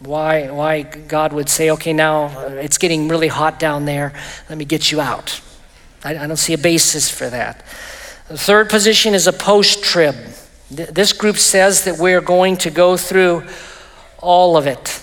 Why, 0.00 0.50
why 0.50 0.82
God 0.82 1.34
would 1.34 1.50
say, 1.50 1.70
okay, 1.72 1.92
now 1.92 2.24
uh, 2.24 2.48
it's 2.54 2.78
getting 2.78 3.08
really 3.08 3.28
hot 3.28 3.58
down 3.58 3.84
there, 3.84 4.14
let 4.48 4.56
me 4.56 4.64
get 4.64 4.90
you 4.90 5.00
out. 5.00 5.40
I, 6.02 6.16
I 6.16 6.26
don't 6.26 6.38
see 6.38 6.54
a 6.54 6.58
basis 6.58 7.10
for 7.10 7.28
that. 7.28 7.62
The 8.28 8.38
third 8.38 8.70
position 8.70 9.12
is 9.12 9.26
a 9.26 9.32
post 9.32 9.84
trib. 9.84 10.14
This 10.70 11.12
group 11.12 11.36
says 11.36 11.84
that 11.84 11.98
we're 11.98 12.22
going 12.22 12.56
to 12.58 12.70
go 12.70 12.96
through 12.96 13.42
all 14.18 14.56
of 14.56 14.66
it. 14.66 15.02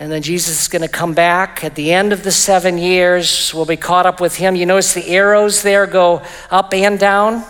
And 0.00 0.10
then 0.10 0.22
Jesus 0.22 0.62
is 0.62 0.68
going 0.68 0.80
to 0.80 0.88
come 0.88 1.12
back 1.12 1.62
at 1.62 1.74
the 1.74 1.92
end 1.92 2.14
of 2.14 2.22
the 2.22 2.32
seven 2.32 2.78
years. 2.78 3.52
We'll 3.52 3.66
be 3.66 3.76
caught 3.76 4.06
up 4.06 4.18
with 4.18 4.34
him. 4.34 4.56
You 4.56 4.64
notice 4.64 4.94
the 4.94 5.06
arrows 5.06 5.62
there 5.62 5.86
go 5.86 6.22
up 6.50 6.72
and 6.72 6.98
down 6.98 7.44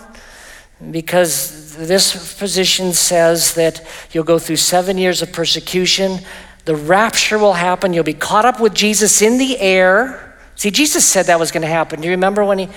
because 0.91 1.77
this 1.77 2.37
position 2.37 2.91
says 2.91 3.53
that 3.53 3.81
you'll 4.11 4.25
go 4.25 4.37
through 4.37 4.57
seven 4.57 4.97
years 4.97 5.21
of 5.21 5.31
persecution. 5.31 6.19
The 6.65 6.75
rapture 6.75 7.39
will 7.39 7.53
happen. 7.53 7.93
You'll 7.93 8.03
be 8.03 8.13
caught 8.13 8.43
up 8.43 8.59
with 8.59 8.73
Jesus 8.73 9.21
in 9.21 9.37
the 9.37 9.57
air. 9.57 10.35
See, 10.57 10.71
Jesus 10.71 11.05
said 11.05 11.27
that 11.27 11.39
was 11.39 11.51
going 11.51 11.61
to 11.61 11.69
happen. 11.69 12.01
Do 12.01 12.05
you 12.07 12.11
remember 12.11 12.43
when 12.43 12.59
he 12.59 12.69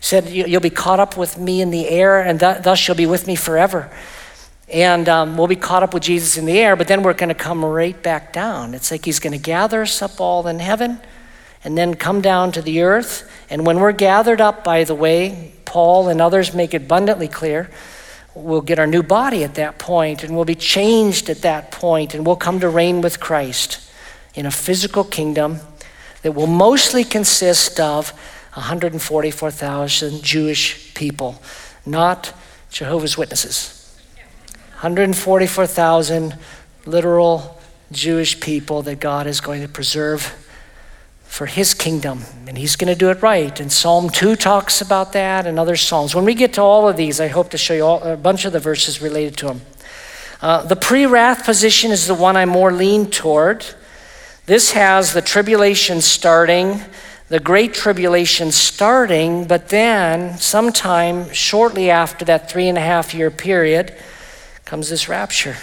said, 0.00 0.30
You'll 0.30 0.62
be 0.62 0.70
caught 0.70 1.00
up 1.00 1.18
with 1.18 1.36
me 1.36 1.60
in 1.60 1.68
the 1.68 1.86
air, 1.90 2.22
and 2.22 2.40
thus 2.40 2.88
you'll 2.88 2.96
be 2.96 3.04
with 3.04 3.26
me 3.26 3.36
forever? 3.36 3.90
And 4.70 5.08
um, 5.08 5.38
we'll 5.38 5.46
be 5.46 5.56
caught 5.56 5.82
up 5.82 5.94
with 5.94 6.02
Jesus 6.02 6.36
in 6.36 6.44
the 6.44 6.58
air, 6.58 6.76
but 6.76 6.88
then 6.88 7.02
we're 7.02 7.14
going 7.14 7.30
to 7.30 7.34
come 7.34 7.64
right 7.64 8.00
back 8.02 8.32
down. 8.32 8.74
It's 8.74 8.90
like 8.90 9.04
he's 9.04 9.18
going 9.18 9.32
to 9.32 9.38
gather 9.38 9.82
us 9.82 10.02
up 10.02 10.20
all 10.20 10.46
in 10.46 10.58
heaven 10.58 11.00
and 11.64 11.76
then 11.76 11.94
come 11.94 12.20
down 12.20 12.52
to 12.52 12.62
the 12.62 12.82
earth. 12.82 13.30
And 13.48 13.66
when 13.66 13.80
we're 13.80 13.92
gathered 13.92 14.40
up, 14.40 14.64
by 14.64 14.84
the 14.84 14.94
way, 14.94 15.52
Paul 15.64 16.08
and 16.08 16.20
others 16.20 16.54
make 16.54 16.74
it 16.74 16.82
abundantly 16.82 17.28
clear, 17.28 17.70
we'll 18.34 18.60
get 18.60 18.78
our 18.78 18.86
new 18.86 19.02
body 19.02 19.42
at 19.42 19.54
that 19.54 19.78
point 19.78 20.22
and 20.22 20.36
we'll 20.36 20.44
be 20.44 20.54
changed 20.54 21.30
at 21.30 21.42
that 21.42 21.70
point 21.70 22.14
and 22.14 22.26
we'll 22.26 22.36
come 22.36 22.60
to 22.60 22.68
reign 22.68 23.00
with 23.00 23.20
Christ 23.20 23.90
in 24.34 24.46
a 24.46 24.50
physical 24.50 25.02
kingdom 25.02 25.58
that 26.22 26.32
will 26.32 26.46
mostly 26.46 27.04
consist 27.04 27.80
of 27.80 28.10
144,000 28.52 30.22
Jewish 30.22 30.94
people, 30.94 31.40
not 31.86 32.32
Jehovah's 32.70 33.16
Witnesses. 33.16 33.77
144,000 34.78 36.38
literal 36.86 37.58
Jewish 37.90 38.38
people 38.38 38.80
that 38.82 39.00
God 39.00 39.26
is 39.26 39.40
going 39.40 39.60
to 39.62 39.68
preserve 39.68 40.36
for 41.24 41.46
his 41.46 41.74
kingdom, 41.74 42.22
and 42.46 42.56
he's 42.56 42.76
going 42.76 42.86
to 42.86 42.96
do 42.96 43.10
it 43.10 43.20
right. 43.20 43.58
And 43.58 43.72
Psalm 43.72 44.08
2 44.08 44.36
talks 44.36 44.80
about 44.80 45.12
that, 45.14 45.48
and 45.48 45.58
other 45.58 45.74
Psalms. 45.74 46.14
When 46.14 46.24
we 46.24 46.32
get 46.32 46.52
to 46.52 46.62
all 46.62 46.88
of 46.88 46.96
these, 46.96 47.20
I 47.20 47.26
hope 47.26 47.50
to 47.50 47.58
show 47.58 47.74
you 47.74 47.84
all, 47.84 48.02
a 48.04 48.16
bunch 48.16 48.44
of 48.44 48.52
the 48.52 48.60
verses 48.60 49.02
related 49.02 49.36
to 49.38 49.46
them. 49.46 49.62
Uh, 50.40 50.62
the 50.62 50.76
pre 50.76 51.06
wrath 51.06 51.44
position 51.44 51.90
is 51.90 52.06
the 52.06 52.14
one 52.14 52.36
I 52.36 52.44
more 52.44 52.72
lean 52.72 53.10
toward. 53.10 53.66
This 54.46 54.70
has 54.70 55.12
the 55.12 55.22
tribulation 55.22 56.00
starting, 56.00 56.82
the 57.30 57.40
great 57.40 57.74
tribulation 57.74 58.52
starting, 58.52 59.44
but 59.44 59.70
then, 59.70 60.38
sometime 60.38 61.32
shortly 61.32 61.90
after 61.90 62.24
that 62.26 62.48
three 62.48 62.68
and 62.68 62.78
a 62.78 62.82
half 62.82 63.12
year 63.12 63.32
period, 63.32 63.92
comes 64.68 64.90
this 64.90 65.08
rapture. 65.08 65.56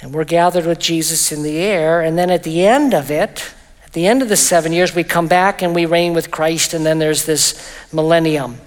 And 0.00 0.12
we're 0.12 0.24
gathered 0.24 0.66
with 0.66 0.80
Jesus 0.80 1.30
in 1.30 1.44
the 1.44 1.58
air. 1.58 2.00
And 2.00 2.18
then 2.18 2.28
at 2.28 2.42
the 2.42 2.66
end 2.66 2.92
of 2.92 3.08
it, 3.08 3.54
at 3.84 3.92
the 3.92 4.04
end 4.04 4.20
of 4.20 4.28
the 4.28 4.36
seven 4.36 4.72
years, 4.72 4.96
we 4.96 5.04
come 5.04 5.28
back 5.28 5.62
and 5.62 5.72
we 5.72 5.86
reign 5.86 6.12
with 6.12 6.32
Christ. 6.32 6.74
And 6.74 6.84
then 6.84 6.98
there's 6.98 7.24
this 7.24 7.72
millennium. 7.92 8.58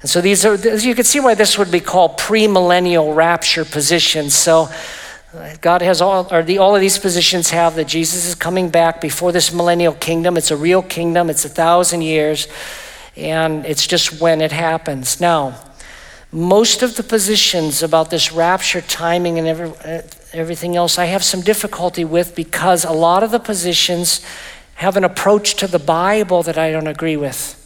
And 0.00 0.10
so 0.10 0.20
these 0.20 0.44
are, 0.44 0.56
you 0.56 0.96
can 0.96 1.04
see 1.04 1.20
why 1.20 1.34
this 1.34 1.56
would 1.58 1.70
be 1.70 1.78
called 1.78 2.18
premillennial 2.18 3.14
rapture 3.14 3.64
positions. 3.64 4.34
So 4.34 4.68
uh, 5.32 5.54
God 5.60 5.80
has 5.80 6.00
all, 6.00 6.26
or 6.32 6.42
the, 6.42 6.58
all 6.58 6.74
of 6.74 6.80
these 6.80 6.98
positions 6.98 7.50
have 7.50 7.76
that 7.76 7.86
Jesus 7.86 8.26
is 8.26 8.34
coming 8.34 8.68
back 8.68 9.00
before 9.00 9.30
this 9.30 9.52
millennial 9.52 9.94
kingdom. 9.94 10.36
It's 10.36 10.50
a 10.50 10.56
real 10.56 10.82
kingdom, 10.82 11.30
it's 11.30 11.44
a 11.44 11.48
thousand 11.48 12.02
years, 12.02 12.48
and 13.16 13.64
it's 13.64 13.86
just 13.86 14.20
when 14.20 14.40
it 14.40 14.50
happens. 14.50 15.20
Now, 15.20 15.54
most 16.34 16.82
of 16.82 16.96
the 16.96 17.04
positions 17.04 17.80
about 17.80 18.10
this 18.10 18.32
rapture 18.32 18.80
timing 18.80 19.38
and 19.38 19.46
every, 19.46 19.70
uh, 19.84 20.02
everything 20.32 20.74
else 20.74 20.98
I 20.98 21.04
have 21.04 21.22
some 21.22 21.42
difficulty 21.42 22.04
with 22.04 22.34
because 22.34 22.84
a 22.84 22.90
lot 22.90 23.22
of 23.22 23.30
the 23.30 23.38
positions 23.38 24.20
have 24.74 24.96
an 24.96 25.04
approach 25.04 25.54
to 25.54 25.68
the 25.68 25.78
Bible 25.78 26.42
that 26.42 26.58
I 26.58 26.72
don't 26.72 26.88
agree 26.88 27.16
with. 27.16 27.60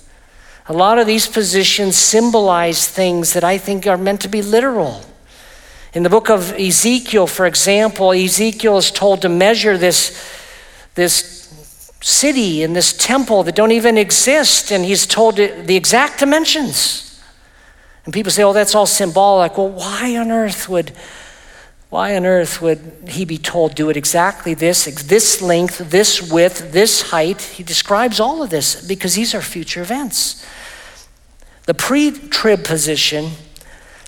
A 0.67 0.75
lot 0.75 0.99
of 0.99 1.07
these 1.07 1.27
positions 1.27 1.97
symbolize 1.97 2.87
things 2.87 3.33
that 3.33 3.43
I 3.43 3.57
think 3.57 3.87
are 3.87 3.97
meant 3.97 4.21
to 4.21 4.29
be 4.29 4.43
literal. 4.43 5.01
In 5.95 6.03
the 6.03 6.11
book 6.11 6.29
of 6.29 6.53
Ezekiel, 6.53 7.27
for 7.27 7.47
example, 7.47 8.13
Ezekiel 8.13 8.77
is 8.77 8.91
told 8.91 9.23
to 9.23 9.31
measure 9.31 9.79
this, 9.79 10.13
this 10.95 11.51
city 12.03 12.63
and 12.63 12.77
this 12.77 12.93
temple 12.93 13.45
that 13.45 13.55
don't 13.55 13.73
even 13.73 13.97
exist, 13.97 14.71
and 14.71 14.85
he's 14.85 15.07
told 15.07 15.37
the 15.37 15.75
exact 15.75 16.19
dimensions. 16.19 17.08
And 18.09 18.13
people 18.15 18.33
say, 18.33 18.43
oh, 18.43 18.55
that's 18.55 18.75
all 18.75 18.87
symbolic. 18.87 19.59
Well, 19.59 19.69
why 19.69 20.17
on 20.17 20.31
earth 20.31 20.67
would 20.67 20.93
why 21.91 22.17
on 22.17 22.25
earth 22.25 22.63
would 22.63 22.81
he 23.07 23.27
be 23.27 23.37
told 23.37 23.75
do 23.75 23.91
it 23.91 23.99
exactly 23.99 24.55
this, 24.55 24.87
this 25.05 25.43
length, 25.43 25.91
this 25.91 26.33
width, 26.33 26.73
this 26.73 27.11
height? 27.11 27.43
He 27.43 27.63
describes 27.63 28.19
all 28.19 28.43
of 28.43 28.49
this 28.49 28.83
because 28.89 29.15
these 29.15 29.35
are 29.35 29.43
future 29.43 29.83
events. 29.83 30.43
The 31.67 31.75
pre 31.75 32.11
trib 32.11 32.65
position, 32.65 33.33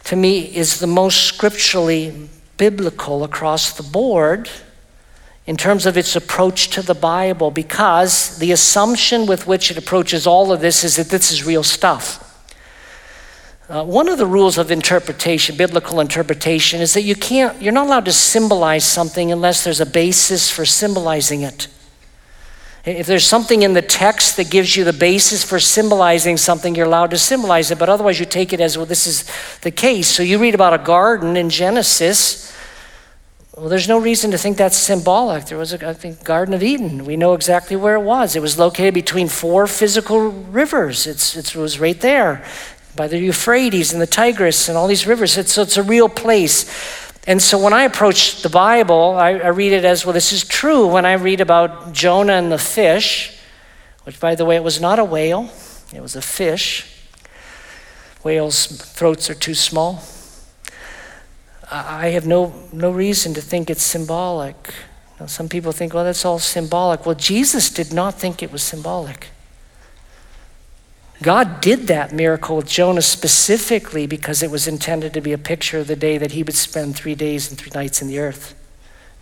to 0.05 0.17
me, 0.17 0.45
is 0.45 0.81
the 0.81 0.87
most 0.87 1.27
scripturally 1.27 2.31
biblical 2.57 3.23
across 3.23 3.77
the 3.77 3.83
board 3.83 4.49
in 5.45 5.59
terms 5.59 5.85
of 5.85 5.99
its 5.99 6.17
approach 6.17 6.71
to 6.71 6.81
the 6.81 6.95
Bible 6.95 7.51
because 7.51 8.39
the 8.39 8.51
assumption 8.51 9.27
with 9.27 9.47
which 9.47 9.71
it 9.71 9.77
approaches 9.77 10.27
all 10.27 10.53
of 10.53 10.63
this 10.63 10.85
is 10.85 10.97
that 10.97 11.11
this 11.11 11.31
is 11.31 11.45
real 11.45 11.63
stuff. 11.63 12.27
Uh, 13.71 13.85
one 13.85 14.09
of 14.09 14.19
the 14.19 14.27
rules 14.27 14.59
of 14.59 14.73
interpretation, 14.73 15.57
biblical 15.57 16.01
interpretation, 16.01 16.81
is 16.81 16.93
that 16.95 17.03
you 17.03 17.15
can't, 17.15 17.63
you're 17.63 17.73
not 17.73 17.87
allowed 17.87 18.05
to 18.05 18.13
symbolize 18.13 18.85
something 18.85 19.31
unless 19.31 19.63
there's 19.63 19.79
a 19.79 19.87
basis 19.87 20.51
for 20.51 20.65
symbolizing 20.67 21.43
it. 21.43 21.69
If 22.85 23.07
there's 23.07 23.25
something 23.25 23.63
in 23.63 23.75
the 23.75 23.83
text 23.83 24.37
that 24.39 24.51
gives 24.51 24.75
you 24.75 24.83
the 24.83 24.93
basis 24.93 25.45
for 25.45 25.61
symbolizing 25.61 26.37
something, 26.37 26.75
you're 26.75 26.87
allowed 26.87 27.11
to 27.11 27.19
symbolize 27.19 27.71
it, 27.71 27.79
but 27.79 27.89
otherwise 27.89 28.19
you 28.19 28.27
take 28.27 28.53
it 28.53 28.61
as, 28.61 28.77
well, 28.77 28.87
this 28.87 29.07
is 29.07 29.31
the 29.61 29.71
case. 29.71 30.09
So 30.09 30.25
you 30.25 30.39
read 30.39 30.57
about 30.57 30.75
a 30.75 30.79
garden 30.79 31.37
in 31.37 31.49
Genesis. 31.49 32.53
Well, 33.57 33.69
there's 33.69 33.87
no 33.87 34.01
reason 34.01 34.33
to 34.33 34.39
think 34.39 34.57
that's 34.57 34.77
symbolic. 34.77 35.45
There 35.45 35.59
was, 35.59 35.73
a, 35.73 35.89
I 35.89 35.93
think, 35.93 36.25
Garden 36.25 36.55
of 36.55 36.65
Eden. 36.65 37.05
We 37.05 37.17
know 37.17 37.35
exactly 37.35 37.77
where 37.77 37.95
it 37.95 38.03
was. 38.03 38.35
It 38.35 38.43
was 38.43 38.59
located 38.59 38.95
between 38.95 39.29
four 39.29 39.69
physical 39.69 40.31
rivers. 40.31 41.07
It's, 41.07 41.37
it 41.37 41.55
was 41.55 41.79
right 41.79 42.01
there 42.01 42.45
by 43.01 43.09
the 43.09 43.19
Euphrates 43.19 43.95
and 43.95 44.03
the 44.03 44.07
Tigris 44.07 44.69
and 44.69 44.77
all 44.77 44.87
these 44.87 45.07
rivers. 45.07 45.39
It's, 45.39 45.55
so 45.55 45.63
it's 45.63 45.79
a 45.79 45.83
real 45.83 46.07
place. 46.07 46.71
And 47.27 47.41
so 47.41 47.59
when 47.59 47.73
I 47.73 47.85
approach 47.85 48.43
the 48.43 48.51
Bible, 48.51 49.15
I, 49.17 49.31
I, 49.39 49.47
read 49.47 49.73
it 49.73 49.87
as 49.87 50.05
well, 50.05 50.13
this 50.13 50.35
is 50.35 50.45
true. 50.45 50.87
When 50.87 51.07
I 51.07 51.15
read 51.15 51.41
about 51.41 51.95
Jonah 51.95 52.35
and 52.35 52.53
the 52.53 52.59
fish, 52.59 53.41
which 54.05 54.21
by 54.21 54.35
the 54.35 54.45
way, 54.45 54.55
it 54.57 54.63
was 54.63 54.83
not 54.83 54.99
a 54.99 55.05
whale, 55.07 55.49
it 55.95 56.03
was 56.03 56.15
a 56.15 56.21
fish. 56.21 56.95
Whales' 58.23 58.67
throats 58.67 59.31
are 59.31 59.35
too 59.35 59.55
small. 59.55 60.05
I 61.71 62.09
have 62.09 62.27
no, 62.27 62.53
no 62.71 62.91
reason 62.91 63.33
to 63.33 63.41
think 63.41 63.71
it's 63.71 63.83
symbolic. 63.83 64.75
some 65.25 65.49
people 65.49 65.73
think, 65.73 65.95
well, 65.95 66.05
that's 66.05 66.27
all 66.27 66.39
symbolic. 66.39 67.07
Well, 67.07 67.15
Jesus 67.15 67.71
did 67.71 67.95
not 67.95 68.21
think 68.21 68.43
it 68.43 68.53
was 68.53 68.63
symbolic. 68.63 69.29
God 71.23 71.61
did 71.61 71.87
that 71.89 72.13
miracle 72.13 72.57
with 72.57 72.67
Jonah 72.67 73.03
specifically 73.03 74.07
because 74.07 74.43
it 74.43 74.51
was 74.51 74.67
intended 74.67 75.13
to 75.15 75.21
be 75.21 75.33
a 75.33 75.39
picture 75.39 75.79
of 75.79 75.87
the 75.87 75.97
day 75.97 76.17
that 76.17 76.33
he 76.33 76.43
would 76.43 76.55
spend 76.55 76.97
three 76.97 77.15
days 77.15 77.51
and 77.51 77.59
three 77.59 77.73
nights 77.75 78.01
in 78.01 78.09
the 78.09 78.19
earth. 78.19 78.57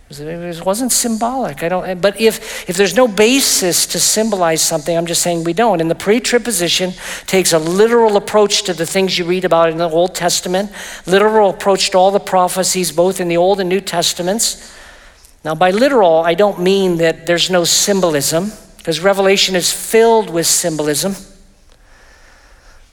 It 0.09 0.65
wasn't 0.65 0.91
symbolic. 0.91 1.61
I 1.61 1.69
don't, 1.69 2.01
but 2.01 2.19
if, 2.19 2.67
if 2.67 2.75
there's 2.75 2.95
no 2.95 3.07
basis 3.07 3.85
to 3.87 3.99
symbolize 3.99 4.59
something, 4.59 4.97
I'm 4.97 5.05
just 5.05 5.21
saying 5.21 5.43
we 5.43 5.53
don't. 5.53 5.81
And 5.81 5.91
the 5.91 5.93
pre-trib 5.93 6.45
takes 7.27 7.53
a 7.53 7.59
literal 7.59 8.17
approach 8.17 8.63
to 8.63 8.73
the 8.73 8.87
things 8.87 9.19
you 9.19 9.25
read 9.25 9.45
about 9.45 9.69
in 9.69 9.77
the 9.77 9.87
Old 9.87 10.15
Testament, 10.15 10.71
literal 11.05 11.51
approach 11.51 11.91
to 11.91 11.97
all 11.99 12.09
the 12.09 12.19
prophecies, 12.19 12.91
both 12.91 13.19
in 13.19 13.27
the 13.27 13.37
Old 13.37 13.59
and 13.59 13.69
New 13.69 13.81
Testaments. 13.81 14.75
Now, 15.45 15.53
by 15.53 15.69
literal, 15.69 16.15
I 16.21 16.33
don't 16.33 16.59
mean 16.59 16.97
that 16.97 17.27
there's 17.27 17.51
no 17.51 17.63
symbolism, 17.63 18.51
because 18.77 18.99
Revelation 19.01 19.55
is 19.55 19.71
filled 19.71 20.31
with 20.31 20.47
symbolism. 20.47 21.13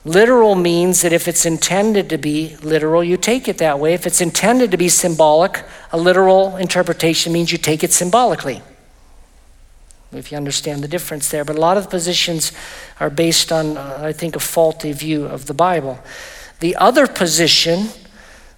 Literal 0.06 0.54
means 0.54 1.02
that 1.02 1.12
if 1.12 1.26
it's 1.26 1.44
intended 1.44 2.08
to 2.10 2.16
be 2.16 2.56
literal, 2.62 3.02
you 3.02 3.16
take 3.16 3.48
it 3.48 3.58
that 3.58 3.80
way. 3.80 3.92
If 3.92 4.06
it's 4.06 4.20
intended 4.20 4.70
to 4.70 4.76
be 4.76 4.88
symbolic, 4.88 5.64
a 5.90 5.98
literal 5.98 6.56
interpretation 6.58 7.32
means 7.32 7.50
you 7.50 7.58
take 7.58 7.82
it 7.82 7.92
symbolically. 7.92 8.62
if 10.12 10.30
you 10.30 10.36
understand 10.38 10.84
the 10.84 10.88
difference 10.88 11.28
there. 11.28 11.44
But 11.44 11.56
a 11.56 11.60
lot 11.60 11.76
of 11.76 11.82
the 11.82 11.90
positions 11.90 12.52
are 13.00 13.10
based 13.10 13.50
on, 13.50 13.76
uh, 13.76 13.98
I 14.00 14.12
think, 14.12 14.36
a 14.36 14.38
faulty 14.38 14.92
view 14.92 15.24
of 15.24 15.46
the 15.46 15.54
Bible. 15.54 15.98
The 16.60 16.76
other 16.76 17.08
position 17.08 17.88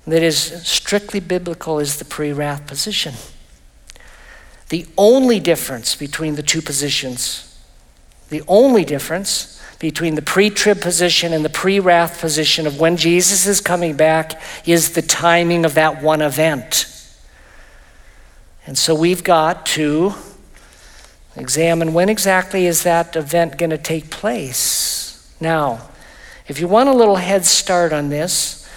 that 0.06 0.22
is 0.22 0.38
strictly 0.68 1.18
biblical 1.18 1.78
is 1.78 1.96
the 1.96 2.04
pre 2.04 2.30
wrath 2.30 2.66
position. 2.66 3.14
The 4.68 4.84
only 4.98 5.40
difference 5.40 5.96
between 5.96 6.34
the 6.34 6.42
two 6.42 6.60
positions, 6.60 7.58
the 8.28 8.42
only 8.46 8.84
difference 8.84 9.57
between 9.78 10.14
the 10.16 10.22
pre 10.22 10.50
trib 10.50 10.80
position 10.80 11.32
and 11.32 11.44
the 11.44 11.50
pre 11.50 11.78
wrath 11.78 12.20
position 12.20 12.66
of 12.66 12.80
when 12.80 12.96
Jesus 12.96 13.46
is 13.46 13.60
coming 13.60 13.96
back 13.96 14.40
is 14.66 14.92
the 14.92 15.02
timing 15.02 15.64
of 15.64 15.74
that 15.74 16.02
one 16.02 16.20
event. 16.20 16.86
And 18.66 18.76
so 18.76 18.94
we've 18.94 19.24
got 19.24 19.64
to 19.66 20.14
examine 21.36 21.94
when 21.94 22.08
exactly 22.08 22.66
is 22.66 22.82
that 22.82 23.16
event 23.16 23.56
going 23.56 23.70
to 23.70 23.78
take 23.78 24.10
place. 24.10 25.34
Now, 25.40 25.88
if 26.48 26.60
you 26.60 26.66
want 26.66 26.88
a 26.88 26.92
little 26.92 27.16
head 27.16 27.46
start 27.46 27.92
on 27.92 28.08
this, 28.08 28.68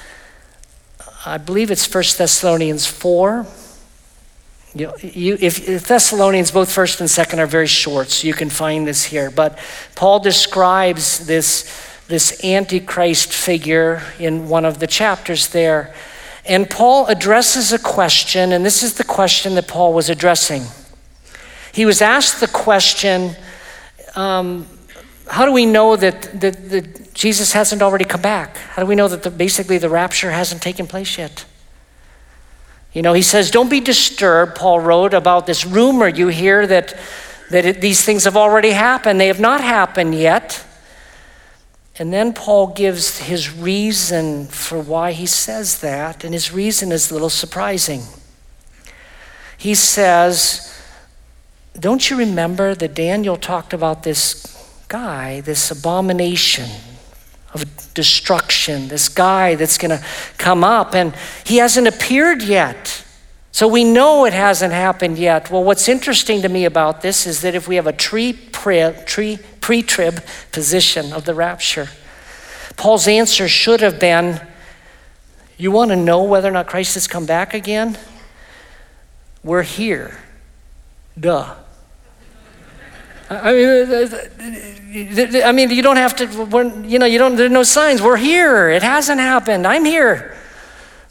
I 1.26 1.38
believe 1.38 1.72
it's 1.72 1.92
1 1.92 2.04
Thessalonians 2.18 2.86
4. 2.86 3.46
You, 4.74 4.94
you, 5.02 5.38
if, 5.40 5.68
if, 5.68 5.88
Thessalonians, 5.88 6.52
both 6.52 6.72
first 6.72 7.02
and 7.02 7.10
second, 7.10 7.40
are 7.40 7.46
very 7.46 7.68
short, 7.68 8.10
so 8.10 8.28
you 8.28 8.34
can 8.34 8.50
find 8.50 8.88
this 8.88 9.04
here. 9.04 9.30
But 9.30 9.60
Paul 9.96 10.22
describes 10.22 11.26
this, 11.26 11.70
this 12.08 12.44
Antichrist 12.44 13.34
figure 13.34 14.02
in 14.18 14.48
one 14.48 14.64
of 14.64 14.80
the 14.80 14.88
chapters 14.88 15.50
there. 15.50 15.94
And 16.46 16.70
Paul 16.70 17.08
addresses 17.08 17.74
a 17.74 17.80
question, 17.80 18.54
and 18.54 18.66
this 18.66 18.82
is 18.82 18.94
the 18.94 19.04
question 19.04 19.56
that 19.56 19.68
Paul 19.68 19.94
was 19.94 20.10
addressing. 20.10 20.64
He 21.74 21.86
was 21.86 22.02
asked 22.02 22.40
the 22.40 22.48
question 22.48 23.36
um, 24.16 24.68
how 25.28 25.46
do 25.46 25.54
we 25.54 25.66
know 25.66 25.96
that, 25.96 26.42
that, 26.42 26.70
that, 26.70 27.14
Jesus 27.14 27.54
hasn't 27.54 27.82
already 27.82 28.04
come 28.04 28.22
back? 28.22 28.58
How 28.58 28.82
do 28.82 28.86
we 28.86 28.96
know 28.96 29.08
that 29.08 29.24
the, 29.24 29.32
basically 29.32 29.78
the 29.78 29.90
rapture 29.90 30.32
hasn't 30.32 30.62
taken 30.62 30.88
place 30.88 31.18
yet? 31.18 31.46
You 32.94 33.02
know, 33.02 33.14
he 33.14 33.22
says, 33.22 33.52
Don't 33.52 33.70
be 33.70 33.80
disturbed, 33.80 34.56
Paul 34.56 34.80
wrote, 34.80 35.14
about 35.14 35.46
this 35.46 35.66
rumor 35.66 36.08
you 36.08 36.28
hear 36.28 36.68
that, 36.68 36.98
that 37.50 37.66
it, 37.66 37.82
these 37.82 38.04
things 38.04 38.26
have 38.26 38.36
already 38.36 38.72
happened. 38.72 39.20
They 39.20 39.28
have 39.28 39.40
not 39.40 39.62
happened 39.62 40.16
yet. 40.16 40.66
And 41.98 42.12
then 42.12 42.34
Paul 42.34 42.68
gives 42.68 43.20
his 43.20 43.54
reason 43.54 44.48
for 44.48 44.80
why 44.80 45.12
he 45.12 45.26
says 45.26 45.80
that, 45.82 46.24
and 46.24 46.34
his 46.34 46.52
reason 46.52 46.92
is 46.92 47.12
a 47.12 47.14
little 47.14 47.30
surprising. 47.30 48.02
He 49.58 49.76
says, 49.76 50.82
Don't 51.80 52.10
you 52.10 52.18
remember 52.18 52.76
that 52.76 52.94
Daniel 52.94 53.38
talked 53.38 53.74
about 53.74 54.04
this 54.04 54.48
guy, 54.88 55.42
this 55.42 55.72
abomination 55.72 56.70
of 57.54 57.94
destruction, 57.94 58.88
this 58.88 59.10
guy 59.10 59.56
that's 59.56 59.78
going 59.78 59.92
to 59.92 60.04
come 60.38 60.64
up, 60.64 60.96
and 60.96 61.14
he 61.46 61.58
hasn't 61.58 61.88
appeared 61.88 62.42
yet. 62.42 63.04
So 63.52 63.68
we 63.68 63.84
know 63.84 64.26
it 64.26 64.34
hasn't 64.34 64.74
happened 64.74 65.18
yet. 65.18 65.52
Well, 65.52 65.64
what's 65.64 65.90
interesting 65.90 66.42
to 66.42 66.50
me 66.50 66.64
about 66.64 67.02
this 67.02 67.28
is 67.28 67.42
that 67.42 67.54
if 67.54 67.68
we 67.68 67.76
have 67.76 67.88
a 67.88 67.94
tree 67.94 68.34
pre 68.34 69.82
trib 69.84 70.24
position 70.52 71.12
of 71.12 71.26
the 71.26 71.34
rapture, 71.34 71.90
Paul's 72.78 73.08
answer 73.08 73.48
should 73.48 73.82
have 73.82 74.00
been 74.00 74.42
You 75.58 75.72
want 75.72 75.92
to 75.92 75.98
know 75.98 76.24
whether 76.24 76.48
or 76.48 76.52
not 76.52 76.68
Christ 76.68 76.94
has 76.94 77.08
come 77.08 77.26
back 77.26 77.54
again? 77.54 77.98
We're 79.44 79.64
here. 79.64 80.18
Duh. 81.20 81.56
I 83.32 83.54
mean, 83.54 83.68
uh, 83.68 83.96
uh, 83.96 85.44
uh, 85.44 85.48
I 85.48 85.52
mean, 85.54 85.70
you 85.70 85.82
don't 85.82 85.96
have 85.96 86.16
to, 86.18 86.84
you 86.86 87.00
know, 87.00 87.06
you 87.06 87.18
don't, 87.18 87.38
there's 87.38 87.50
no 87.50 87.64
signs. 87.64 88.02
We're 88.02 88.18
here. 88.18 88.70
It 88.70 88.84
hasn't 88.84 89.22
happened. 89.22 89.66
I'm 89.66 89.86
here. 89.86 90.36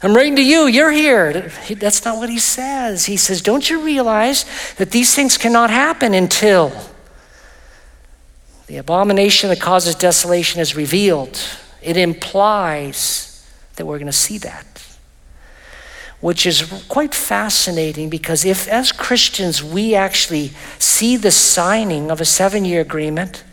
I'm 0.03 0.15
writing 0.15 0.35
to 0.35 0.43
you. 0.43 0.67
You're 0.67 0.91
here. 0.91 1.51
That's 1.69 2.05
not 2.05 2.17
what 2.17 2.29
he 2.29 2.37
says. 2.37 3.05
He 3.05 3.17
says, 3.17 3.41
Don't 3.41 3.67
you 3.69 3.83
realize 3.83 4.45
that 4.75 4.91
these 4.91 5.15
things 5.15 5.37
cannot 5.37 5.71
happen 5.71 6.13
until 6.13 6.71
the 8.67 8.77
abomination 8.77 9.49
that 9.49 9.59
causes 9.59 9.95
desolation 9.95 10.61
is 10.61 10.75
revealed? 10.75 11.39
It 11.81 11.97
implies 11.97 13.47
that 13.77 13.87
we're 13.87 13.97
going 13.97 14.05
to 14.05 14.11
see 14.11 14.37
that 14.39 14.90
which 16.21 16.45
is 16.45 16.63
quite 16.87 17.13
fascinating 17.13 18.09
because 18.09 18.45
if, 18.45 18.67
as 18.67 18.91
Christians, 18.91 19.63
we 19.63 19.95
actually 19.95 20.51
see 20.77 21.17
the 21.17 21.31
signing 21.31 22.11
of 22.11 22.21
a 22.21 22.25
seven 22.25 22.63
year 22.63 22.81
agreement, 22.81 23.43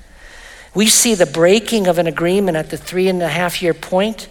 we 0.74 0.86
see 0.86 1.14
the 1.14 1.26
breaking 1.26 1.86
of 1.86 1.98
an 1.98 2.06
agreement 2.06 2.56
at 2.56 2.70
the 2.70 2.76
three 2.76 3.08
and 3.08 3.22
a 3.22 3.28
half 3.28 3.62
year 3.62 3.74
point, 3.74 4.28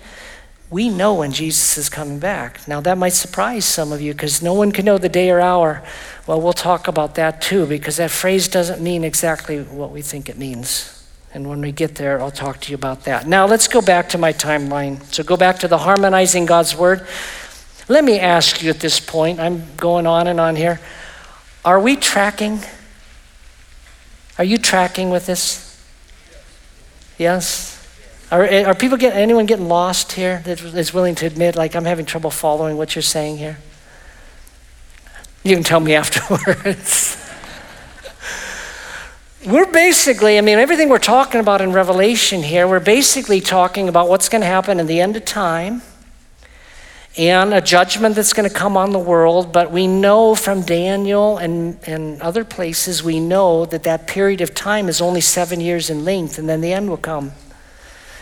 we 0.69 0.89
know 0.89 1.15
when 1.15 1.31
Jesus 1.31 1.77
is 1.77 1.89
coming 1.89 2.19
back. 2.19 2.67
Now, 2.67 2.81
that 2.81 2.97
might 2.97 3.13
surprise 3.13 3.65
some 3.65 3.91
of 3.91 4.01
you 4.01 4.13
because 4.13 4.41
no 4.41 4.53
one 4.53 4.71
can 4.71 4.85
know 4.85 4.97
the 4.97 5.09
day 5.09 5.29
or 5.29 5.39
hour. 5.39 5.81
Well, 6.27 6.41
we'll 6.41 6.53
talk 6.53 6.87
about 6.87 7.15
that 7.15 7.41
too 7.41 7.65
because 7.65 7.97
that 7.97 8.11
phrase 8.11 8.47
doesn't 8.47 8.81
mean 8.81 9.03
exactly 9.03 9.63
what 9.63 9.91
we 9.91 10.01
think 10.01 10.29
it 10.29 10.37
means. 10.37 10.93
And 11.33 11.49
when 11.49 11.61
we 11.61 11.71
get 11.71 11.95
there, 11.95 12.19
I'll 12.21 12.31
talk 12.31 12.59
to 12.61 12.71
you 12.71 12.75
about 12.75 13.03
that. 13.05 13.27
Now, 13.27 13.45
let's 13.45 13.67
go 13.67 13.81
back 13.81 14.09
to 14.09 14.17
my 14.17 14.33
timeline. 14.33 15.01
So, 15.13 15.23
go 15.23 15.37
back 15.37 15.59
to 15.59 15.67
the 15.67 15.77
harmonizing 15.77 16.45
God's 16.45 16.75
word. 16.75 17.07
Let 17.89 18.03
me 18.03 18.19
ask 18.19 18.61
you 18.61 18.69
at 18.69 18.81
this 18.81 18.99
point, 18.99 19.39
I'm 19.39 19.63
going 19.77 20.05
on 20.05 20.27
and 20.27 20.41
on 20.41 20.57
here. 20.57 20.81
Are 21.63 21.79
we 21.79 21.95
tracking? 21.95 22.59
Are 24.37 24.43
you 24.43 24.57
tracking 24.57 25.09
with 25.09 25.25
this? 25.25 25.63
Yes? 27.17 27.73
Are, 28.29 28.43
eh, 28.43 28.65
are 28.65 28.75
people 28.75 28.97
getting, 28.97 29.17
anyone 29.17 29.45
getting 29.45 29.69
lost 29.69 30.11
here 30.11 30.41
that 30.43 30.61
is 30.61 30.93
willing 30.93 31.15
to 31.15 31.25
admit, 31.25 31.55
like, 31.55 31.75
I'm 31.75 31.85
having 31.85 32.05
trouble 32.05 32.29
following 32.29 32.75
what 32.75 32.93
you're 32.93 33.01
saying 33.01 33.37
here? 33.37 33.57
You 35.43 35.55
can 35.55 35.63
tell 35.63 35.79
me 35.79 35.95
afterwards. 35.95 37.15
we're 39.45 39.71
basically, 39.71 40.37
I 40.37 40.41
mean, 40.41 40.57
everything 40.57 40.89
we're 40.89 40.99
talking 40.99 41.39
about 41.39 41.61
in 41.61 41.71
Revelation 41.71 42.43
here, 42.43 42.67
we're 42.67 42.81
basically 42.81 43.39
talking 43.39 43.87
about 43.87 44.09
what's 44.09 44.27
going 44.27 44.41
to 44.41 44.47
happen 44.47 44.77
in 44.81 44.87
the 44.87 44.99
end 44.99 45.15
of 45.15 45.23
time 45.23 45.81
and 47.17 47.53
a 47.53 47.61
judgment 47.61 48.15
that's 48.15 48.33
going 48.33 48.47
to 48.47 48.53
come 48.53 48.77
on 48.77 48.91
the 48.91 48.99
world. 48.99 49.51
But 49.51 49.71
we 49.71 49.87
know 49.87 50.35
from 50.35 50.61
Daniel 50.61 51.37
and, 51.37 51.79
and 51.87 52.21
other 52.21 52.43
places, 52.43 53.03
we 53.03 53.19
know 53.19 53.65
that 53.65 53.83
that 53.83 54.07
period 54.07 54.41
of 54.41 54.53
time 54.53 54.87
is 54.87 55.01
only 55.01 55.21
seven 55.21 55.59
years 55.59 55.89
in 55.89 56.05
length, 56.05 56.37
and 56.37 56.47
then 56.47 56.61
the 56.61 56.71
end 56.73 56.89
will 56.89 56.97
come. 56.97 57.31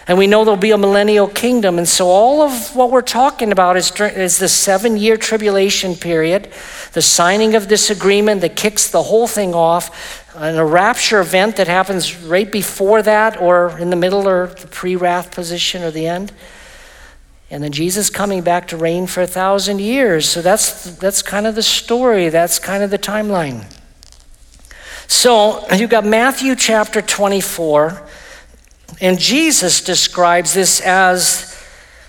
And 0.08 0.20
we 0.20 0.28
know 0.28 0.44
there'll 0.44 0.56
be 0.56 0.72
a 0.72 0.78
millennial 0.78 1.28
kingdom. 1.28 1.80
And 1.80 1.88
so, 1.88 2.08
all 2.08 2.44
of 2.44 2.76
what 2.76 2.92
we're 2.92 3.02
talking 3.02 3.52
about 3.52 3.76
is, 3.76 3.92
is 4.00 4.38
the 4.38 4.48
seven 4.48 4.98
year 4.98 5.18
tribulation 5.18 5.96
period, 5.96 6.52
the 6.94 7.02
signing 7.02 7.56
of 7.56 7.68
this 7.68 7.90
agreement 7.90 8.42
that 8.42 8.56
kicks 8.56 8.88
the 8.90 9.02
whole 9.02 9.28
thing 9.28 9.56
off, 9.56 10.24
and 10.36 10.58
a 10.58 10.66
rapture 10.66 11.20
event 11.20 11.56
that 11.56 11.68
happens 11.68 12.16
right 12.18 12.52
before 12.52 13.02
that, 13.02 13.42
or 13.42 13.78
in 13.80 13.90
the 13.90 13.96
middle, 13.96 14.28
or 14.28 14.48
the 14.48 14.68
pre 14.68 14.96
wrath 14.96 15.32
position, 15.32 15.82
or 15.82 15.90
the 15.90 16.06
end. 16.06 16.32
And 17.52 17.64
then 17.64 17.72
Jesus 17.72 18.10
coming 18.10 18.42
back 18.42 18.68
to 18.70 18.78
reign 18.78 19.08
for 19.08 19.22
a 19.22 19.28
thousand 19.28 19.80
years. 19.80 20.28
So 20.28 20.42
that's, 20.42 20.96
that's 20.98 21.22
kind 21.22 21.46
of 21.46 21.56
the 21.56 21.64
story, 21.64 22.30
that's 22.30 22.60
kind 22.60 22.84
of 22.84 22.90
the 22.90 22.98
timeline. 22.98 23.72
So 25.08 25.66
you've 25.72 25.92
got 25.92 26.06
Matthew 26.06 26.56
chapter 26.56 27.02
24, 27.02 28.02
and 29.02 29.20
Jesus 29.20 29.82
describes 29.82 30.54
this 30.54 30.82
as 30.82 31.64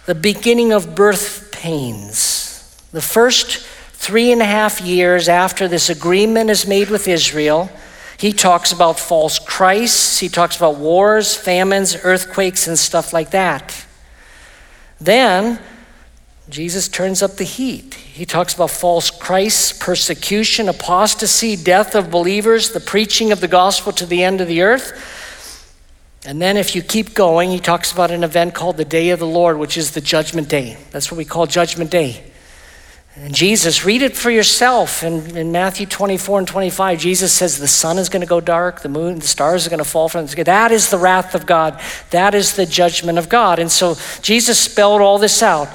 the 0.07 0.15
beginning 0.15 0.73
of 0.73 0.95
birth 0.95 1.51
pains. 1.53 2.87
The 2.93 3.03
first 3.03 3.67
three 3.93 4.33
and 4.33 4.41
a 4.41 4.47
half 4.47 4.81
years 4.81 5.29
after 5.29 5.69
this 5.69 5.91
agreement 5.91 6.49
is 6.49 6.67
made 6.67 6.89
with 6.89 7.07
Israel, 7.07 7.71
he 8.19 8.33
talks 8.33 8.73
about 8.73 8.99
false 8.99 9.39
Christs, 9.39 10.19
he 10.21 10.29
talks 10.31 10.57
about 10.57 10.77
wars, 10.77 11.37
famines, 11.37 11.97
earthquakes, 12.03 12.67
and 12.67 12.79
stuff 12.79 13.13
like 13.13 13.31
that. 13.31 13.86
Then 15.01 15.59
Jesus 16.49 16.89
turns 16.89 17.23
up 17.23 17.33
the 17.33 17.45
heat. 17.45 17.95
He 17.95 18.25
talks 18.25 18.55
about 18.55 18.71
false 18.71 19.11
Christs, 19.11 19.73
persecution, 19.73 20.69
apostasy, 20.69 21.57
death 21.57 21.95
of 21.95 22.11
believers, 22.11 22.71
the 22.71 22.81
preaching 22.81 23.33
of 23.33 23.41
the 23.41 23.49
gospel 23.49 23.93
to 23.93 24.07
the 24.07 24.23
end 24.23 24.41
of 24.41 24.49
the 24.49 24.63
earth. 24.63 25.13
And 26.25 26.43
then, 26.43 26.57
if 26.57 26.75
you 26.75 26.83
keep 26.83 27.15
going, 27.15 27.51
he 27.51 27.61
talks 27.61 27.93
about 27.93 28.11
an 28.11 28.25
event 28.25 28.55
called 28.55 28.77
the 28.77 28.85
Day 28.85 29.11
of 29.11 29.21
the 29.21 29.27
Lord, 29.27 29.59
which 29.59 29.77
is 29.77 29.93
the 29.93 30.01
Judgment 30.01 30.49
Day. 30.49 30.77
That's 30.91 31.11
what 31.11 31.19
we 31.19 31.25
call 31.25 31.47
Judgment 31.47 31.91
Day. 31.91 32.25
And 33.19 33.35
Jesus, 33.35 33.83
read 33.83 34.03
it 34.03 34.15
for 34.15 34.31
yourself. 34.31 35.03
In, 35.03 35.37
in 35.39 35.51
Matthew 35.51 35.87
24 35.87 36.41
and 36.41 36.49
25, 36.49 36.99
Jesus 36.99 37.33
says 37.33 37.59
the 37.59 37.67
sun 37.67 37.97
is 37.97 38.11
going 38.11 38.21
to 38.21 38.27
go 38.27 38.41
dark, 38.41 38.83
the 38.83 38.91
moon, 38.91 39.21
the 39.21 39.27
stars 39.27 39.67
are 39.67 39.71
going 39.71 39.79
to 39.79 39.85
fall 39.85 40.11
from 40.11 40.27
the 40.27 40.29
sky. 40.29 40.43
That 40.43 40.71
is 40.71 40.91
the 40.91 40.99
wrath 40.99 41.35
of 41.35 41.47
God. 41.47 41.81
That 42.11 42.35
is 42.35 42.57
the 42.57 42.67
judgment 42.67 43.17
of 43.17 43.31
God. 43.31 43.59
And 43.59 43.73
so 43.73 43.97
Jesus 44.21 44.59
spelled 44.59 45.01
all 45.01 45.19
this 45.19 45.43
out. 45.43 45.69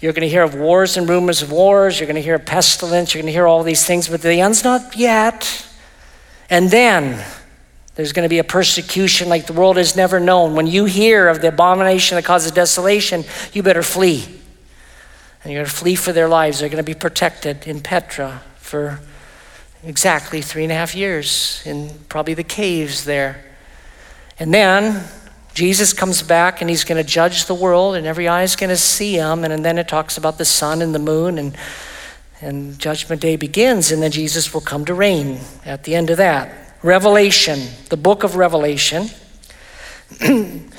You're 0.00 0.14
going 0.14 0.22
to 0.22 0.28
hear 0.28 0.42
of 0.42 0.54
wars 0.54 0.96
and 0.96 1.06
rumors 1.06 1.42
of 1.42 1.52
wars. 1.52 2.00
You're 2.00 2.06
going 2.06 2.16
to 2.16 2.22
hear 2.22 2.36
of 2.36 2.46
pestilence. 2.46 3.12
You're 3.12 3.22
going 3.22 3.32
to 3.32 3.36
hear 3.36 3.46
all 3.46 3.62
these 3.62 3.84
things, 3.84 4.08
but 4.08 4.22
the 4.22 4.40
end's 4.40 4.64
not 4.64 4.96
yet. 4.96 5.66
And 6.48 6.70
then 6.70 7.22
there's 7.94 8.12
going 8.14 8.24
to 8.24 8.30
be 8.30 8.38
a 8.38 8.44
persecution 8.44 9.28
like 9.28 9.46
the 9.46 9.52
world 9.52 9.76
has 9.76 9.96
never 9.96 10.18
known. 10.18 10.54
When 10.54 10.66
you 10.66 10.86
hear 10.86 11.28
of 11.28 11.42
the 11.42 11.48
abomination 11.48 12.16
that 12.16 12.24
causes 12.24 12.52
desolation, 12.52 13.24
you 13.52 13.62
better 13.62 13.82
flee. 13.82 14.26
And 15.46 15.52
you're 15.52 15.62
going 15.62 15.70
to 15.70 15.76
flee 15.76 15.94
for 15.94 16.12
their 16.12 16.26
lives. 16.26 16.58
They're 16.58 16.68
going 16.68 16.82
to 16.82 16.82
be 16.82 16.92
protected 16.92 17.68
in 17.68 17.80
Petra 17.80 18.42
for 18.56 18.98
exactly 19.84 20.42
three 20.42 20.64
and 20.64 20.72
a 20.72 20.74
half 20.74 20.92
years 20.92 21.62
in 21.64 21.88
probably 22.08 22.34
the 22.34 22.42
caves 22.42 23.04
there. 23.04 23.44
And 24.40 24.52
then 24.52 25.04
Jesus 25.54 25.92
comes 25.92 26.20
back 26.20 26.60
and 26.60 26.68
he's 26.68 26.82
going 26.82 27.00
to 27.00 27.08
judge 27.08 27.44
the 27.44 27.54
world, 27.54 27.94
and 27.94 28.08
every 28.08 28.26
eye 28.26 28.42
is 28.42 28.56
going 28.56 28.70
to 28.70 28.76
see 28.76 29.14
him. 29.14 29.44
And, 29.44 29.52
and 29.52 29.64
then 29.64 29.78
it 29.78 29.86
talks 29.86 30.18
about 30.18 30.36
the 30.36 30.44
sun 30.44 30.82
and 30.82 30.92
the 30.92 30.98
moon, 30.98 31.38
and, 31.38 31.56
and 32.40 32.76
Judgment 32.76 33.22
Day 33.22 33.36
begins, 33.36 33.92
and 33.92 34.02
then 34.02 34.10
Jesus 34.10 34.52
will 34.52 34.60
come 34.60 34.84
to 34.86 34.94
reign 34.94 35.38
at 35.64 35.84
the 35.84 35.94
end 35.94 36.10
of 36.10 36.16
that. 36.16 36.74
Revelation, 36.82 37.60
the 37.88 37.96
book 37.96 38.24
of 38.24 38.34
Revelation. 38.34 39.10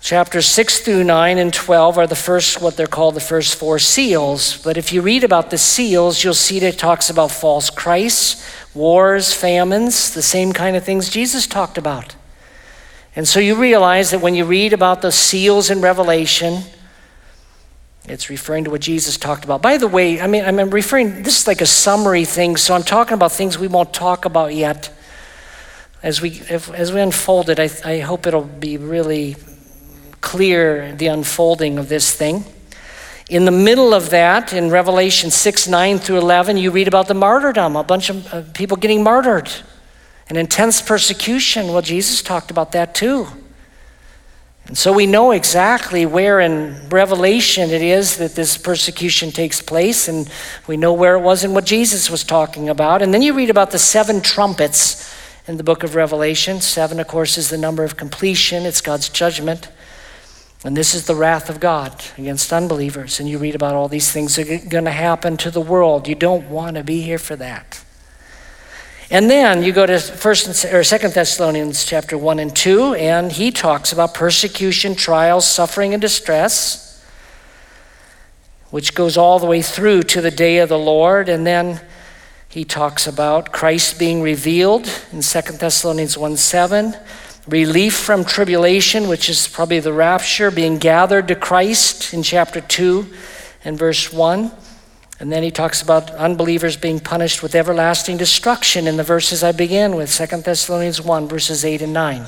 Chapters 0.00 0.46
6 0.46 0.80
through 0.80 1.04
9 1.04 1.36
and 1.36 1.52
12 1.52 1.98
are 1.98 2.06
the 2.06 2.16
first, 2.16 2.62
what 2.62 2.74
they're 2.74 2.86
called 2.86 3.14
the 3.14 3.20
first 3.20 3.54
four 3.54 3.78
seals. 3.78 4.56
But 4.62 4.78
if 4.78 4.94
you 4.94 5.02
read 5.02 5.24
about 5.24 5.50
the 5.50 5.58
seals, 5.58 6.24
you'll 6.24 6.32
see 6.32 6.58
that 6.60 6.74
it 6.74 6.78
talks 6.78 7.10
about 7.10 7.30
false 7.30 7.68
Christs, 7.68 8.42
wars, 8.74 9.34
famines, 9.34 10.14
the 10.14 10.22
same 10.22 10.54
kind 10.54 10.74
of 10.74 10.84
things 10.84 11.10
Jesus 11.10 11.46
talked 11.46 11.76
about. 11.76 12.16
And 13.14 13.28
so 13.28 13.40
you 13.40 13.54
realize 13.56 14.10
that 14.12 14.22
when 14.22 14.34
you 14.34 14.46
read 14.46 14.72
about 14.72 15.02
the 15.02 15.12
seals 15.12 15.68
in 15.68 15.82
Revelation, 15.82 16.62
it's 18.06 18.30
referring 18.30 18.64
to 18.64 18.70
what 18.70 18.80
Jesus 18.80 19.18
talked 19.18 19.44
about. 19.44 19.60
By 19.60 19.76
the 19.76 19.88
way, 19.88 20.18
I 20.18 20.26
mean, 20.26 20.44
I'm 20.44 20.70
referring, 20.70 21.24
this 21.24 21.42
is 21.42 21.46
like 21.46 21.60
a 21.60 21.66
summary 21.66 22.24
thing, 22.24 22.56
so 22.56 22.74
I'm 22.74 22.84
talking 22.84 23.14
about 23.14 23.32
things 23.32 23.58
we 23.58 23.68
won't 23.68 23.92
talk 23.92 24.24
about 24.24 24.54
yet. 24.54 24.90
As 26.02 26.22
we, 26.22 26.30
if, 26.48 26.70
as 26.72 26.90
we 26.90 27.02
unfold 27.02 27.50
it, 27.50 27.60
I, 27.60 27.68
I 27.84 27.98
hope 28.00 28.26
it'll 28.26 28.44
be 28.44 28.78
really 28.78 29.36
clear 30.20 30.94
the 30.94 31.06
unfolding 31.06 31.78
of 31.78 31.88
this 31.88 32.14
thing. 32.14 32.44
In 33.28 33.44
the 33.44 33.52
middle 33.52 33.94
of 33.94 34.10
that, 34.10 34.52
in 34.52 34.70
Revelation 34.70 35.30
6 35.30 35.68
9 35.68 35.98
through 35.98 36.18
11, 36.18 36.56
you 36.56 36.70
read 36.70 36.88
about 36.88 37.06
the 37.06 37.14
martyrdom, 37.14 37.76
a 37.76 37.84
bunch 37.84 38.10
of 38.10 38.34
uh, 38.34 38.42
people 38.54 38.76
getting 38.76 39.02
martyred 39.02 39.50
and 40.28 40.36
intense 40.36 40.82
persecution. 40.82 41.68
Well, 41.68 41.82
Jesus 41.82 42.22
talked 42.22 42.50
about 42.50 42.72
that 42.72 42.94
too. 42.94 43.28
And 44.66 44.78
so 44.78 44.92
we 44.92 45.06
know 45.06 45.32
exactly 45.32 46.06
where 46.06 46.38
in 46.38 46.88
Revelation 46.88 47.70
it 47.70 47.82
is 47.82 48.18
that 48.18 48.36
this 48.36 48.56
persecution 48.56 49.32
takes 49.32 49.60
place, 49.60 50.06
and 50.06 50.30
we 50.66 50.76
know 50.76 50.92
where 50.92 51.16
it 51.16 51.20
was 51.20 51.42
and 51.42 51.54
what 51.54 51.64
Jesus 51.64 52.08
was 52.08 52.22
talking 52.22 52.68
about. 52.68 53.02
And 53.02 53.12
then 53.12 53.22
you 53.22 53.34
read 53.34 53.50
about 53.50 53.72
the 53.72 53.78
seven 53.78 54.20
trumpets 54.20 55.12
in 55.48 55.56
the 55.56 55.64
book 55.64 55.82
of 55.82 55.96
Revelation. 55.96 56.60
Seven, 56.60 57.00
of 57.00 57.08
course, 57.08 57.36
is 57.36 57.50
the 57.50 57.58
number 57.58 57.82
of 57.82 57.96
completion, 57.96 58.66
it's 58.66 58.80
God's 58.80 59.08
judgment. 59.08 59.68
And 60.64 60.76
this 60.76 60.94
is 60.94 61.06
the 61.06 61.14
wrath 61.14 61.48
of 61.48 61.58
God 61.58 62.04
against 62.18 62.52
unbelievers. 62.52 63.18
And 63.18 63.28
you 63.28 63.38
read 63.38 63.54
about 63.54 63.74
all 63.74 63.88
these 63.88 64.12
things 64.12 64.36
that 64.36 64.50
are 64.50 64.68
going 64.68 64.84
to 64.84 64.90
happen 64.90 65.36
to 65.38 65.50
the 65.50 65.60
world. 65.60 66.06
You 66.06 66.14
don't 66.14 66.50
want 66.50 66.76
to 66.76 66.84
be 66.84 67.00
here 67.00 67.18
for 67.18 67.34
that. 67.36 67.82
And 69.12 69.28
then 69.28 69.64
you 69.64 69.72
go 69.72 69.86
to 69.86 69.98
First 69.98 70.64
or 70.66 70.84
Second 70.84 71.14
Thessalonians 71.14 71.84
chapter 71.84 72.16
one 72.16 72.38
and 72.38 72.54
two, 72.54 72.94
and 72.94 73.32
he 73.32 73.50
talks 73.50 73.92
about 73.92 74.14
persecution, 74.14 74.94
trials, 74.94 75.48
suffering, 75.48 75.94
and 75.94 76.00
distress, 76.00 77.04
which 78.70 78.94
goes 78.94 79.16
all 79.16 79.40
the 79.40 79.46
way 79.46 79.62
through 79.62 80.04
to 80.04 80.20
the 80.20 80.30
day 80.30 80.58
of 80.58 80.68
the 80.68 80.78
Lord. 80.78 81.28
And 81.28 81.44
then 81.44 81.80
he 82.48 82.64
talks 82.64 83.08
about 83.08 83.50
Christ 83.50 83.98
being 83.98 84.22
revealed 84.22 84.88
in 85.10 85.22
Second 85.22 85.58
Thessalonians 85.58 86.16
1 86.16 86.36
7, 86.36 86.94
relief 87.50 87.96
from 87.96 88.24
tribulation, 88.24 89.08
which 89.08 89.28
is 89.28 89.48
probably 89.48 89.80
the 89.80 89.92
rapture, 89.92 90.50
being 90.50 90.78
gathered 90.78 91.28
to 91.28 91.34
Christ 91.34 92.14
in 92.14 92.22
chapter 92.22 92.60
2 92.60 93.06
and 93.64 93.78
verse 93.78 94.12
1. 94.12 94.50
And 95.18 95.30
then 95.30 95.42
he 95.42 95.50
talks 95.50 95.82
about 95.82 96.10
unbelievers 96.12 96.76
being 96.76 96.98
punished 96.98 97.42
with 97.42 97.54
everlasting 97.54 98.16
destruction 98.16 98.86
in 98.86 98.96
the 98.96 99.02
verses 99.02 99.42
I 99.42 99.52
began 99.52 99.94
with, 99.94 100.10
2 100.14 100.42
Thessalonians 100.42 101.02
1, 101.02 101.28
verses 101.28 101.64
8 101.64 101.82
and 101.82 101.92
9. 101.92 102.26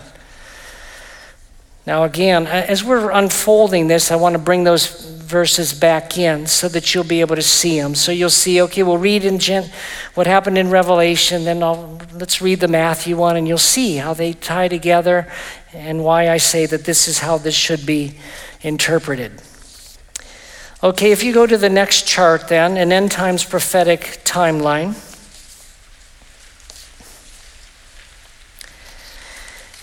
Now, 1.85 2.05
again, 2.05 2.47
as 2.47 2.85
we're 2.85 3.11
unfolding 3.11 3.89
this, 3.89 4.12
I 4.12 4.16
want 4.16 4.35
to 4.35 4.39
bring 4.39 4.62
those 4.62 4.87
verses 4.87 5.72
back 5.72 6.16
in 6.16 6.47
so 6.47 6.68
that 6.68 6.95
you'll 6.95 7.03
be 7.03 7.20
able 7.20 7.35
to 7.35 7.43
see 7.43 7.80
them. 7.80 7.95
So 7.97 8.12
you'll 8.12 8.30
see, 8.30 8.62
okay, 8.62 8.83
we'll 8.83 8.99
read 8.99 9.24
in 9.24 9.41
Gen- 9.41 9.70
what 10.14 10.28
happened 10.28 10.59
in 10.59 10.70
Revelation, 10.70 11.45
then 11.45 11.62
I'll, 11.62 11.99
let's 12.12 12.41
read 12.41 12.61
the 12.61 12.68
Matthew 12.68 13.16
one, 13.16 13.37
and 13.37 13.49
you'll 13.49 13.59
see 13.59 13.97
how 13.97 14.14
they 14.14 14.33
tie 14.33 14.68
together 14.68 15.26
and 15.72 16.05
why 16.05 16.28
I 16.28 16.37
say 16.37 16.66
that 16.66 16.85
this 16.85 17.09
is 17.09 17.18
how 17.20 17.39
this 17.39 17.55
should 17.55 17.85
be 17.85 18.16
interpreted. 18.61 19.43
Okay, 20.85 21.12
if 21.12 21.24
you 21.24 21.33
go 21.33 21.47
to 21.47 21.57
the 21.57 21.70
next 21.70 22.07
chart, 22.07 22.49
then, 22.49 22.76
an 22.76 22.93
end 22.93 23.11
times 23.11 23.43
prophetic 23.45 24.20
timeline. 24.24 24.95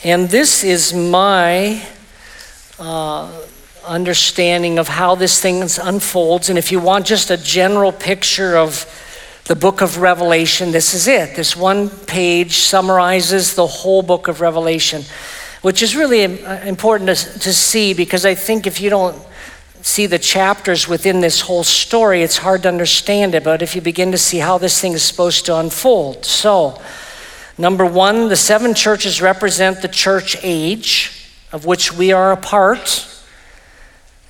And 0.02 0.30
this 0.30 0.64
is 0.64 0.94
my 0.94 1.86
uh, 2.80 3.30
understanding 3.86 4.80
of 4.80 4.88
how 4.88 5.16
this 5.16 5.42
thing 5.42 5.62
unfolds. 5.62 6.48
And 6.50 6.58
if 6.58 6.72
you 6.72 6.80
want 6.80 7.06
just 7.06 7.30
a 7.32 7.36
general 7.36 7.92
picture 7.92 8.56
of 8.56 8.86
the 9.48 9.58
book 9.58 9.82
of 9.82 9.98
Revelation, 9.98 10.72
this 10.72 10.94
is 10.94 11.10
it. 11.10 11.36
This 11.36 11.54
one 11.54 11.90
page 11.90 12.60
summarizes 12.60 13.56
the 13.56 13.68
whole 13.68 14.02
book 14.02 14.30
of 14.30 14.40
Revelation, 14.40 15.02
which 15.64 15.84
is 15.84 15.98
really 15.98 16.24
important 16.24 17.10
to, 17.10 17.40
to 17.40 17.54
see 17.54 17.94
because 17.94 18.26
I 18.26 18.36
think 18.36 18.66
if 18.66 18.80
you 18.80 18.90
don't 18.90 19.22
see 19.82 20.06
the 20.06 20.20
chapters 20.20 20.88
within 20.88 21.20
this 21.20 21.42
whole 21.42 21.66
story, 21.66 22.22
it's 22.22 22.38
hard 22.38 22.64
to 22.64 22.70
understand 22.70 23.36
it. 23.36 23.44
But 23.44 23.62
if 23.62 23.76
you 23.76 23.82
begin 23.82 24.14
to 24.14 24.18
see 24.18 24.38
how 24.38 24.58
this 24.58 24.80
thing 24.80 24.94
is 24.94 25.04
supposed 25.04 25.46
to 25.48 25.58
unfold. 25.58 26.24
So, 26.24 26.82
number 27.60 27.86
one, 27.86 28.30
the 28.30 28.36
seven 28.36 28.74
churches 28.74 29.22
represent 29.22 29.84
the 29.84 29.88
church 29.88 30.36
age 30.42 31.12
of 31.52 31.66
which 31.66 31.94
we 31.94 32.12
are 32.12 32.32
a 32.32 32.38
part. 32.38 33.06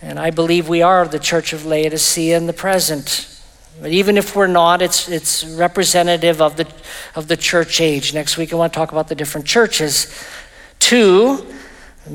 And 0.02 0.20
I 0.20 0.32
believe 0.32 0.68
we 0.68 0.82
are 0.82 1.08
the 1.08 1.20
church 1.20 1.54
of 1.54 1.66
Laodicea 1.66 2.36
in 2.36 2.48
the 2.48 2.54
present. 2.54 3.26
But 3.82 3.92
even 3.92 4.18
if 4.18 4.36
we're 4.36 4.48
not, 4.48 4.82
it's, 4.82 5.08
it's 5.08 5.46
representative 5.46 6.42
of 6.42 6.58
the, 6.58 6.68
of 7.16 7.30
the 7.30 7.38
church 7.38 7.80
age. 7.80 8.14
Next 8.14 8.38
week, 8.38 8.52
I 8.52 8.58
want 8.58 8.74
to 8.74 8.78
talk 8.78 8.92
about 8.92 9.08
the 9.08 9.16
different 9.16 9.48
churches. 9.48 10.14
Two, 10.80 11.46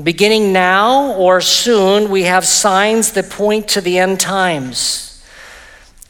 Beginning 0.03 0.51
now 0.51 1.13
or 1.13 1.39
soon, 1.39 2.09
we 2.09 2.23
have 2.23 2.43
signs 2.43 3.13
that 3.13 3.29
point 3.29 3.69
to 3.69 3.81
the 3.81 3.97
end 3.97 4.19
times. 4.19 5.23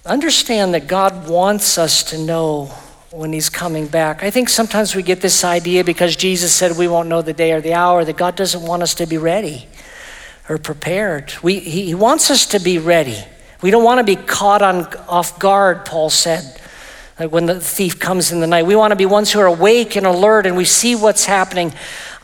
Understand 0.05 0.73
that 0.73 0.87
God 0.87 1.29
wants 1.29 1.77
us 1.77 2.01
to 2.05 2.17
know 2.17 2.73
when 3.15 3.31
He's 3.31 3.49
coming 3.49 3.87
back. 3.87 4.23
I 4.23 4.29
think 4.29 4.49
sometimes 4.49 4.93
we 4.93 5.01
get 5.01 5.21
this 5.21 5.43
idea 5.43 5.83
because 5.83 6.15
Jesus 6.15 6.53
said 6.53 6.77
we 6.77 6.87
won't 6.87 7.07
know 7.07 7.21
the 7.21 7.33
day 7.33 7.53
or 7.53 7.61
the 7.61 7.73
hour 7.73 8.03
that 8.03 8.17
God 8.17 8.35
doesn't 8.35 8.61
want 8.61 8.83
us 8.83 8.93
to 8.95 9.05
be 9.05 9.17
ready 9.17 9.67
or 10.49 10.57
prepared. 10.57 11.33
We, 11.41 11.59
he, 11.59 11.85
he 11.85 11.95
wants 11.95 12.29
us 12.29 12.45
to 12.47 12.59
be 12.59 12.77
ready. 12.77 13.23
We 13.61 13.71
don't 13.71 13.83
want 13.83 13.99
to 13.99 14.03
be 14.03 14.17
caught 14.21 14.61
on, 14.61 14.85
off 15.07 15.39
guard, 15.39 15.85
Paul 15.85 16.09
said. 16.09 16.61
Like 17.17 17.31
when 17.31 17.45
the 17.45 17.61
thief 17.61 17.97
comes 17.99 18.33
in 18.33 18.41
the 18.41 18.47
night. 18.47 18.65
We 18.65 18.75
want 18.75 18.91
to 18.91 18.97
be 18.97 19.05
ones 19.05 19.31
who 19.31 19.39
are 19.39 19.45
awake 19.45 19.95
and 19.95 20.05
alert 20.05 20.45
and 20.45 20.57
we 20.57 20.65
see 20.65 20.95
what's 20.95 21.25
happening. 21.25 21.73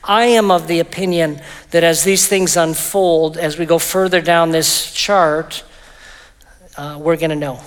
I 0.04 0.26
am 0.26 0.52
of 0.52 0.68
the 0.68 0.82
opinion 0.82 1.42
that 1.70 1.86
as 1.86 2.04
these 2.04 2.28
things 2.28 2.58
unfold, 2.58 3.38
as 3.38 3.58
we 3.58 3.66
go 3.66 3.80
further 3.80 4.20
down 4.20 4.52
this 4.52 4.94
chart, 4.94 5.64
uh, 6.76 6.98
we're 7.00 7.16
going 7.16 7.30
to 7.30 7.36
know. 7.38 7.62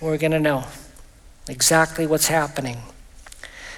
We're 0.00 0.18
going 0.18 0.32
to 0.32 0.40
know 0.40 0.64
exactly 1.50 2.06
what's 2.06 2.28
happening. 2.28 2.78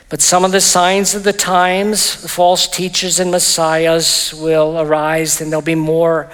But 0.09 0.21
some 0.21 0.45
of 0.45 0.53
the 0.53 0.61
signs 0.61 1.15
of 1.15 1.25
the 1.25 1.33
times, 1.33 2.15
false 2.31 2.69
teachers 2.69 3.19
and 3.19 3.31
messiahs 3.31 4.35
will 4.35 4.79
arise, 4.79 5.41
and 5.41 5.51
there'll 5.51 5.63
be 5.63 5.75
more 5.75 6.31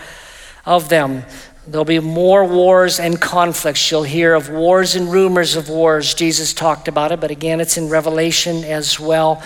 of 0.66 0.88
them. 0.88 1.22
There'll 1.66 1.84
be 1.84 2.00
more 2.00 2.44
wars 2.44 2.98
and 2.98 3.20
conflicts. 3.20 3.90
You'll 3.90 4.02
hear 4.02 4.34
of 4.34 4.50
wars 4.50 4.96
and 4.96 5.12
rumors 5.12 5.54
of 5.54 5.68
wars. 5.68 6.14
Jesus 6.14 6.52
talked 6.52 6.88
about 6.88 7.12
it, 7.12 7.20
but 7.20 7.30
again, 7.30 7.60
it's 7.60 7.76
in 7.76 7.88
Revelation 7.88 8.64
as 8.64 8.98
well 8.98 9.42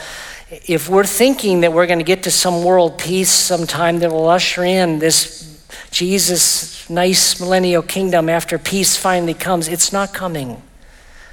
if 0.67 0.89
we're 0.89 1.05
thinking 1.05 1.63
that 1.63 1.73
we're 1.73 1.87
going 1.87 1.99
to 1.99 2.05
get 2.05 2.25
to 2.25 2.31
some 2.31 2.63
world 2.63 2.99
peace 2.99 3.31
sometime 3.31 4.01
that 4.01 4.11
will 4.11 4.29
usher 4.29 4.65
in 4.65 4.99
this 4.99 5.49
Jesus 5.91 6.89
nice 6.91 7.41
millennial 7.41 7.83
kingdom 7.83 8.29
after 8.29 8.59
peace 8.59 8.97
finally 8.97 9.35
comes, 9.35 9.69
it's 9.69 9.93
not 9.93 10.13
coming. 10.13 10.63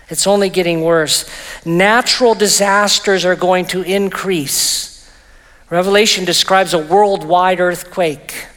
It's 0.10 0.26
only 0.26 0.50
getting 0.50 0.82
worse. 0.82 1.30
Natural 1.66 2.34
disasters 2.34 3.26
are 3.26 3.36
going 3.36 3.66
to 3.68 3.82
increase. 3.82 5.10
Revelation 5.70 6.26
describes 6.26 6.74
a 6.74 6.80
worldwide 6.80 7.60
earthquake. 7.60 8.48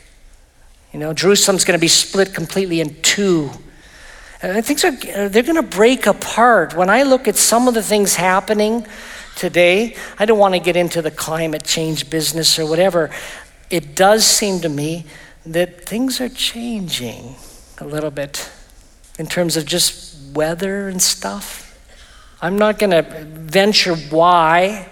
You 0.93 0.99
know, 0.99 1.13
Jerusalem's 1.13 1.65
going 1.65 1.79
to 1.79 1.81
be 1.81 1.89
split 1.89 2.35
completely 2.35 2.81
in 2.81 3.01
two. 3.03 3.51
And 4.41 4.65
things 4.65 4.85
are 4.85 5.29
they're 5.29 5.43
going 5.43 5.57
to 5.57 5.63
break 5.63 6.07
apart. 6.07 6.75
When 6.75 6.91
I 6.91 7.03
look 7.03 7.29
at 7.29 7.37
some 7.37 7.69
of 7.69 7.75
the 7.75 7.83
things 7.83 8.17
happening, 8.17 8.87
today. 9.37 9.97
I 10.19 10.27
don't 10.27 10.39
want 10.39 10.55
to 10.55 10.61
get 10.61 10.77
into 10.77 11.03
the 11.03 11.11
climate 11.11 11.65
change 11.65 12.11
business 12.11 12.59
or 12.59 12.67
whatever. 12.67 13.11
It 13.71 13.95
does 13.95 14.27
seem 14.27 14.61
to 14.61 14.69
me 14.69 15.07
that 15.47 15.87
things 15.87 16.21
are 16.21 16.29
changing 16.29 17.37
a 17.79 17.87
little 17.87 18.11
bit 18.11 18.51
in 19.19 19.27
terms 19.27 19.57
of 19.57 19.67
just 19.67 20.12
weather 20.35 20.89
and 20.89 21.01
stuff. 21.01 21.69
I'm 22.41 22.59
not 22.59 22.79
going 22.79 22.91
to 22.91 23.03
venture 23.03 23.95
why. 23.95 24.89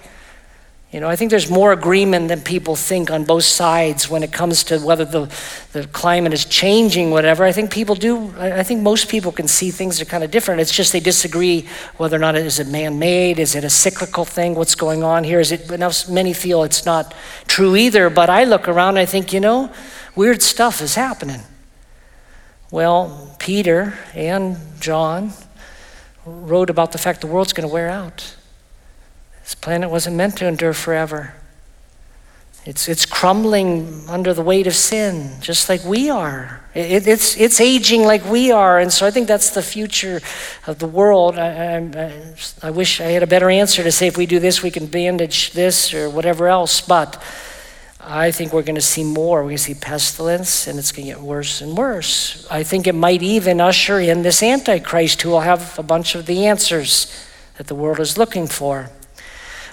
You 0.93 0.99
know, 0.99 1.09
I 1.09 1.14
think 1.14 1.30
there's 1.30 1.49
more 1.49 1.72
agreement 1.72 2.26
than 2.26 2.41
people 2.41 2.74
think 2.74 3.12
on 3.12 3.24
both 3.24 3.45
sides 3.45 4.11
when 4.11 4.24
it 4.24 4.32
comes 4.32 4.64
to 4.64 4.78
whether 4.78 5.05
the, 5.05 5.32
the 5.72 5.86
climate 5.86 6.32
is 6.32 6.45
changing, 6.45 7.12
whatever. 7.12 7.45
I 7.45 7.53
think 7.53 7.70
people 7.70 7.95
do, 7.95 8.34
I 8.36 8.64
think 8.64 8.82
most 8.82 9.09
people 9.09 9.30
can 9.30 9.47
see 9.47 9.70
things 9.70 10.01
are 10.01 10.05
kind 10.05 10.24
of 10.24 10.32
different. 10.32 10.61
It's 10.61 10.72
just 10.72 10.93
they 10.93 10.99
disagree 10.99 11.68
whether 11.97 12.16
or 12.16 12.18
not 12.18 12.34
it 12.34 12.45
is 12.45 12.59
it 12.59 12.66
man 12.66 12.99
made, 12.99 13.38
is 13.38 13.55
it 13.55 13.62
a 13.62 13.70
cyclical 13.70 14.24
thing, 14.24 14.57
what's 14.57 14.74
going 14.74 15.05
on 15.05 15.22
here? 15.22 15.38
Is 15.38 15.53
it, 15.53 15.70
enough, 15.70 16.09
many 16.09 16.32
feel 16.32 16.64
it's 16.64 16.84
not 16.84 17.14
true 17.47 17.76
either, 17.76 18.11
but 18.11 18.28
I 18.28 18.43
look 18.43 18.66
around 18.66 18.99
I 18.99 19.07
think, 19.07 19.32
you 19.32 19.38
know, 19.38 19.72
weird 20.16 20.43
stuff 20.43 20.80
is 20.80 20.97
happening. 20.97 21.41
Well, 22.70 23.34
Peter 23.40 23.98
and 24.14 24.56
John 24.78 25.32
wrote 26.24 26.70
about 26.70 26.92
the 26.92 26.98
fact 26.98 27.20
the 27.20 27.26
world's 27.26 27.52
going 27.52 27.68
to 27.68 27.72
wear 27.72 27.88
out. 27.88 28.36
This 29.42 29.56
planet 29.56 29.90
wasn't 29.90 30.14
meant 30.14 30.36
to 30.36 30.46
endure 30.46 30.72
forever. 30.72 31.34
It's, 32.64 32.88
it's 32.88 33.06
crumbling 33.06 34.04
under 34.08 34.32
the 34.34 34.42
weight 34.42 34.68
of 34.68 34.76
sin, 34.76 35.40
just 35.40 35.68
like 35.68 35.82
we 35.82 36.10
are. 36.10 36.62
It, 36.74 37.08
it's, 37.08 37.36
it's 37.36 37.60
aging 37.60 38.04
like 38.04 38.24
we 38.26 38.52
are. 38.52 38.78
And 38.78 38.92
so 38.92 39.04
I 39.04 39.10
think 39.10 39.26
that's 39.26 39.50
the 39.50 39.62
future 39.62 40.20
of 40.66 40.78
the 40.78 40.86
world. 40.86 41.38
I, 41.38 41.78
I, 41.78 42.34
I 42.62 42.70
wish 42.70 43.00
I 43.00 43.06
had 43.06 43.24
a 43.24 43.26
better 43.26 43.50
answer 43.50 43.82
to 43.82 43.90
say 43.90 44.06
if 44.06 44.16
we 44.16 44.26
do 44.26 44.38
this, 44.38 44.62
we 44.62 44.70
can 44.70 44.86
bandage 44.86 45.52
this 45.52 45.92
or 45.92 46.08
whatever 46.08 46.46
else. 46.46 46.80
But 46.80 47.20
I 48.03 48.30
think 48.30 48.53
we're 48.53 48.62
going 48.62 48.76
to 48.76 48.80
see 48.80 49.05
more. 49.05 49.40
We're 49.40 49.51
going 49.51 49.57
to 49.59 49.62
see 49.62 49.74
pestilence, 49.74 50.66
and 50.66 50.78
it's 50.78 50.90
going 50.90 51.07
to 51.07 51.14
get 51.14 51.20
worse 51.20 51.61
and 51.61 51.76
worse. 51.76 52.46
I 52.51 52.62
think 52.62 52.86
it 52.86 52.94
might 52.94 53.22
even 53.22 53.61
usher 53.61 54.01
in 54.01 54.22
this 54.22 54.42
Antichrist 54.42 55.20
who 55.20 55.30
will 55.30 55.40
have 55.40 55.78
a 55.78 55.82
bunch 55.82 56.14
of 56.14 56.24
the 56.24 56.46
answers 56.46 57.14
that 57.59 57.66
the 57.66 57.74
world 57.74 58.01
is 58.01 58.16
looking 58.16 58.46
for. 58.46 58.90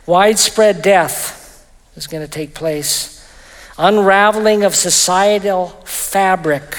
Widespread 0.05 0.82
death 0.82 1.65
is 1.95 2.05
going 2.05 2.21
to 2.21 2.30
take 2.30 2.53
place. 2.53 3.13
Unraveling 3.78 4.63
of 4.63 4.75
societal 4.75 5.67
fabric, 5.86 6.78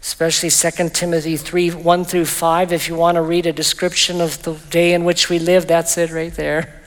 especially 0.00 0.50
2 0.50 0.90
Timothy 0.90 1.36
3 1.36 1.70
1 1.70 2.04
through 2.04 2.26
5. 2.26 2.72
If 2.72 2.88
you 2.88 2.94
want 2.94 3.16
to 3.16 3.22
read 3.22 3.46
a 3.46 3.52
description 3.52 4.20
of 4.20 4.40
the 4.44 4.54
day 4.70 4.92
in 4.92 5.04
which 5.04 5.28
we 5.28 5.40
live, 5.40 5.66
that's 5.66 5.98
it 5.98 6.10
right 6.12 6.34
there. 6.34 6.80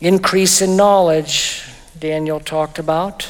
Increase 0.00 0.60
in 0.60 0.76
knowledge, 0.76 1.62
Daniel 1.98 2.40
talked 2.40 2.78
about. 2.78 3.28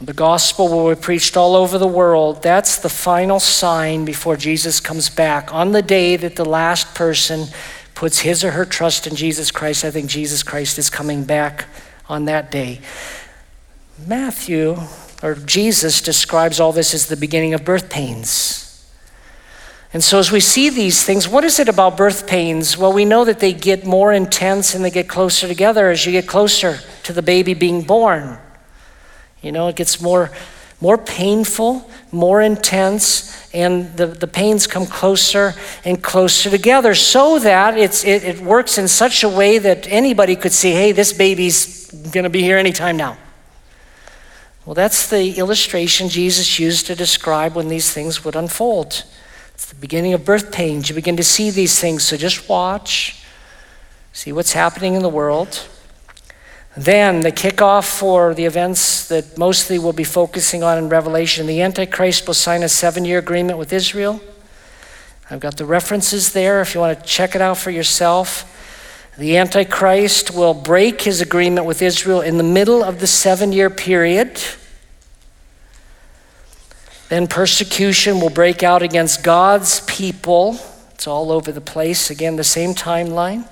The 0.00 0.12
gospel 0.12 0.68
will 0.68 0.94
be 0.94 1.00
preached 1.00 1.36
all 1.36 1.54
over 1.54 1.78
the 1.78 1.86
world. 1.86 2.42
That's 2.42 2.76
the 2.76 2.88
final 2.88 3.38
sign 3.38 4.04
before 4.04 4.36
Jesus 4.36 4.80
comes 4.80 5.08
back. 5.08 5.54
On 5.54 5.72
the 5.72 5.82
day 5.82 6.16
that 6.16 6.34
the 6.34 6.44
last 6.44 6.94
person 6.94 7.46
puts 7.94 8.20
his 8.20 8.42
or 8.42 8.50
her 8.52 8.64
trust 8.64 9.06
in 9.06 9.14
Jesus 9.14 9.52
Christ, 9.52 9.84
I 9.84 9.92
think 9.92 10.10
Jesus 10.10 10.42
Christ 10.42 10.76
is 10.78 10.90
coming 10.90 11.22
back 11.24 11.66
on 12.08 12.24
that 12.24 12.50
day. 12.50 12.80
Matthew, 14.04 14.76
or 15.22 15.34
Jesus, 15.34 16.00
describes 16.00 16.58
all 16.58 16.72
this 16.72 16.94
as 16.94 17.06
the 17.06 17.16
beginning 17.16 17.54
of 17.54 17.64
birth 17.64 17.88
pains. 17.88 18.71
And 19.92 20.02
so, 20.02 20.18
as 20.18 20.32
we 20.32 20.40
see 20.40 20.70
these 20.70 21.04
things, 21.04 21.28
what 21.28 21.44
is 21.44 21.58
it 21.58 21.68
about 21.68 21.98
birth 21.98 22.26
pains? 22.26 22.78
Well, 22.78 22.94
we 22.94 23.04
know 23.04 23.26
that 23.26 23.40
they 23.40 23.52
get 23.52 23.84
more 23.84 24.10
intense 24.10 24.74
and 24.74 24.82
they 24.82 24.90
get 24.90 25.06
closer 25.06 25.46
together 25.46 25.90
as 25.90 26.06
you 26.06 26.12
get 26.12 26.26
closer 26.26 26.78
to 27.02 27.12
the 27.12 27.20
baby 27.20 27.52
being 27.52 27.82
born. 27.82 28.38
You 29.42 29.52
know, 29.52 29.68
it 29.68 29.76
gets 29.76 30.00
more, 30.00 30.30
more 30.80 30.96
painful, 30.96 31.90
more 32.10 32.40
intense, 32.40 33.36
and 33.52 33.94
the, 33.98 34.06
the 34.06 34.26
pains 34.26 34.66
come 34.66 34.86
closer 34.86 35.52
and 35.84 36.02
closer 36.02 36.48
together 36.48 36.94
so 36.94 37.38
that 37.40 37.76
it's, 37.76 38.02
it, 38.02 38.24
it 38.24 38.40
works 38.40 38.78
in 38.78 38.88
such 38.88 39.22
a 39.22 39.28
way 39.28 39.58
that 39.58 39.86
anybody 39.88 40.36
could 40.36 40.52
see, 40.52 40.70
hey, 40.70 40.92
this 40.92 41.12
baby's 41.12 41.90
going 42.12 42.24
to 42.24 42.30
be 42.30 42.40
here 42.40 42.56
anytime 42.56 42.96
now. 42.96 43.18
Well, 44.64 44.74
that's 44.74 45.10
the 45.10 45.38
illustration 45.38 46.08
Jesus 46.08 46.58
used 46.58 46.86
to 46.86 46.94
describe 46.94 47.54
when 47.54 47.68
these 47.68 47.92
things 47.92 48.24
would 48.24 48.36
unfold. 48.36 49.04
It's 49.62 49.70
the 49.70 49.76
beginning 49.76 50.12
of 50.12 50.24
birth 50.24 50.50
pains. 50.50 50.88
You 50.88 50.96
begin 50.96 51.16
to 51.18 51.22
see 51.22 51.48
these 51.48 51.78
things, 51.78 52.02
so 52.02 52.16
just 52.16 52.48
watch, 52.48 53.22
see 54.12 54.32
what's 54.32 54.54
happening 54.54 54.94
in 54.94 55.02
the 55.02 55.08
world. 55.08 55.68
Then, 56.76 57.20
the 57.20 57.30
kickoff 57.30 57.84
for 57.84 58.34
the 58.34 58.44
events 58.44 59.06
that 59.06 59.38
mostly 59.38 59.78
we'll 59.78 59.92
be 59.92 60.02
focusing 60.02 60.64
on 60.64 60.78
in 60.78 60.88
Revelation 60.88 61.46
the 61.46 61.62
Antichrist 61.62 62.26
will 62.26 62.34
sign 62.34 62.64
a 62.64 62.68
seven 62.68 63.04
year 63.04 63.20
agreement 63.20 63.56
with 63.56 63.72
Israel. 63.72 64.20
I've 65.30 65.38
got 65.38 65.58
the 65.58 65.64
references 65.64 66.32
there 66.32 66.60
if 66.60 66.74
you 66.74 66.80
want 66.80 66.98
to 66.98 67.04
check 67.06 67.36
it 67.36 67.40
out 67.40 67.56
for 67.56 67.70
yourself. 67.70 68.48
The 69.16 69.36
Antichrist 69.36 70.32
will 70.32 70.54
break 70.54 71.02
his 71.02 71.20
agreement 71.20 71.68
with 71.68 71.82
Israel 71.82 72.20
in 72.20 72.36
the 72.36 72.42
middle 72.42 72.82
of 72.82 72.98
the 72.98 73.06
seven 73.06 73.52
year 73.52 73.70
period. 73.70 74.40
Then 77.12 77.26
persecution 77.26 78.20
will 78.20 78.30
break 78.30 78.62
out 78.62 78.80
against 78.80 79.22
God's 79.22 79.80
people. 79.80 80.58
It's 80.94 81.06
all 81.06 81.30
over 81.30 81.52
the 81.52 81.60
place. 81.60 82.08
Again, 82.08 82.36
the 82.36 82.42
same 82.42 82.72
timeline. 82.72 83.46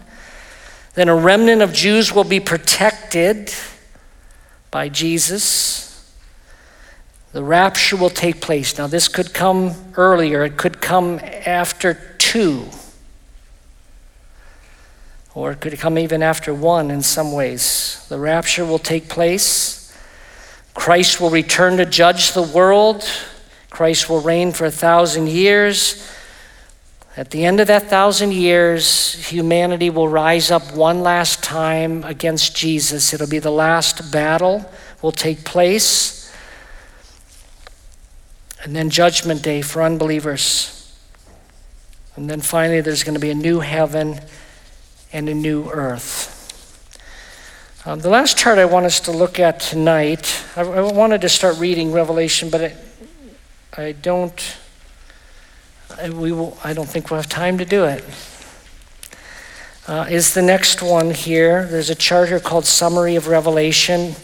Then 0.94 1.10
a 1.10 1.14
remnant 1.14 1.60
of 1.60 1.74
Jews 1.74 2.10
will 2.10 2.24
be 2.24 2.40
protected 2.40 3.52
by 4.70 4.88
Jesus. 4.88 6.10
The 7.32 7.42
rapture 7.42 7.98
will 7.98 8.08
take 8.08 8.40
place. 8.40 8.78
Now, 8.78 8.86
this 8.86 9.08
could 9.08 9.34
come 9.34 9.74
earlier, 9.94 10.42
it 10.42 10.56
could 10.56 10.80
come 10.80 11.20
after 11.44 12.14
two, 12.16 12.64
or 15.34 15.52
it 15.52 15.60
could 15.60 15.78
come 15.78 15.98
even 15.98 16.22
after 16.22 16.54
one 16.54 16.90
in 16.90 17.02
some 17.02 17.30
ways. 17.30 18.06
The 18.08 18.18
rapture 18.18 18.64
will 18.64 18.78
take 18.78 19.10
place. 19.10 19.94
Christ 20.72 21.20
will 21.20 21.28
return 21.28 21.76
to 21.76 21.84
judge 21.84 22.32
the 22.32 22.40
world. 22.40 23.06
Christ 23.70 24.10
will 24.10 24.20
reign 24.20 24.52
for 24.52 24.66
a 24.66 24.70
thousand 24.70 25.28
years. 25.28 26.06
At 27.16 27.30
the 27.30 27.44
end 27.44 27.60
of 27.60 27.66
that 27.68 27.84
thousand 27.88 28.32
years, 28.32 29.14
humanity 29.30 29.90
will 29.90 30.08
rise 30.08 30.50
up 30.50 30.72
one 30.74 31.00
last 31.00 31.42
time 31.42 32.04
against 32.04 32.56
Jesus. 32.56 33.12
It'll 33.12 33.28
be 33.28 33.38
the 33.38 33.50
last 33.50 34.12
battle 34.12 34.70
will 35.02 35.12
take 35.12 35.44
place. 35.44 36.32
And 38.62 38.76
then 38.76 38.90
judgment 38.90 39.42
day 39.42 39.62
for 39.62 39.82
unbelievers. 39.82 40.76
And 42.16 42.28
then 42.28 42.40
finally 42.40 42.80
there's 42.80 43.02
going 43.02 43.14
to 43.14 43.20
be 43.20 43.30
a 43.30 43.34
new 43.34 43.60
heaven 43.60 44.20
and 45.12 45.28
a 45.28 45.34
new 45.34 45.70
earth. 45.70 46.36
Um, 47.86 48.00
the 48.00 48.10
last 48.10 48.36
chart 48.36 48.58
I 48.58 48.66
want 48.66 48.84
us 48.84 49.00
to 49.00 49.10
look 49.10 49.40
at 49.40 49.58
tonight, 49.58 50.44
I, 50.54 50.60
I 50.60 50.92
wanted 50.92 51.22
to 51.22 51.30
start 51.30 51.58
reading 51.58 51.92
Revelation, 51.92 52.50
but 52.50 52.60
I, 52.62 52.76
I 53.76 53.92
don't 53.92 54.56
we 56.12 56.32
will, 56.32 56.56
I 56.62 56.72
don't 56.72 56.88
think 56.88 57.10
we'll 57.10 57.20
have 57.20 57.28
time 57.28 57.58
to 57.58 57.64
do 57.64 57.84
it. 57.84 58.04
Uh, 59.86 60.06
is 60.08 60.34
the 60.34 60.42
next 60.42 60.82
one 60.82 61.10
here. 61.10 61.66
There's 61.66 61.90
a 61.90 61.94
chart 61.94 62.28
here 62.28 62.40
called 62.40 62.64
Summary 62.64 63.16
of 63.16 63.26
Revelation. 63.26 64.14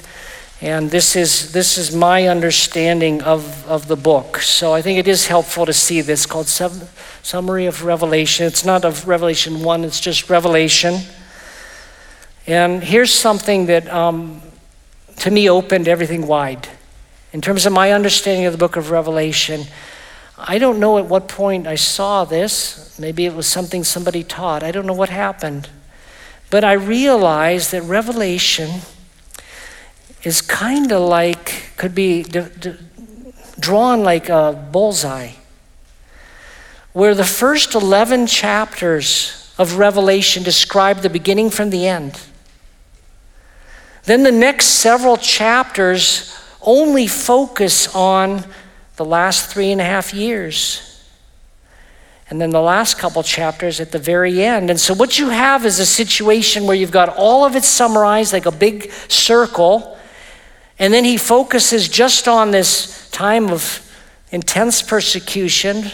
And 0.60 0.90
this 0.90 1.16
is, 1.16 1.52
this 1.52 1.76
is 1.76 1.94
my 1.94 2.28
understanding 2.28 3.20
of, 3.22 3.66
of 3.68 3.88
the 3.88 3.96
book. 3.96 4.38
So 4.38 4.72
I 4.72 4.80
think 4.80 4.98
it 4.98 5.08
is 5.08 5.26
helpful 5.26 5.66
to 5.66 5.72
see 5.72 6.00
this 6.00 6.24
called 6.24 6.46
Sum- 6.46 6.88
Summary 7.22 7.66
of 7.66 7.84
Revelation. 7.84 8.46
It's 8.46 8.64
not 8.64 8.84
of 8.84 9.06
Revelation 9.06 9.62
1, 9.62 9.84
it's 9.84 10.00
just 10.00 10.30
Revelation. 10.30 11.00
And 12.46 12.82
here's 12.82 13.12
something 13.12 13.66
that 13.66 13.92
um, 13.92 14.40
to 15.16 15.30
me 15.30 15.50
opened 15.50 15.88
everything 15.88 16.26
wide. 16.26 16.68
In 17.36 17.42
terms 17.42 17.66
of 17.66 17.72
my 17.74 17.92
understanding 17.92 18.46
of 18.46 18.52
the 18.52 18.58
book 18.58 18.76
of 18.76 18.90
Revelation, 18.90 19.64
I 20.38 20.56
don't 20.56 20.80
know 20.80 20.96
at 20.96 21.04
what 21.04 21.28
point 21.28 21.66
I 21.66 21.74
saw 21.74 22.24
this. 22.24 22.98
Maybe 22.98 23.26
it 23.26 23.34
was 23.34 23.46
something 23.46 23.84
somebody 23.84 24.24
taught. 24.24 24.62
I 24.62 24.70
don't 24.70 24.86
know 24.86 24.94
what 24.94 25.10
happened. 25.10 25.68
But 26.48 26.64
I 26.64 26.72
realized 26.72 27.72
that 27.72 27.82
Revelation 27.82 28.80
is 30.22 30.40
kind 30.40 30.90
of 30.90 31.02
like, 31.02 31.72
could 31.76 31.94
be 31.94 32.22
d- 32.22 32.46
d- 32.58 32.76
drawn 33.60 34.02
like 34.02 34.30
a 34.30 34.54
bullseye, 34.72 35.32
where 36.94 37.14
the 37.14 37.22
first 37.22 37.74
11 37.74 38.28
chapters 38.28 39.52
of 39.58 39.76
Revelation 39.76 40.42
describe 40.42 41.02
the 41.02 41.10
beginning 41.10 41.50
from 41.50 41.68
the 41.68 41.86
end. 41.86 42.18
Then 44.04 44.22
the 44.22 44.32
next 44.32 44.68
several 44.68 45.18
chapters 45.18 46.32
only 46.66 47.06
focus 47.06 47.94
on 47.94 48.44
the 48.96 49.04
last 49.04 49.50
three 49.50 49.72
and 49.72 49.80
a 49.80 49.84
half 49.84 50.12
years. 50.12 50.82
and 52.28 52.40
then 52.40 52.50
the 52.50 52.60
last 52.60 52.98
couple 52.98 53.22
chapters 53.22 53.78
at 53.78 53.92
the 53.92 54.00
very 54.00 54.42
end. 54.44 54.68
And 54.68 54.80
so, 54.80 54.92
what 54.94 55.16
you 55.16 55.28
have 55.28 55.64
is 55.64 55.78
a 55.78 55.86
situation 55.86 56.66
where 56.66 56.74
you've 56.74 56.90
got 56.90 57.08
all 57.16 57.44
of 57.44 57.54
it 57.54 57.62
summarized 57.62 58.32
like 58.32 58.46
a 58.46 58.50
big 58.50 58.90
circle, 59.06 59.96
and 60.76 60.92
then 60.92 61.04
he 61.04 61.18
focuses 61.18 61.88
just 61.88 62.26
on 62.26 62.50
this 62.50 63.08
time 63.10 63.48
of 63.50 63.80
intense 64.32 64.82
persecution 64.82 65.84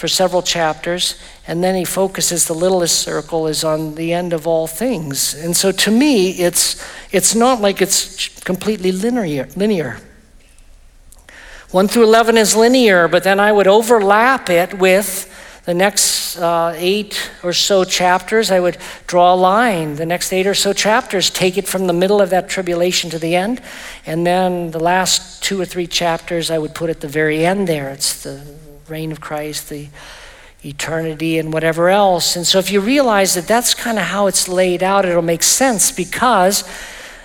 for 0.00 0.08
several 0.08 0.40
chapters, 0.40 1.20
and 1.46 1.62
then 1.62 1.74
he 1.74 1.84
focuses 1.84 2.46
the 2.46 2.54
littlest 2.54 3.02
circle 3.02 3.46
is 3.46 3.62
on 3.62 3.96
the 3.96 4.14
end 4.14 4.32
of 4.32 4.46
all 4.46 4.66
things. 4.66 5.34
And 5.34 5.54
so, 5.54 5.72
to 5.72 5.90
me, 5.90 6.30
it's, 6.30 6.82
it's 7.12 7.34
not 7.34 7.60
like 7.60 7.82
it's 7.82 8.40
completely 8.40 8.92
linear. 8.92 9.46
linear. 9.56 9.98
1 11.72 11.86
through 11.88 12.04
11 12.04 12.38
is 12.38 12.56
linear, 12.56 13.08
but 13.08 13.24
then 13.24 13.38
I 13.38 13.52
would 13.52 13.66
overlap 13.66 14.48
it 14.48 14.72
with 14.72 15.26
the 15.66 15.74
next 15.74 16.38
uh, 16.38 16.72
eight 16.76 17.30
or 17.42 17.52
so 17.52 17.84
chapters. 17.84 18.50
I 18.50 18.58
would 18.58 18.78
draw 19.06 19.34
a 19.34 19.36
line. 19.36 19.96
The 19.96 20.06
next 20.06 20.32
eight 20.32 20.46
or 20.46 20.54
so 20.54 20.72
chapters 20.72 21.28
take 21.28 21.58
it 21.58 21.68
from 21.68 21.86
the 21.86 21.92
middle 21.92 22.22
of 22.22 22.30
that 22.30 22.48
tribulation 22.48 23.10
to 23.10 23.18
the 23.18 23.36
end. 23.36 23.60
And 24.06 24.26
then 24.26 24.70
the 24.70 24.80
last 24.80 25.42
two 25.42 25.60
or 25.60 25.66
three 25.66 25.86
chapters 25.86 26.50
I 26.50 26.56
would 26.56 26.74
put 26.74 26.88
at 26.88 27.00
the 27.00 27.08
very 27.08 27.44
end 27.44 27.68
there. 27.68 27.90
It's 27.90 28.22
the 28.22 28.42
reign 28.90 29.12
of 29.12 29.20
Christ, 29.20 29.68
the 29.68 29.88
eternity, 30.64 31.38
and 31.38 31.52
whatever 31.52 31.88
else. 31.88 32.36
And 32.36 32.46
so 32.46 32.58
if 32.58 32.70
you 32.70 32.80
realize 32.80 33.34
that 33.34 33.46
that's 33.46 33.72
kind 33.72 33.98
of 33.98 34.04
how 34.04 34.26
it's 34.26 34.48
laid 34.48 34.82
out, 34.82 35.04
it'll 35.04 35.22
make 35.22 35.42
sense 35.42 35.90
because 35.90 36.68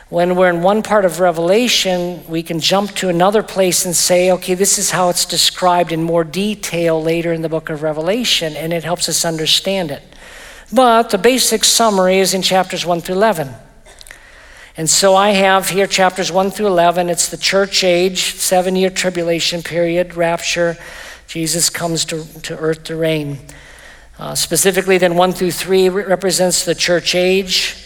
when 0.09 0.36
we're 0.36 0.49
in 0.49 0.61
one 0.61 0.84
part 0.84 1.03
of 1.03 1.20
Revelation, 1.20 2.26
we 2.30 2.43
can 2.43 2.59
jump 2.59 2.91
to 2.91 3.09
another 3.09 3.41
place 3.41 3.86
and 3.86 3.95
say, 3.95 4.32
okay, 4.32 4.53
this 4.53 4.78
is 4.78 4.91
how 4.91 5.09
it's 5.09 5.26
described 5.26 5.91
in 5.91 6.03
more 6.03 6.24
detail 6.24 7.01
later 7.01 7.34
in 7.34 7.41
the 7.41 7.49
book 7.49 7.70
of 7.70 7.82
Revelation, 7.82 8.55
and 8.55 8.72
it 8.72 8.84
helps 8.84 9.09
us 9.09 9.26
understand 9.26 9.89
it. 9.89 10.03
But 10.72 11.09
the 11.09 11.18
basic 11.18 11.63
summary 11.63 12.20
is 12.20 12.34
in 12.34 12.41
chapters 12.43 12.86
1 12.86 13.01
through 13.01 13.16
11. 13.16 13.49
And 14.78 14.89
so 14.89 15.16
I 15.16 15.32
have 15.32 15.70
here 15.70 15.88
chapters 15.88 16.32
1 16.32 16.51
through 16.51 16.68
11. 16.68 17.09
It's 17.09 17.30
the 17.30 17.38
church 17.38 17.84
age, 17.84 18.36
seven 18.36 18.76
year 18.76 18.89
tribulation 18.89 19.63
period, 19.63 20.16
rapture. 20.16 20.78
Jesus 21.28 21.69
comes 21.69 22.05
to, 22.05 22.23
to 22.41 22.57
earth 22.57 22.84
to 22.86 22.95
reign. 22.95 23.39
Uh, 24.17 24.36
specifically, 24.36 24.97
then 24.97 25.15
1 25.15 25.34
through 25.34 25.51
3 25.51 25.89
represents 25.89 26.63
the 26.63 26.76
church 26.76 27.15
age. 27.15 27.82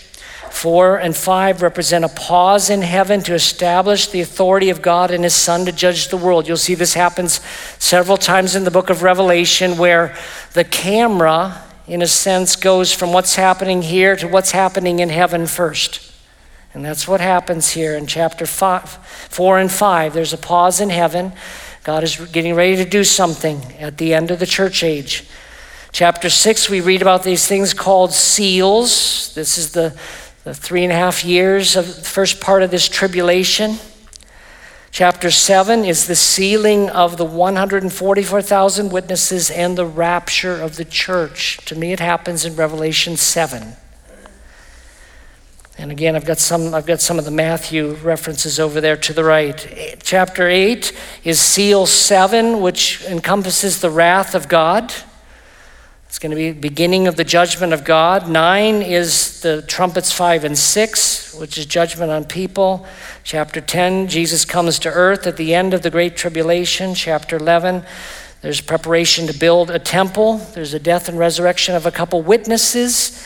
Four 0.52 0.98
and 0.98 1.16
five 1.16 1.62
represent 1.62 2.04
a 2.04 2.10
pause 2.10 2.70
in 2.70 2.82
heaven 2.82 3.22
to 3.22 3.34
establish 3.34 4.08
the 4.08 4.22
authority 4.22 4.70
of 4.70 4.82
God 4.82 5.12
and 5.12 5.24
His 5.24 5.36
Son 5.36 5.66
to 5.66 5.72
judge 5.72 6.10
the 6.10 6.18
world. 6.18 6.48
You'll 6.48 6.58
see 6.58 6.76
this 6.76 6.96
happens 6.96 7.40
several 7.78 8.18
times 8.18 8.56
in 8.56 8.64
the 8.64 8.72
book 8.72 8.90
of 8.90 9.04
Revelation 9.04 9.78
where 9.78 10.18
the 10.54 10.64
camera, 10.64 11.64
in 11.88 12.02
a 12.02 12.08
sense, 12.08 12.56
goes 12.56 12.92
from 12.92 13.14
what's 13.14 13.36
happening 13.36 13.84
here 13.84 14.16
to 14.16 14.28
what's 14.28 14.52
happening 14.52 15.00
in 15.00 15.10
heaven 15.10 15.46
first. 15.46 16.12
And 16.74 16.84
that's 16.84 17.08
what 17.08 17.22
happens 17.22 17.72
here 17.72 17.96
in 17.96 18.06
chapter 18.06 18.46
five, 18.46 18.90
four 19.30 19.60
and 19.60 19.72
five. 19.72 20.14
There's 20.14 20.34
a 20.34 20.38
pause 20.38 20.82
in 20.82 20.90
heaven. 20.90 21.32
God 21.84 22.04
is 22.04 22.16
getting 22.32 22.56
ready 22.56 22.76
to 22.76 22.86
do 22.86 23.04
something 23.04 23.62
at 23.80 23.98
the 23.98 24.14
end 24.14 24.32
of 24.32 24.40
the 24.40 24.46
church 24.46 24.84
age. 24.84 25.28
Chapter 25.92 26.30
six, 26.30 26.70
we 26.70 26.82
read 26.82 27.02
about 27.02 27.24
these 27.24 27.48
things 27.48 27.74
called 27.74 28.14
seals. 28.14 29.34
This 29.34 29.58
is 29.58 29.72
the 29.72 29.98
the 30.44 30.56
three 30.56 30.84
and 30.84 30.92
a 30.92 30.96
half 30.96 31.24
years 31.24 31.76
of 31.76 31.86
the 31.86 32.02
first 32.02 32.40
part 32.40 32.64
of 32.64 32.72
this 32.72 32.88
tribulation. 32.88 33.78
Chapter 34.92 35.30
7 35.30 35.86
is 35.86 36.08
the 36.08 36.16
sealing 36.16 36.90
of 36.90 37.18
the 37.18 37.26
144,000 37.26 38.90
witnesses 38.90 39.52
and 39.52 39.78
the 39.78 39.86
rapture 39.86 40.60
of 40.60 40.78
the 40.78 40.86
church. 40.86 41.58
To 41.66 41.76
me, 41.76 41.94
it 41.94 42.00
happens 42.00 42.46
in 42.46 42.56
Revelation 42.56 43.16
7. 43.16 43.76
And 45.80 45.92
again, 45.92 46.18
I've 46.18 46.26
got 46.26 46.40
some, 46.40 46.74
I've 46.74 46.86
got 46.86 47.00
some 47.00 47.18
of 47.20 47.24
the 47.24 47.32
Matthew 47.32 47.94
references 48.04 48.60
over 48.60 48.82
there 48.82 48.98
to 48.98 49.14
the 49.14 49.24
right. 49.24 49.96
Chapter 50.04 50.46
8 50.46 50.92
is 51.24 51.40
seal 51.40 51.86
7, 51.86 52.60
which 52.60 53.02
encompasses 53.06 53.80
the 53.80 53.90
wrath 53.90 54.36
of 54.36 54.50
God. 54.50 54.94
It's 56.06 56.20
going 56.20 56.32
to 56.32 56.36
be 56.36 56.52
beginning 56.52 57.08
of 57.08 57.16
the 57.16 57.24
judgment 57.24 57.72
of 57.72 57.86
God. 57.86 58.30
Nine 58.30 58.82
is 58.82 59.40
the 59.40 59.62
trumpets 59.62 60.12
five 60.12 60.44
and 60.44 60.58
six, 60.58 61.34
which 61.34 61.58
is 61.58 61.66
judgment 61.66 62.12
on 62.12 62.26
people. 62.26 62.86
Chapter 63.24 63.62
10, 63.62 64.10
Jesus 64.10 64.44
comes 64.44 64.80
to 64.80 64.90
earth 64.90 65.26
at 65.28 65.38
the 65.38 65.56
end 65.56 65.74
of 65.74 65.82
the 65.82 65.90
Great 65.90 66.18
Tribulation. 66.18 66.94
Chapter 66.94 67.38
11, 67.38 67.86
there's 68.42 68.60
preparation 68.60 69.28
to 69.28 69.34
build 69.34 69.72
a 69.72 69.80
temple. 69.80 70.40
There's 70.54 70.74
a 70.74 70.80
death 70.80 71.08
and 71.08 71.18
resurrection 71.18 71.74
of 71.74 71.86
a 71.86 71.92
couple 71.92 72.22
witnesses. 72.22 73.26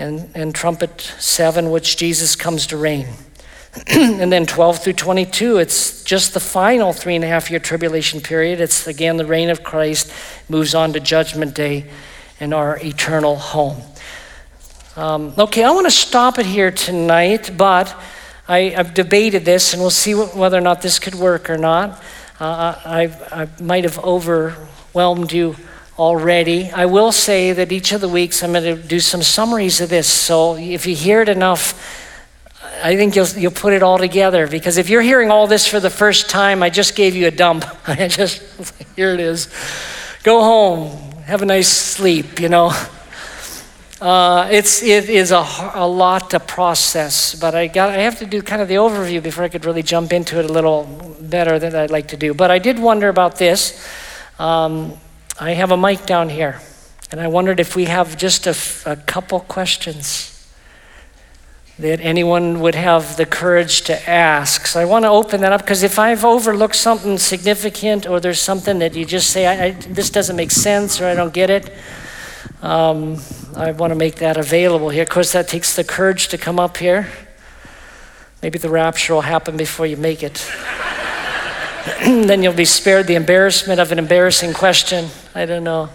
And, 0.00 0.30
and 0.34 0.54
trumpet 0.54 1.00
seven, 1.18 1.70
which 1.70 1.98
Jesus 1.98 2.34
comes 2.34 2.66
to 2.68 2.76
reign. 2.78 3.06
and 3.86 4.32
then 4.32 4.46
12 4.46 4.82
through 4.82 4.94
22, 4.94 5.58
it's 5.58 6.02
just 6.02 6.34
the 6.34 6.40
final 6.40 6.92
three 6.92 7.14
and 7.14 7.22
a 7.22 7.28
half 7.28 7.50
year 7.50 7.60
tribulation 7.60 8.20
period. 8.20 8.60
It's 8.60 8.86
again 8.86 9.16
the 9.16 9.26
reign 9.26 9.50
of 9.50 9.62
Christ, 9.62 10.10
moves 10.48 10.74
on 10.74 10.94
to 10.94 11.00
judgment 11.00 11.54
day 11.54 11.84
and 12.40 12.52
our 12.54 12.78
eternal 12.78 13.36
home. 13.36 13.80
Um, 14.96 15.34
okay, 15.38 15.62
I 15.62 15.70
want 15.70 15.86
to 15.86 15.92
stop 15.92 16.38
it 16.38 16.46
here 16.46 16.72
tonight, 16.72 17.52
but 17.56 17.94
I, 18.48 18.70
have 18.70 18.92
debated 18.92 19.44
this, 19.44 19.72
and 19.72 19.80
we'll 19.80 19.90
see 19.90 20.14
whether 20.14 20.58
or 20.58 20.62
not 20.62 20.82
this 20.82 20.98
could 20.98 21.14
work 21.14 21.48
or 21.48 21.56
not. 21.56 22.02
Uh, 22.40 22.74
I, 22.84 23.02
I 23.30 23.62
might 23.62 23.84
have 23.84 23.98
overwhelmed 24.00 25.32
you 25.32 25.54
already. 26.00 26.70
I 26.70 26.86
will 26.86 27.12
say 27.12 27.52
that 27.52 27.70
each 27.70 27.92
of 27.92 28.00
the 28.00 28.08
weeks 28.08 28.42
I'm 28.42 28.52
going 28.52 28.64
to 28.64 28.82
do 28.82 29.00
some 29.00 29.22
summaries 29.22 29.82
of 29.82 29.90
this. 29.90 30.08
So 30.08 30.56
if 30.56 30.86
you 30.86 30.96
hear 30.96 31.20
it 31.20 31.28
enough, 31.28 31.74
I 32.82 32.96
think 32.96 33.14
you'll, 33.14 33.28
you'll 33.36 33.52
put 33.52 33.74
it 33.74 33.82
all 33.82 33.98
together. 33.98 34.46
Because 34.46 34.78
if 34.78 34.88
you're 34.88 35.02
hearing 35.02 35.30
all 35.30 35.46
this 35.46 35.66
for 35.66 35.78
the 35.78 35.90
first 35.90 36.30
time, 36.30 36.62
I 36.62 36.70
just 36.70 36.96
gave 36.96 37.14
you 37.14 37.26
a 37.26 37.30
dump. 37.30 37.66
I 37.86 38.08
just, 38.08 38.40
here 38.96 39.12
it 39.12 39.20
is. 39.20 39.48
Go 40.22 40.40
home, 40.40 41.12
have 41.24 41.42
a 41.42 41.46
nice 41.46 41.68
sleep, 41.68 42.40
you 42.40 42.48
know. 42.48 42.72
Uh, 44.00 44.48
it's, 44.50 44.82
it 44.82 45.10
is 45.10 45.32
a, 45.32 45.46
a 45.74 45.86
lot 45.86 46.30
to 46.30 46.40
process, 46.40 47.34
but 47.34 47.54
I, 47.54 47.66
got, 47.66 47.90
I 47.90 47.98
have 47.98 48.18
to 48.20 48.26
do 48.26 48.40
kind 48.40 48.62
of 48.62 48.68
the 48.68 48.76
overview 48.76 49.22
before 49.22 49.44
I 49.44 49.50
could 49.50 49.66
really 49.66 49.82
jump 49.82 50.14
into 50.14 50.38
it 50.38 50.46
a 50.46 50.52
little 50.52 51.18
better 51.20 51.58
than 51.58 51.76
I'd 51.76 51.90
like 51.90 52.08
to 52.08 52.16
do. 52.16 52.32
But 52.32 52.50
I 52.50 52.58
did 52.58 52.78
wonder 52.78 53.10
about 53.10 53.36
this. 53.36 53.86
Um, 54.38 54.98
I 55.42 55.54
have 55.54 55.70
a 55.70 55.76
mic 55.76 56.04
down 56.04 56.28
here, 56.28 56.60
and 57.10 57.18
I 57.18 57.26
wondered 57.28 57.60
if 57.60 57.74
we 57.74 57.86
have 57.86 58.18
just 58.18 58.46
a, 58.46 58.54
a 58.84 58.96
couple 58.96 59.40
questions 59.40 60.26
that 61.78 61.98
anyone 62.02 62.60
would 62.60 62.74
have 62.74 63.16
the 63.16 63.24
courage 63.24 63.80
to 63.84 64.08
ask. 64.08 64.66
So 64.66 64.78
I 64.78 64.84
want 64.84 65.06
to 65.06 65.08
open 65.08 65.40
that 65.40 65.50
up 65.50 65.62
because 65.62 65.82
if 65.82 65.98
I've 65.98 66.26
overlooked 66.26 66.76
something 66.76 67.16
significant 67.16 68.06
or 68.06 68.20
there's 68.20 68.38
something 68.38 68.80
that 68.80 68.94
you 68.94 69.06
just 69.06 69.30
say, 69.30 69.46
I, 69.46 69.64
I, 69.64 69.70
this 69.70 70.10
doesn't 70.10 70.36
make 70.36 70.50
sense 70.50 71.00
or 71.00 71.06
I 71.06 71.14
don't 71.14 71.32
get 71.32 71.48
it, 71.48 71.72
um, 72.60 73.16
I 73.56 73.70
want 73.72 73.92
to 73.92 73.94
make 73.94 74.16
that 74.16 74.36
available 74.36 74.90
here. 74.90 75.04
Of 75.04 75.08
course, 75.08 75.32
that 75.32 75.48
takes 75.48 75.74
the 75.74 75.84
courage 75.84 76.28
to 76.28 76.36
come 76.36 76.60
up 76.60 76.76
here. 76.76 77.08
Maybe 78.42 78.58
the 78.58 78.68
rapture 78.68 79.14
will 79.14 79.22
happen 79.22 79.56
before 79.56 79.86
you 79.86 79.96
make 79.96 80.22
it. 80.22 80.46
then 82.04 82.42
you'll 82.42 82.52
be 82.52 82.64
spared 82.64 83.06
the 83.06 83.14
embarrassment 83.14 83.80
of 83.80 83.92
an 83.92 83.98
embarrassing 83.98 84.52
question. 84.52 85.08
I 85.34 85.46
don't 85.46 85.64
know. 85.64 85.90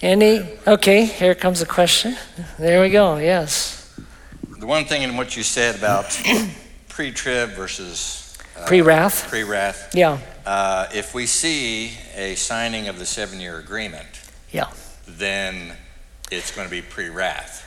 Any? 0.00 0.48
Okay, 0.66 1.06
here 1.06 1.34
comes 1.34 1.60
a 1.62 1.66
question. 1.66 2.16
There 2.58 2.80
we 2.80 2.90
go, 2.90 3.16
yes 3.16 3.78
the 4.58 4.66
one 4.66 4.84
thing 4.84 5.02
in 5.02 5.16
what 5.16 5.36
you 5.36 5.42
said 5.42 5.76
about 5.76 6.20
pre-trib 6.88 7.50
versus 7.50 8.36
uh, 8.56 8.66
pre-wrath. 8.66 9.28
Pre-wrath. 9.28 9.94
Yeah. 9.94 10.18
Uh, 10.44 10.88
if 10.92 11.14
we 11.14 11.26
see 11.26 11.92
a 12.16 12.34
signing 12.34 12.88
of 12.88 12.98
the 12.98 13.06
seven-year 13.06 13.58
agreement. 13.58 14.08
Yeah. 14.50 14.70
Then 15.06 15.76
it's 16.30 16.54
going 16.54 16.66
to 16.66 16.70
be 16.70 16.82
pre-wrath. 16.82 17.64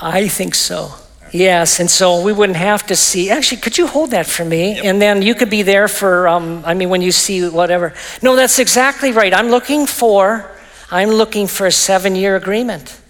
I 0.00 0.26
think 0.26 0.54
so. 0.54 0.94
Yes, 1.32 1.80
and 1.80 1.90
so 1.90 2.22
we 2.22 2.32
wouldn't 2.32 2.58
have 2.58 2.86
to 2.88 2.96
see. 2.96 3.30
Actually, 3.30 3.62
could 3.62 3.78
you 3.78 3.86
hold 3.86 4.10
that 4.10 4.26
for 4.26 4.44
me? 4.44 4.74
Yep. 4.74 4.84
And 4.84 5.00
then 5.00 5.22
you 5.22 5.34
could 5.34 5.48
be 5.48 5.62
there 5.62 5.88
for. 5.88 6.28
Um, 6.28 6.62
I 6.66 6.74
mean, 6.74 6.90
when 6.90 7.00
you 7.00 7.10
see 7.10 7.48
whatever. 7.48 7.94
No, 8.20 8.36
that's 8.36 8.58
exactly 8.58 9.12
right. 9.12 9.32
I'm 9.32 9.48
looking 9.48 9.86
for. 9.86 10.50
I'm 10.90 11.08
looking 11.08 11.46
for 11.46 11.66
a 11.66 11.72
seven-year 11.72 12.36
agreement. 12.36 13.00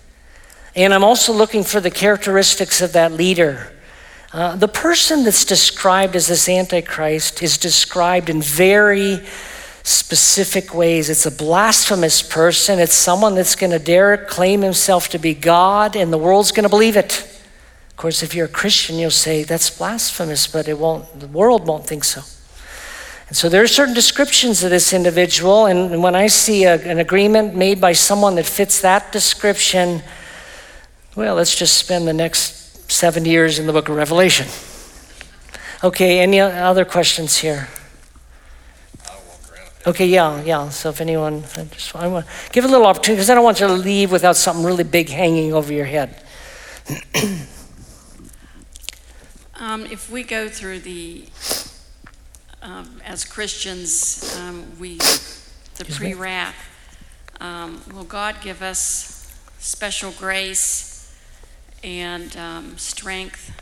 And 0.77 0.95
I'm 0.95 1.03
also 1.03 1.33
looking 1.33 1.65
for 1.65 1.81
the 1.81 1.91
characteristics 1.91 2.81
of 2.81 2.93
that 2.93 3.13
leader. 3.13 3.73
Uh, 4.33 4.55
the 4.57 4.69
person 4.69 5.25
that's 5.25 5.45
described 5.45 6.15
as 6.15 6.29
this 6.29 6.49
Antichrist 6.49 7.43
is 7.43 7.59
described 7.59 8.31
in 8.31 8.41
very 8.41 9.21
specific 9.83 10.73
ways. 10.73 11.11
It's 11.11 11.27
a 11.27 11.31
blasphemous 11.31 12.23
person, 12.23 12.79
it's 12.79 12.95
someone 12.95 13.35
that's 13.35 13.57
going 13.57 13.73
to 13.73 13.79
dare 13.79 14.17
claim 14.17 14.63
himself 14.63 15.09
to 15.09 15.19
be 15.19 15.35
God, 15.35 15.97
and 15.97 16.13
the 16.13 16.19
world's 16.19 16.53
going 16.53 16.63
to 16.63 16.71
believe 16.71 16.97
it. 16.97 17.29
Of 17.93 17.97
course, 17.97 18.23
if 18.23 18.35
you're 18.35 18.47
a 18.47 18.49
Christian, 18.49 18.97
you'll 18.97 19.11
say 19.11 19.45
that's 19.45 19.71
blasphemous, 19.71 20.47
but 20.47 20.67
it 20.67 20.79
won't, 20.79 21.21
the 21.21 21.29
world 21.29 21.67
won't 21.67 21.87
think 21.87 22.05
so. 22.05 22.23
And 23.29 23.37
so 23.37 23.49
there 23.49 23.63
are 23.63 23.69
certain 23.69 23.95
descriptions 23.95 24.65
of 24.65 24.71
this 24.71 24.93
individual, 24.93 25.67
and 25.67 26.03
when 26.03 26.15
I 26.15 26.27
see 26.27 26.65
a, 26.65 26.75
an 26.83 26.99
agreement 26.99 27.55
made 27.55 27.81
by 27.81 27.93
someone 27.93 28.35
that 28.35 28.47
fits 28.47 28.81
that 28.81 29.13
description, 29.13 30.03
well, 31.15 31.37
let's 31.37 31.55
just 31.55 31.77
spend 31.77 32.09
the 32.09 32.13
next 32.13 32.91
seven 32.91 33.25
years 33.25 33.59
in 33.59 33.67
the 33.67 33.73
book 33.73 33.89
of 33.89 33.97
Revelation. 33.97 34.49
Okay, 35.85 36.21
any 36.21 36.41
other 36.41 36.85
questions 36.85 37.39
here? 37.39 37.69
Okay, 39.87 40.07
yeah, 40.07 40.43
yeah. 40.43 40.69
So 40.69 40.91
if 40.91 41.01
anyone, 41.01 41.45
I 41.57 41.65
just 41.65 41.95
I 41.97 42.07
want 42.07 42.27
to 42.27 42.33
give 42.53 42.65
a 42.65 42.69
little 42.69 42.87
opportunity 42.87 43.17
because 43.17 43.31
I 43.31 43.35
don't 43.35 43.45
want 43.45 43.61
you 43.61 43.67
to 43.67 43.73
leave 43.73 44.13
without 44.13 44.37
something 44.37 44.65
really 44.65 44.85
big 44.85 45.09
hanging 45.09 45.53
over 45.53 45.73
your 45.73 45.87
head. 45.87 46.23
Um, 49.63 49.87
if 49.87 50.11
we 50.11 50.25
go 50.25 50.49
through 50.49 50.81
the, 50.81 51.23
um, 52.63 53.01
as 53.07 53.25
Christians, 53.25 54.37
um, 54.37 54.67
we, 54.81 54.97
the 55.77 55.85
pre-wrath, 55.89 56.57
um, 57.41 57.81
will 57.95 58.03
God 58.03 58.35
give 58.43 58.61
us 58.61 59.33
special 59.61 60.11
grace 60.19 61.17
and 61.85 62.37
um, 62.37 62.77
strength 62.77 63.53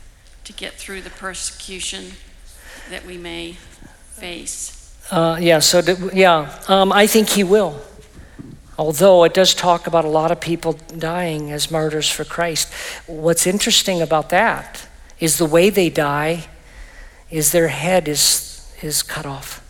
to 0.45 0.53
get 0.53 0.73
through 0.73 1.01
the 1.01 1.11
persecution 1.11 2.13
that 2.89 3.05
we 3.05 3.15
may 3.15 3.57
face? 4.13 4.97
Uh, 5.11 5.37
yeah. 5.39 5.59
So 5.59 5.83
yeah, 6.15 6.63
um, 6.67 6.91
I 6.91 7.05
think 7.05 7.29
he 7.29 7.43
will. 7.43 7.79
Although 8.75 9.23
it 9.23 9.35
does 9.35 9.53
talk 9.53 9.85
about 9.85 10.03
a 10.03 10.09
lot 10.09 10.31
of 10.31 10.41
people 10.41 10.73
dying 10.97 11.51
as 11.51 11.69
martyrs 11.69 12.09
for 12.09 12.23
Christ. 12.23 12.73
What's 13.05 13.45
interesting 13.45 14.01
about 14.01 14.31
that 14.31 14.87
is 15.21 15.37
the 15.37 15.45
way 15.45 15.69
they 15.69 15.89
die 15.89 16.49
is 17.29 17.53
their 17.53 17.69
head 17.69 18.09
is 18.09 18.51
is 18.83 19.03
cut 19.03 19.25
off. 19.25 19.61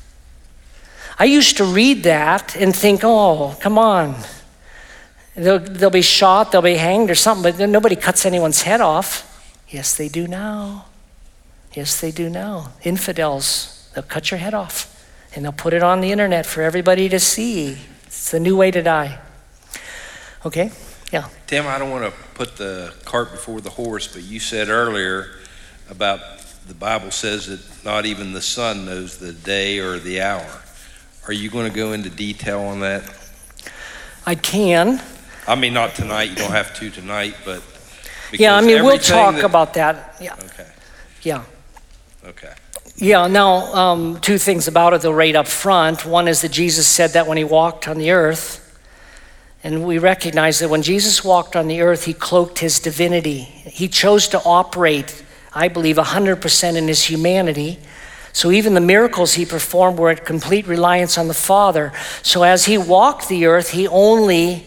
I 1.20 1.26
used 1.26 1.58
to 1.58 1.66
read 1.66 2.04
that 2.04 2.56
and 2.56 2.76
think, 2.76 3.02
oh, 3.04 3.56
come 3.60 3.78
on. 3.78 4.16
They'll, 5.36 5.60
they'll 5.60 5.90
be 5.90 6.02
shot, 6.02 6.52
they'll 6.52 6.62
be 6.62 6.76
hanged 6.76 7.10
or 7.10 7.16
something, 7.16 7.56
but 7.56 7.70
nobody 7.70 7.96
cuts 7.96 8.26
anyone's 8.26 8.64
head 8.64 8.82
off. 8.82 9.28
Yes, 9.70 9.96
they 9.96 10.10
do 10.10 10.28
now. 10.28 10.86
Yes, 11.74 12.02
they 12.02 12.12
do 12.12 12.30
now. 12.30 12.74
Infidels, 12.84 13.90
they'll 13.94 14.04
cut 14.04 14.32
your 14.32 14.40
head 14.40 14.54
off 14.54 14.88
and 15.36 15.46
they'll 15.46 15.52
put 15.52 15.74
it 15.74 15.84
on 15.84 16.02
the 16.02 16.12
internet 16.12 16.46
for 16.46 16.62
everybody 16.62 17.08
to 17.10 17.20
see. 17.20 17.78
It's 18.06 18.32
the 18.32 18.40
new 18.40 18.58
way 18.58 18.72
to 18.72 18.82
die. 18.82 19.20
Okay? 20.46 20.72
Yeah. 21.14 21.28
Tim, 21.48 21.68
I 21.68 21.78
don't 21.78 21.92
want 21.92 22.12
to 22.12 22.20
put 22.34 22.58
the 22.58 22.94
cart 23.06 23.32
before 23.32 23.62
the 23.62 23.70
horse, 23.70 24.08
but 24.08 24.24
you 24.24 24.40
said 24.40 24.70
earlier 24.70 25.30
about 25.92 26.20
the 26.68 26.74
Bible 26.74 27.12
says 27.12 27.48
that 27.48 27.86
not 27.86 28.06
even 28.06 28.34
the 28.34 28.42
son 28.42 28.86
knows 28.86 29.18
the 29.18 29.34
day 29.34 29.80
or 29.80 30.00
the 30.00 30.22
hour. 30.22 30.62
Are 31.28 31.34
you 31.34 31.50
going 31.50 31.70
to 31.70 31.76
go 31.76 31.94
into 31.94 32.10
detail 32.10 32.62
on 32.62 32.80
that? 32.80 33.04
I 34.26 34.36
can. 34.36 35.02
I 35.48 35.56
mean, 35.56 35.74
not 35.74 35.94
tonight, 35.94 36.30
you 36.30 36.36
don't 36.36 36.52
have 36.52 36.74
to 36.76 36.90
tonight, 36.90 37.36
but. 37.46 37.62
Yeah, 38.32 38.56
I 38.56 38.62
mean, 38.62 38.84
we'll 38.84 38.98
talk 38.98 39.36
that- 39.36 39.44
about 39.44 39.74
that. 39.74 40.16
Yeah, 40.22 40.36
Okay, 40.46 40.68
yeah. 41.22 41.44
okay. 42.26 42.54
Yeah, 42.96 43.28
now, 43.28 43.74
um, 43.74 44.20
two 44.22 44.38
things 44.38 44.68
about 44.68 44.94
it, 44.94 45.02
though, 45.02 45.12
right 45.12 45.36
up 45.36 45.48
front. 45.48 46.06
One 46.06 46.28
is 46.28 46.42
that 46.42 46.52
Jesus 46.52 46.88
said 46.88 47.12
that 47.12 47.26
when 47.28 47.38
he 47.38 47.44
walked 47.44 47.88
on 47.88 47.98
the 47.98 48.12
earth. 48.12 48.60
And 49.64 49.86
we 49.86 49.98
recognize 49.98 50.60
that 50.60 50.70
when 50.70 50.82
Jesus 50.84 51.24
walked 51.24 51.56
on 51.56 51.68
the 51.68 51.82
earth, 51.82 52.06
he 52.06 52.14
cloaked 52.14 52.60
his 52.60 52.80
divinity. 52.80 53.40
He 53.40 53.88
chose 53.88 54.28
to 54.30 54.42
operate, 54.44 55.24
I 55.54 55.68
believe, 55.68 55.98
100% 55.98 56.76
in 56.76 56.88
his 56.88 57.04
humanity. 57.06 57.80
So 58.34 58.52
even 58.52 58.74
the 58.74 58.82
miracles 58.82 59.34
he 59.34 59.46
performed 59.46 60.00
were 60.00 60.10
at 60.10 60.26
complete 60.26 60.66
reliance 60.68 61.18
on 61.18 61.28
the 61.28 61.34
Father. 61.34 61.92
So 62.24 62.44
as 62.44 62.66
he 62.66 62.78
walked 62.78 63.28
the 63.28 63.46
earth, 63.46 63.72
he 63.72 63.88
only 63.88 64.66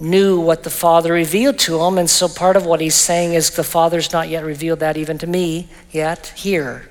knew 0.00 0.40
what 0.40 0.64
the 0.64 0.70
Father 0.70 1.12
revealed 1.12 1.58
to 1.60 1.80
him. 1.80 1.98
And 1.98 2.10
so 2.10 2.28
part 2.28 2.56
of 2.56 2.66
what 2.66 2.80
he's 2.80 2.96
saying 2.96 3.34
is 3.34 3.50
the 3.50 3.62
Father's 3.64 4.12
not 4.12 4.28
yet 4.28 4.44
revealed 4.44 4.80
that 4.80 4.96
even 4.96 5.18
to 5.18 5.26
me 5.26 5.68
yet 5.92 6.32
here 6.36 6.88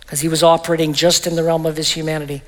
because 0.00 0.20
he 0.20 0.28
was 0.28 0.42
operating 0.42 0.92
just 0.92 1.26
in 1.26 1.34
the 1.34 1.42
realm 1.42 1.66
of 1.66 1.76
his 1.76 1.90
humanity. 1.90 2.42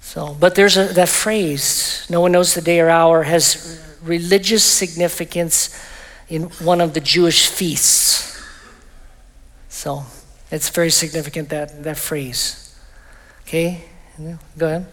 So, 0.00 0.36
but 0.38 0.54
there's 0.54 0.76
a, 0.76 0.84
that 0.84 1.08
phrase, 1.08 2.06
no 2.10 2.20
one 2.20 2.32
knows 2.32 2.54
the 2.54 2.60
day 2.60 2.80
or 2.80 2.90
hour, 2.90 3.22
has 3.22 3.82
religious 4.02 4.62
significance 4.62 5.76
in 6.28 6.44
one 6.60 6.80
of 6.80 6.92
the 6.92 7.00
Jewish 7.00 7.46
feasts. 7.46 8.31
So, 9.82 10.04
it's 10.52 10.68
very 10.68 10.92
significant 10.92 11.48
that, 11.48 11.82
that 11.82 11.96
phrase. 11.96 12.72
Okay, 13.40 13.82
go 14.56 14.66
ahead. 14.68 14.86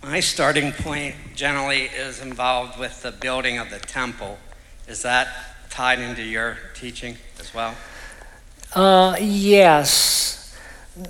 My 0.00 0.20
starting 0.20 0.70
point 0.70 1.16
generally 1.34 1.86
is 1.86 2.22
involved 2.22 2.78
with 2.78 3.02
the 3.02 3.10
building 3.10 3.58
of 3.58 3.68
the 3.70 3.80
temple. 3.80 4.38
Is 4.86 5.02
that 5.02 5.26
tied 5.70 5.98
into 5.98 6.22
your 6.22 6.56
teaching 6.74 7.16
as 7.40 7.52
well? 7.52 7.74
Uh, 8.76 9.16
yes. 9.20 10.56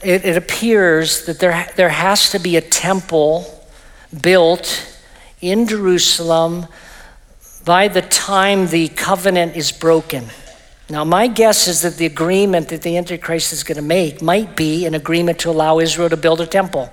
It, 0.03 0.24
it 0.24 0.39
appears 0.39 1.26
that 1.26 1.39
there, 1.39 1.68
there 1.76 1.91
has 1.91 2.30
to 2.30 2.39
be 2.39 2.57
a 2.57 2.62
temple 2.62 3.62
built 4.22 4.91
in 5.43 5.66
Jerusalem 5.66 6.66
by 7.62 7.89
the 7.89 8.01
time 8.01 8.68
the 8.68 8.89
covenant 8.89 9.55
is 9.55 9.70
broken. 9.70 10.30
Now, 10.91 11.03
my 11.03 11.28
guess 11.28 11.66
is 11.66 11.80
that 11.80 11.97
the 11.97 12.05
agreement 12.05 12.68
that 12.68 12.82
the 12.82 12.97
Antichrist 12.99 13.53
is 13.53 13.64
going 13.64 13.76
to 13.76 13.82
make 13.82 14.20
might 14.20 14.55
be 14.55 14.85
an 14.85 14.95
agreement 14.95 15.39
to 15.41 15.51
allow 15.51 15.78
Israel 15.78 16.11
to 16.11 16.16
build 16.16 16.43
a 16.43 16.47
temple. 16.47 16.93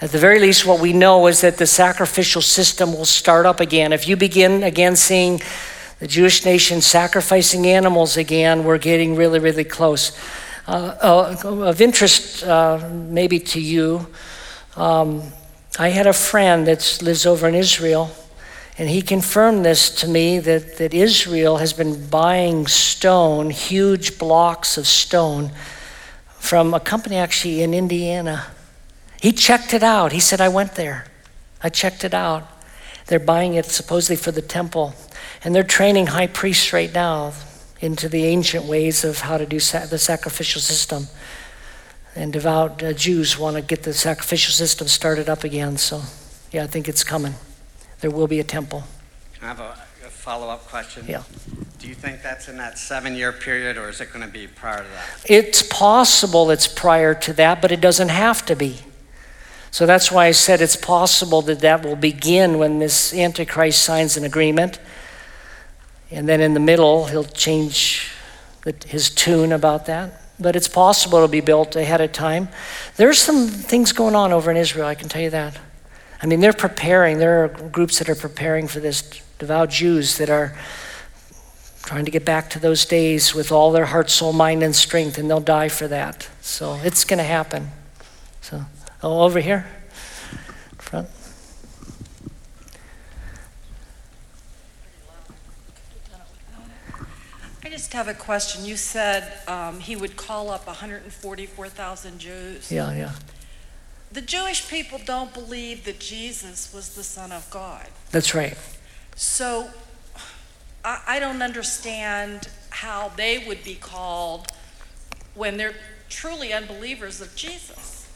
At 0.00 0.10
the 0.10 0.18
very 0.18 0.40
least, 0.40 0.66
what 0.66 0.80
we 0.80 0.92
know 0.92 1.26
is 1.28 1.40
that 1.40 1.56
the 1.56 1.66
sacrificial 1.66 2.42
system 2.42 2.92
will 2.92 3.04
start 3.04 3.46
up 3.46 3.60
again. 3.60 3.92
If 3.92 4.08
you 4.08 4.16
begin 4.16 4.62
again 4.64 4.96
seeing 4.96 5.40
the 6.00 6.06
Jewish 6.06 6.44
nation 6.44 6.82
sacrificing 6.82 7.66
animals 7.66 8.16
again, 8.16 8.64
we're 8.64 8.78
getting 8.78 9.14
really, 9.14 9.38
really 9.38 9.64
close. 9.64 10.18
Uh, 10.68 10.96
uh, 11.00 11.36
of 11.44 11.80
interest, 11.80 12.42
uh, 12.42 12.90
maybe 12.92 13.38
to 13.38 13.60
you, 13.60 14.06
um, 14.74 15.22
I 15.78 15.88
had 15.88 16.06
a 16.06 16.12
friend 16.12 16.66
that 16.66 16.98
lives 17.02 17.24
over 17.24 17.48
in 17.48 17.54
Israel, 17.54 18.10
and 18.78 18.90
he 18.90 19.00
confirmed 19.00 19.64
this 19.64 19.88
to 20.00 20.08
me 20.08 20.38
that, 20.38 20.76
that 20.76 20.92
Israel 20.92 21.56
has 21.56 21.72
been 21.72 22.08
buying 22.08 22.66
stone, 22.66 23.48
huge 23.50 24.18
blocks 24.18 24.76
of 24.76 24.86
stone, 24.86 25.50
from 26.38 26.74
a 26.74 26.80
company 26.80 27.16
actually 27.16 27.62
in 27.62 27.72
Indiana. 27.72 28.46
He 29.20 29.32
checked 29.32 29.72
it 29.72 29.82
out. 29.82 30.12
He 30.12 30.20
said, 30.20 30.40
I 30.42 30.48
went 30.48 30.74
there. 30.74 31.06
I 31.62 31.70
checked 31.70 32.04
it 32.04 32.12
out. 32.12 32.46
They're 33.06 33.18
buying 33.18 33.54
it 33.54 33.64
supposedly 33.64 34.16
for 34.16 34.30
the 34.30 34.42
temple. 34.42 34.94
And 35.42 35.54
they're 35.54 35.62
training 35.62 36.08
high 36.08 36.26
priests 36.26 36.72
right 36.72 36.92
now 36.92 37.32
into 37.80 38.08
the 38.08 38.24
ancient 38.24 38.64
ways 38.64 39.04
of 39.04 39.20
how 39.20 39.38
to 39.38 39.46
do 39.46 39.58
sa- 39.58 39.86
the 39.86 39.98
sacrificial 39.98 40.60
system. 40.60 41.06
And 42.14 42.32
devout 42.32 42.82
uh, 42.82 42.92
Jews 42.92 43.38
want 43.38 43.56
to 43.56 43.62
get 43.62 43.84
the 43.84 43.94
sacrificial 43.94 44.52
system 44.52 44.86
started 44.86 45.28
up 45.28 45.44
again. 45.44 45.78
So, 45.78 46.02
yeah, 46.52 46.64
I 46.64 46.66
think 46.66 46.88
it's 46.88 47.04
coming. 47.04 47.34
There 48.06 48.14
will 48.14 48.28
be 48.28 48.38
a 48.38 48.44
temple. 48.44 48.84
Can 49.34 49.46
I 49.46 49.48
have 49.48 49.58
a, 49.58 49.72
a 50.06 50.10
follow-up 50.10 50.68
question? 50.68 51.06
Yeah. 51.08 51.24
Do 51.80 51.88
you 51.88 51.94
think 51.96 52.22
that's 52.22 52.48
in 52.48 52.56
that 52.58 52.78
seven-year 52.78 53.32
period, 53.32 53.76
or 53.76 53.88
is 53.88 54.00
it 54.00 54.12
going 54.12 54.24
to 54.24 54.32
be 54.32 54.46
prior 54.46 54.84
to 54.84 54.88
that? 54.88 55.28
It's 55.28 55.64
possible 55.64 56.52
it's 56.52 56.68
prior 56.68 57.16
to 57.16 57.32
that, 57.32 57.60
but 57.60 57.72
it 57.72 57.80
doesn't 57.80 58.10
have 58.10 58.46
to 58.46 58.54
be. 58.54 58.78
So 59.72 59.86
that's 59.86 60.12
why 60.12 60.26
I 60.26 60.30
said 60.30 60.60
it's 60.60 60.76
possible 60.76 61.42
that 61.42 61.58
that 61.62 61.84
will 61.84 61.96
begin 61.96 62.58
when 62.58 62.78
this 62.78 63.12
Antichrist 63.12 63.82
signs 63.82 64.16
an 64.16 64.22
agreement. 64.22 64.78
And 66.12 66.28
then 66.28 66.40
in 66.40 66.54
the 66.54 66.60
middle, 66.60 67.06
he'll 67.06 67.24
change 67.24 68.08
the, 68.62 68.72
his 68.86 69.10
tune 69.10 69.50
about 69.50 69.86
that. 69.86 70.22
But 70.38 70.54
it's 70.54 70.68
possible 70.68 71.16
it'll 71.16 71.26
be 71.26 71.40
built 71.40 71.74
ahead 71.74 72.00
of 72.00 72.12
time. 72.12 72.50
There's 72.94 73.18
some 73.18 73.48
things 73.48 73.90
going 73.90 74.14
on 74.14 74.32
over 74.32 74.48
in 74.48 74.56
Israel, 74.56 74.86
I 74.86 74.94
can 74.94 75.08
tell 75.08 75.22
you 75.22 75.30
that. 75.30 75.58
I 76.22 76.26
mean, 76.26 76.40
they're 76.40 76.52
preparing, 76.52 77.18
there 77.18 77.44
are 77.44 77.48
groups 77.48 77.98
that 77.98 78.08
are 78.08 78.14
preparing 78.14 78.68
for 78.68 78.80
this, 78.80 79.02
devout 79.38 79.70
Jews 79.70 80.18
that 80.18 80.30
are 80.30 80.56
trying 81.82 82.04
to 82.04 82.10
get 82.10 82.24
back 82.24 82.50
to 82.50 82.58
those 82.58 82.84
days 82.84 83.34
with 83.34 83.52
all 83.52 83.70
their 83.70 83.86
heart, 83.86 84.10
soul, 84.10 84.32
mind, 84.32 84.62
and 84.62 84.74
strength, 84.74 85.18
and 85.18 85.30
they'll 85.30 85.40
die 85.40 85.68
for 85.68 85.86
that. 85.88 86.28
So 86.40 86.80
it's 86.82 87.04
going 87.04 87.18
to 87.18 87.24
happen. 87.24 87.68
So, 88.40 88.64
oh, 89.02 89.22
over 89.22 89.40
here, 89.40 89.66
front. 90.78 91.08
I 97.62 97.68
just 97.68 97.92
have 97.92 98.08
a 98.08 98.14
question. 98.14 98.64
You 98.64 98.76
said 98.76 99.32
um, 99.46 99.80
he 99.80 99.96
would 99.96 100.16
call 100.16 100.50
up 100.50 100.66
144,000 100.66 102.18
Jews. 102.18 102.72
Yeah, 102.72 102.92
yeah. 102.94 103.12
The 104.16 104.22
Jewish 104.22 104.70
people 104.70 104.98
don't 105.04 105.34
believe 105.34 105.84
that 105.84 106.00
Jesus 106.00 106.72
was 106.72 106.94
the 106.94 107.02
Son 107.02 107.32
of 107.32 107.50
God. 107.50 107.86
That's 108.12 108.34
right. 108.34 108.56
So 109.14 109.68
I, 110.82 111.02
I 111.06 111.18
don't 111.18 111.42
understand 111.42 112.48
how 112.70 113.12
they 113.14 113.44
would 113.46 113.62
be 113.62 113.74
called 113.74 114.46
when 115.34 115.58
they're 115.58 115.74
truly 116.08 116.54
unbelievers 116.54 117.20
of 117.20 117.36
Jesus. 117.36 118.10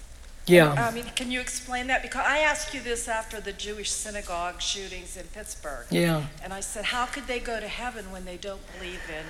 Yeah. 0.47 0.73
I 0.73 0.91
mean, 0.91 1.05
can 1.17 1.31
you 1.31 1.39
explain 1.39 1.89
that? 1.89 2.01
Because 2.01 2.25
I 2.27 2.39
asked 2.39 2.73
you 2.73 2.81
this 2.81 3.07
after 3.07 3.39
the 3.39 3.53
Jewish 3.53 3.91
synagogue 3.91 4.63
shootings 4.63 5.19
in 5.19 5.27
Pittsburgh. 5.27 5.85
Yeah. 5.91 6.25
And 6.43 6.55
I 6.55 6.61
said, 6.61 6.87
how 6.87 7.05
could 7.05 7.27
they 7.27 7.41
go 7.41 7.61
to 7.61 7.69
heaven 7.69 8.11
when 8.11 8.25
they 8.25 8.39
don't 8.39 8.63
believe 8.79 9.03
in 9.11 9.27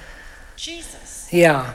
Jesus? 0.55 1.29
Yeah. 1.33 1.75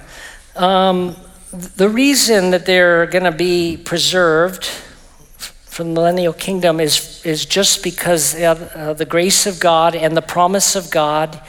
Um, 0.55 1.17
the 1.51 1.89
reason 1.89 2.51
that 2.51 2.65
they're 2.65 3.05
going 3.05 3.23
to 3.23 3.31
be 3.31 3.77
preserved 3.77 4.65
from 4.65 5.89
the 5.89 5.93
millennial 5.93 6.33
kingdom 6.33 6.79
is, 6.79 7.23
is 7.25 7.45
just 7.45 7.83
because 7.83 8.33
of 8.41 8.61
uh, 8.71 8.93
the 8.93 9.05
grace 9.05 9.45
of 9.45 9.59
God 9.59 9.95
and 9.95 10.15
the 10.15 10.21
promise 10.21 10.75
of 10.75 10.89
God. 10.89 11.41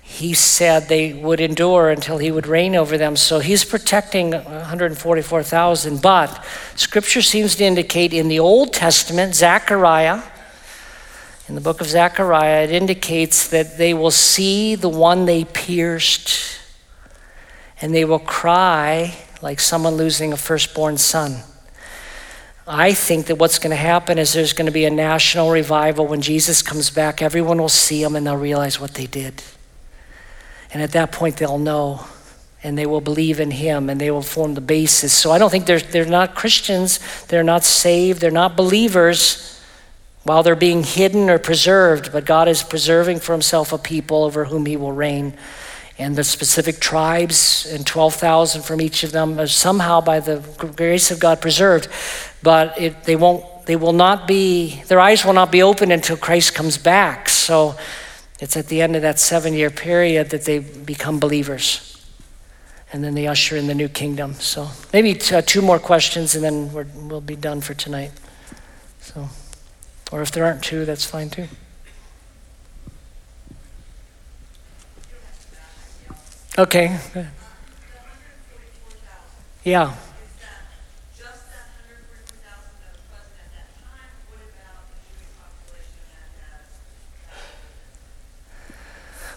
He 0.00 0.34
said 0.34 0.88
they 0.88 1.12
would 1.12 1.40
endure 1.40 1.88
until 1.88 2.18
he 2.18 2.30
would 2.30 2.46
reign 2.46 2.76
over 2.76 2.98
them. 2.98 3.16
So 3.16 3.38
he's 3.38 3.64
protecting 3.64 4.32
144,000. 4.32 6.02
But 6.02 6.44
scripture 6.74 7.22
seems 7.22 7.56
to 7.56 7.64
indicate 7.64 8.12
in 8.12 8.28
the 8.28 8.38
Old 8.38 8.72
Testament, 8.72 9.34
Zechariah, 9.34 10.22
in 11.48 11.54
the 11.54 11.60
book 11.60 11.80
of 11.80 11.86
Zechariah, 11.86 12.64
it 12.64 12.70
indicates 12.70 13.48
that 13.48 13.78
they 13.78 13.94
will 13.94 14.10
see 14.10 14.74
the 14.74 14.88
one 14.88 15.24
they 15.24 15.44
pierced 15.44 16.61
and 17.82 17.92
they 17.92 18.04
will 18.04 18.20
cry 18.20 19.14
like 19.42 19.58
someone 19.58 19.96
losing 19.96 20.32
a 20.32 20.36
firstborn 20.36 20.96
son. 20.96 21.42
I 22.66 22.94
think 22.94 23.26
that 23.26 23.36
what's 23.36 23.58
going 23.58 23.72
to 23.72 23.76
happen 23.76 24.18
is 24.18 24.32
there's 24.32 24.52
going 24.52 24.66
to 24.66 24.72
be 24.72 24.84
a 24.84 24.90
national 24.90 25.50
revival 25.50 26.06
when 26.06 26.22
Jesus 26.22 26.62
comes 26.62 26.90
back. 26.90 27.20
Everyone 27.20 27.58
will 27.58 27.68
see 27.68 28.02
him 28.02 28.14
and 28.14 28.24
they'll 28.24 28.36
realize 28.36 28.78
what 28.78 28.94
they 28.94 29.06
did. 29.06 29.42
And 30.72 30.80
at 30.80 30.92
that 30.92 31.10
point, 31.10 31.36
they'll 31.36 31.58
know 31.58 32.06
and 32.62 32.78
they 32.78 32.86
will 32.86 33.00
believe 33.00 33.40
in 33.40 33.50
him 33.50 33.90
and 33.90 34.00
they 34.00 34.12
will 34.12 34.22
form 34.22 34.54
the 34.54 34.60
basis. 34.60 35.12
So 35.12 35.32
I 35.32 35.38
don't 35.38 35.50
think 35.50 35.66
they're, 35.66 35.80
they're 35.80 36.04
not 36.04 36.36
Christians, 36.36 37.00
they're 37.26 37.42
not 37.42 37.64
saved, 37.64 38.20
they're 38.20 38.30
not 38.30 38.56
believers 38.56 39.60
while 40.22 40.44
they're 40.44 40.54
being 40.54 40.84
hidden 40.84 41.28
or 41.28 41.40
preserved, 41.40 42.12
but 42.12 42.24
God 42.24 42.46
is 42.46 42.62
preserving 42.62 43.18
for 43.18 43.32
himself 43.32 43.72
a 43.72 43.78
people 43.78 44.22
over 44.22 44.44
whom 44.44 44.66
he 44.66 44.76
will 44.76 44.92
reign 44.92 45.36
and 46.02 46.16
the 46.16 46.24
specific 46.24 46.80
tribes 46.80 47.66
and 47.66 47.86
12,000 47.86 48.62
from 48.62 48.80
each 48.80 49.04
of 49.04 49.12
them 49.12 49.38
are 49.38 49.46
somehow 49.46 50.00
by 50.00 50.20
the 50.20 50.40
grace 50.76 51.10
of 51.10 51.18
God 51.20 51.40
preserved, 51.40 51.88
but 52.42 52.78
it, 52.80 53.04
they 53.04 53.16
won't 53.16 53.44
they 53.64 53.76
will 53.76 53.92
not 53.92 54.26
be 54.26 54.82
their 54.88 54.98
eyes 54.98 55.24
will 55.24 55.32
not 55.32 55.52
be 55.52 55.62
open 55.62 55.92
until 55.92 56.16
Christ 56.16 56.52
comes 56.52 56.78
back. 56.78 57.28
So 57.28 57.76
it's 58.40 58.56
at 58.56 58.66
the 58.66 58.82
end 58.82 58.96
of 58.96 59.02
that 59.02 59.16
7-year 59.16 59.70
period 59.70 60.30
that 60.30 60.44
they 60.44 60.58
become 60.58 61.20
believers. 61.20 61.88
And 62.92 63.04
then 63.04 63.14
they 63.14 63.26
usher 63.26 63.56
in 63.56 63.68
the 63.68 63.74
new 63.74 63.88
kingdom. 63.88 64.34
So 64.34 64.68
maybe 64.92 65.14
t- 65.14 65.34
uh, 65.34 65.42
two 65.42 65.62
more 65.62 65.78
questions 65.78 66.34
and 66.34 66.44
then 66.44 66.72
we're, 66.72 66.86
we'll 66.94 67.20
be 67.20 67.36
done 67.36 67.60
for 67.60 67.72
tonight. 67.72 68.10
So 69.00 69.28
or 70.12 70.20
if 70.20 70.30
there 70.30 70.44
aren't 70.44 70.62
two, 70.62 70.84
that's 70.84 71.04
fine 71.04 71.30
too. 71.30 71.48
Okay. 76.58 76.98
Yeah. 79.64 79.94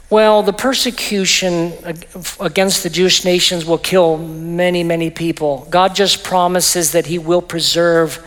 Well, 0.10 0.44
the 0.44 0.54
persecution 0.54 1.74
against 2.40 2.84
the 2.84 2.90
Jewish 2.90 3.24
nations 3.24 3.66
will 3.66 3.78
kill 3.78 4.18
many, 4.18 4.84
many 4.84 5.10
people. 5.10 5.68
God 5.70 5.96
just 5.96 6.24
promises 6.24 6.92
that 6.92 7.06
He 7.06 7.18
will 7.18 7.42
preserve 7.42 8.26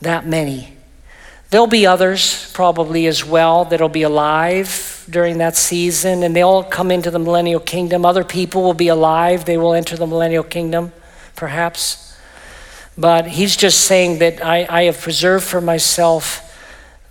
that 0.00 0.26
many. 0.26 0.77
There'll 1.50 1.66
be 1.66 1.86
others 1.86 2.52
probably 2.52 3.06
as 3.06 3.24
well 3.24 3.64
that'll 3.64 3.88
be 3.88 4.02
alive 4.02 5.06
during 5.08 5.38
that 5.38 5.56
season, 5.56 6.22
and 6.22 6.36
they'll 6.36 6.62
come 6.62 6.90
into 6.90 7.10
the 7.10 7.18
millennial 7.18 7.60
kingdom. 7.60 8.04
Other 8.04 8.22
people 8.22 8.62
will 8.62 8.74
be 8.74 8.88
alive, 8.88 9.46
they 9.46 9.56
will 9.56 9.72
enter 9.72 9.96
the 9.96 10.06
millennial 10.06 10.44
kingdom, 10.44 10.92
perhaps. 11.34 12.14
But 12.98 13.28
he's 13.28 13.56
just 13.56 13.82
saying 13.82 14.18
that 14.18 14.44
I, 14.44 14.66
I 14.68 14.82
have 14.84 15.00
preserved 15.00 15.46
for 15.46 15.62
myself 15.62 16.44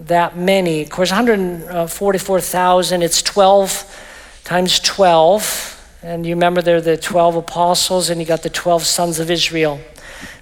that 0.02 0.38
many. 0.38 0.84
Of 0.84 0.92
course, 0.92 1.10
144,000, 1.10 3.02
it's 3.02 3.24
12 3.24 4.42
times 4.44 4.80
12. 4.82 6.00
And 6.04 6.28
you 6.28 6.36
remember 6.36 6.62
they're 6.62 6.80
the 6.80 6.96
12 6.96 7.38
apostles, 7.38 8.12
and 8.12 8.20
you 8.22 8.28
got 8.28 8.44
the 8.44 8.52
12 8.52 8.84
sons 8.84 9.20
of 9.20 9.32
Israel. 9.32 9.80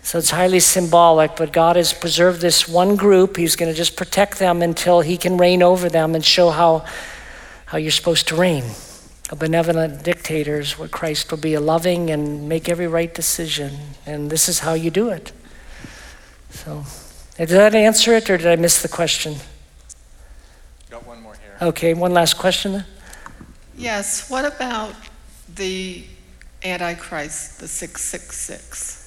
So 0.02 0.18
it's 0.20 0.30
highly 0.30 0.60
symbolic, 0.60 1.36
but 1.36 1.52
God 1.52 1.76
has 1.76 1.94
preserved 1.94 2.42
this 2.42 2.68
one 2.68 2.96
group. 2.96 3.38
He's 3.38 3.56
going 3.56 3.72
to 3.72 3.78
just 3.78 3.96
protect 3.96 4.40
them 4.40 4.62
until 4.62 5.02
He 5.02 5.18
can 5.18 5.38
reign 5.38 5.64
over 5.64 5.90
them 5.90 6.16
and 6.16 6.24
show 6.24 6.52
how, 6.52 6.86
how 7.66 7.78
you're 7.78 7.92
supposed 7.92 8.28
to 8.30 8.36
reign. 8.36 8.64
A 9.32 9.36
benevolent 9.36 10.04
dictator 10.04 10.60
is 10.60 10.78
what 10.78 10.92
Christ 10.92 11.32
will 11.32 11.40
be, 11.40 11.56
a 11.56 11.60
loving 11.60 12.12
and 12.12 12.48
make 12.48 12.70
every 12.70 12.88
right 12.88 13.14
decision. 13.14 13.74
And 14.06 14.30
this 14.30 14.48
is 14.48 14.60
how 14.60 14.74
you 14.74 14.92
do 14.92 15.10
it. 15.10 15.32
So, 16.52 16.84
did 17.38 17.50
that 17.50 17.74
answer 17.74 18.14
it, 18.14 18.30
or 18.30 18.38
did 18.38 18.48
I 18.48 18.56
miss 18.56 18.82
the 18.82 18.88
question? 18.88 19.36
Got 20.90 21.06
one 21.06 21.22
more 21.22 21.34
here. 21.34 21.58
Okay, 21.70 21.94
one 21.94 22.14
last 22.14 22.36
question 22.36 22.74
then. 22.74 22.86
Yes, 23.78 24.30
what 24.30 24.46
about 24.46 24.94
the 25.56 26.06
Antichrist, 26.64 27.60
the 27.60 27.68
666? 27.68 29.05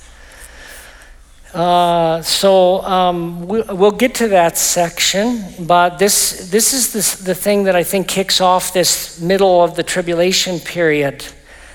Uh, 1.55 2.21
so 2.21 2.83
um, 2.83 3.49
we, 3.49 3.63
we'll 3.63 3.91
get 3.91 4.15
to 4.17 4.29
that 4.29 4.59
section, 4.59 5.43
but 5.61 5.99
this 5.99 6.51
this 6.51 6.75
is 6.75 6.93
the, 6.93 7.25
the 7.25 7.35
thing 7.35 7.65
that 7.65 7.75
I 7.75 7.83
think 7.83 8.07
kicks 8.07 8.41
off 8.41 8.75
this 8.75 9.19
middle 9.19 9.63
of 9.65 9.75
the 9.75 9.83
tribulation 9.83 10.61
period. 10.61 11.25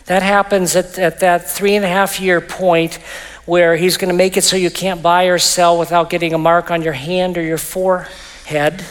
That 0.06 0.22
happens 0.22 0.76
at, 0.76 1.00
at 1.00 1.20
that 1.22 1.50
three 1.50 1.76
and 1.76 1.84
a 1.84 1.88
half 1.88 2.20
year 2.20 2.40
point 2.40 3.00
where 3.46 3.76
he's 3.76 3.98
going 3.98 4.10
to 4.10 4.16
make 4.16 4.38
it 4.38 4.44
so 4.44 4.56
you 4.56 4.70
can't 4.70 5.02
buy 5.02 5.26
or 5.26 5.40
sell 5.40 5.80
without 5.80 6.10
getting 6.10 6.34
a 6.34 6.38
mark 6.38 6.70
on 6.70 6.82
your 6.82 6.94
hand 6.94 7.38
or 7.38 7.42
your 7.42 7.58
forehead. 7.58 8.84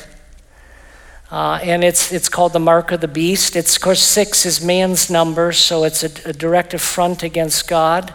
Uh, 1.30 1.58
and 1.62 1.82
it's, 1.82 2.12
it's 2.12 2.28
called 2.28 2.52
the 2.52 2.60
mark 2.60 2.92
of 2.92 3.00
the 3.00 3.08
beast. 3.08 3.56
It's, 3.56 3.76
of 3.76 3.82
course, 3.82 4.02
six 4.02 4.44
is 4.44 4.62
man's 4.62 5.08
number, 5.08 5.52
so 5.52 5.84
it's 5.84 6.02
a, 6.02 6.28
a 6.28 6.32
direct 6.34 6.74
affront 6.74 7.22
against 7.22 7.66
God. 7.66 8.12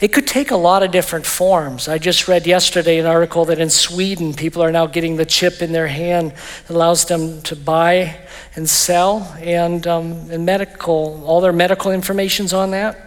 It 0.00 0.12
could 0.12 0.28
take 0.28 0.52
a 0.52 0.56
lot 0.56 0.84
of 0.84 0.92
different 0.92 1.26
forms. 1.26 1.88
I 1.88 1.98
just 1.98 2.28
read 2.28 2.46
yesterday 2.46 2.98
an 2.98 3.06
article 3.06 3.44
that 3.46 3.58
in 3.58 3.68
Sweden, 3.68 4.32
people 4.32 4.62
are 4.62 4.70
now 4.70 4.86
getting 4.86 5.16
the 5.16 5.26
chip 5.26 5.60
in 5.60 5.72
their 5.72 5.88
hand 5.88 6.34
that 6.68 6.74
allows 6.74 7.06
them 7.06 7.42
to 7.42 7.56
buy 7.56 8.16
and 8.54 8.70
sell, 8.70 9.36
and, 9.40 9.84
um, 9.88 10.30
and 10.30 10.46
medical, 10.46 11.24
all 11.24 11.40
their 11.40 11.52
medical 11.52 11.90
information's 11.90 12.52
on 12.52 12.70
that. 12.70 13.06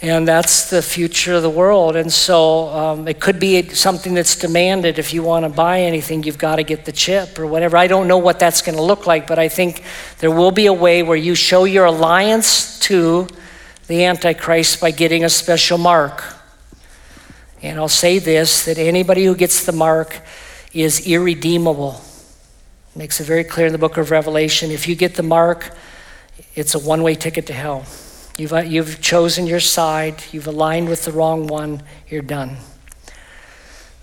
And 0.00 0.26
that's 0.26 0.70
the 0.70 0.80
future 0.80 1.34
of 1.34 1.42
the 1.42 1.50
world. 1.50 1.94
And 1.94 2.10
so 2.10 2.68
um, 2.68 3.06
it 3.06 3.20
could 3.20 3.38
be 3.38 3.68
something 3.68 4.14
that's 4.14 4.36
demanded. 4.36 4.98
If 4.98 5.12
you 5.12 5.22
want 5.22 5.44
to 5.44 5.50
buy 5.50 5.82
anything, 5.82 6.22
you've 6.22 6.38
got 6.38 6.56
to 6.56 6.62
get 6.62 6.86
the 6.86 6.92
chip 6.92 7.38
or 7.38 7.46
whatever. 7.46 7.76
I 7.76 7.86
don't 7.86 8.08
know 8.08 8.18
what 8.18 8.38
that's 8.38 8.62
going 8.62 8.76
to 8.76 8.82
look 8.82 9.06
like, 9.06 9.26
but 9.26 9.38
I 9.38 9.48
think 9.48 9.82
there 10.20 10.30
will 10.30 10.50
be 10.52 10.66
a 10.66 10.72
way 10.72 11.02
where 11.02 11.16
you 11.16 11.34
show 11.34 11.64
your 11.64 11.84
alliance 11.84 12.78
to 12.80 13.28
the 13.86 14.04
Antichrist 14.04 14.80
by 14.80 14.90
getting 14.90 15.24
a 15.24 15.28
special 15.28 15.78
mark. 15.78 16.24
And 17.62 17.78
I'll 17.78 17.88
say 17.88 18.18
this 18.18 18.64
that 18.64 18.78
anybody 18.78 19.24
who 19.24 19.34
gets 19.34 19.64
the 19.64 19.72
mark 19.72 20.20
is 20.72 21.06
irredeemable. 21.06 22.00
It 22.94 22.98
makes 22.98 23.20
it 23.20 23.24
very 23.24 23.44
clear 23.44 23.66
in 23.66 23.72
the 23.72 23.78
book 23.78 23.96
of 23.96 24.10
Revelation. 24.10 24.70
If 24.70 24.88
you 24.88 24.94
get 24.94 25.14
the 25.14 25.22
mark, 25.22 25.74
it's 26.54 26.74
a 26.74 26.78
one 26.78 27.02
way 27.02 27.14
ticket 27.14 27.46
to 27.46 27.52
hell. 27.52 27.84
You've, 28.36 28.52
uh, 28.52 28.58
you've 28.58 29.00
chosen 29.00 29.46
your 29.46 29.60
side, 29.60 30.22
you've 30.32 30.48
aligned 30.48 30.88
with 30.88 31.04
the 31.04 31.12
wrong 31.12 31.46
one, 31.46 31.82
you're 32.08 32.22
done. 32.22 32.56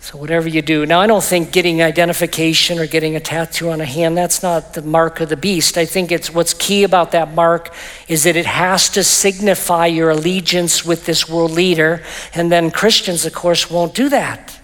So, 0.03 0.18
whatever 0.18 0.49
you 0.49 0.64
do. 0.64 0.84
Now, 0.88 0.99
I 0.99 1.06
don't 1.06 1.23
think 1.23 1.52
getting 1.52 1.84
identification 1.84 2.80
or 2.80 2.88
getting 2.88 3.15
a 3.15 3.19
tattoo 3.19 3.69
on 3.69 3.82
a 3.82 3.86
hand, 3.86 4.18
that's 4.18 4.41
not 4.41 4.73
the 4.73 4.82
mark 4.82 5.19
of 5.19 5.30
the 5.30 5.38
beast. 5.38 5.78
I 5.78 5.86
think 5.86 6.11
it's 6.11 6.34
what's 6.34 6.56
key 6.56 6.84
about 6.84 7.11
that 7.11 7.36
mark 7.36 7.72
is 8.07 8.23
that 8.23 8.36
it 8.36 8.48
has 8.48 8.90
to 8.90 9.03
signify 9.03 9.86
your 9.86 10.10
allegiance 10.10 10.84
with 10.84 11.06
this 11.06 11.30
world 11.30 11.52
leader. 11.52 12.02
And 12.34 12.52
then 12.52 12.72
Christians, 12.72 13.28
of 13.28 13.34
course, 13.34 13.69
won't 13.69 13.94
do 13.94 14.10
that. 14.10 14.60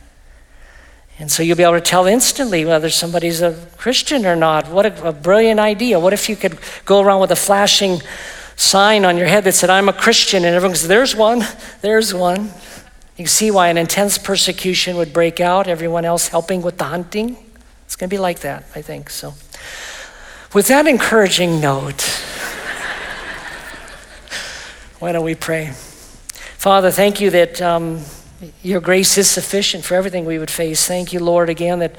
And 1.20 1.32
so 1.32 1.44
you'll 1.44 1.56
be 1.56 1.64
able 1.64 1.74
to 1.74 1.82
tell 1.82 2.08
instantly 2.08 2.66
whether 2.66 2.90
somebody's 2.90 3.40
a 3.40 3.64
Christian 3.78 4.26
or 4.26 4.36
not. 4.36 4.72
What 4.72 4.88
a, 4.88 5.10
a 5.10 5.12
brilliant 5.12 5.60
idea. 5.60 6.00
What 6.00 6.14
if 6.14 6.30
you 6.30 6.36
could 6.36 6.58
go 6.84 7.00
around 7.00 7.22
with 7.22 7.30
a 7.30 7.36
flashing 7.36 8.02
sign 8.56 9.06
on 9.06 9.18
your 9.18 9.28
head 9.28 9.44
that 9.44 9.54
said, 9.54 9.70
I'm 9.70 9.88
a 9.88 9.94
Christian, 9.94 10.46
and 10.46 10.56
everyone 10.56 10.74
goes, 10.74 10.88
There's 10.88 11.16
one, 11.16 11.44
there's 11.82 12.12
one. 12.12 12.50
You 13.18 13.24
can 13.24 13.28
see 13.28 13.52
why 13.52 13.70
an 13.70 13.78
intense 13.78 14.18
persecution 14.18 14.96
would 14.98 15.12
break 15.12 15.40
out, 15.40 15.68
everyone 15.68 16.06
else 16.06 16.28
helping 16.28 16.62
with 16.62 16.78
the 16.78 16.86
hunting. 16.86 17.38
It's 17.86 17.96
going 17.96 18.10
to 18.10 18.14
be 18.14 18.20
like 18.20 18.42
that, 18.42 18.66
I 18.76 18.82
think. 18.82 19.10
So, 19.10 19.34
with 20.54 20.68
that 20.68 20.88
encouraging 20.88 21.60
note, 21.60 22.02
why 25.00 25.12
don't 25.12 25.26
we 25.26 25.36
pray? 25.36 25.72
Father, 26.58 26.92
thank 26.92 27.20
you 27.20 27.30
that 27.32 27.62
um, 27.62 28.02
your 28.62 28.82
grace 28.82 29.18
is 29.18 29.30
sufficient 29.30 29.84
for 29.84 29.96
everything 29.96 30.26
we 30.26 30.38
would 30.38 30.52
face. 30.52 30.88
Thank 30.88 31.12
you, 31.12 31.20
Lord, 31.20 31.50
again, 31.50 31.80
that 31.80 31.96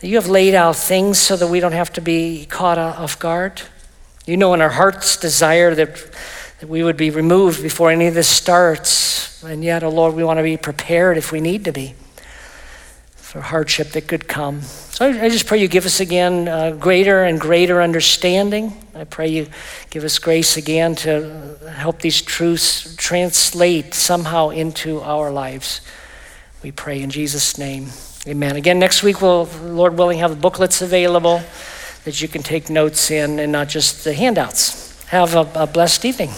that 0.00 0.08
you 0.08 0.16
have 0.16 0.28
laid 0.28 0.54
out 0.54 0.76
things 0.76 1.18
so 1.18 1.36
that 1.36 1.46
we 1.46 1.60
don't 1.60 1.72
have 1.72 1.92
to 1.94 2.00
be 2.00 2.46
caught 2.46 2.78
off 2.78 3.18
guard. 3.18 3.62
You 4.26 4.36
know, 4.36 4.52
in 4.52 4.60
our 4.60 4.70
heart's 4.70 5.16
desire 5.16 5.74
that, 5.74 6.10
that 6.60 6.68
we 6.68 6.82
would 6.82 6.96
be 6.96 7.10
removed 7.10 7.62
before 7.62 7.90
any 7.90 8.06
of 8.06 8.14
this 8.14 8.28
starts. 8.28 9.42
And 9.42 9.62
yet, 9.62 9.82
oh 9.82 9.90
Lord, 9.90 10.14
we 10.14 10.24
want 10.24 10.38
to 10.38 10.42
be 10.42 10.56
prepared 10.56 11.18
if 11.18 11.32
we 11.32 11.40
need 11.40 11.64
to 11.64 11.72
be 11.72 11.94
for 13.36 13.40
hardship 13.42 13.88
that 13.88 14.08
could 14.08 14.26
come. 14.28 14.62
So 14.62 15.10
I, 15.10 15.28
just 15.28 15.46
pray 15.46 15.58
you 15.58 15.68
give 15.68 15.84
us 15.84 16.00
again 16.00 16.48
uh, 16.48 16.70
greater 16.70 17.24
and 17.24 17.38
greater 17.38 17.82
understanding. 17.82 18.72
I 18.94 19.04
pray 19.04 19.28
you 19.28 19.48
give 19.90 20.04
us 20.04 20.18
grace 20.18 20.56
again 20.56 20.94
to 20.96 21.58
help 21.76 22.00
these 22.00 22.22
truths 22.22 22.96
translate 22.96 23.92
somehow 23.92 24.50
into 24.50 25.02
our 25.02 25.30
lives. 25.30 25.82
We 26.62 26.72
pray 26.72 27.02
in 27.02 27.10
Jesus' 27.10 27.58
name. 27.58 27.88
Amen. 28.26 28.56
Again, 28.56 28.78
next 28.78 29.02
week 29.02 29.20
we'll, 29.20 29.48
Lord 29.62 29.98
willing, 29.98 30.18
have 30.20 30.30
the 30.30 30.36
booklets 30.36 30.80
available 30.80 31.42
that 32.04 32.22
you 32.22 32.28
can 32.28 32.42
take 32.42 32.70
notes 32.70 33.10
in 33.10 33.38
and 33.38 33.52
not 33.52 33.68
just 33.68 34.02
the 34.04 34.14
handouts. 34.14 34.85
Have 35.08 35.34
a, 35.34 35.48
a 35.54 35.66
blessed 35.66 36.04
evening. 36.04 36.30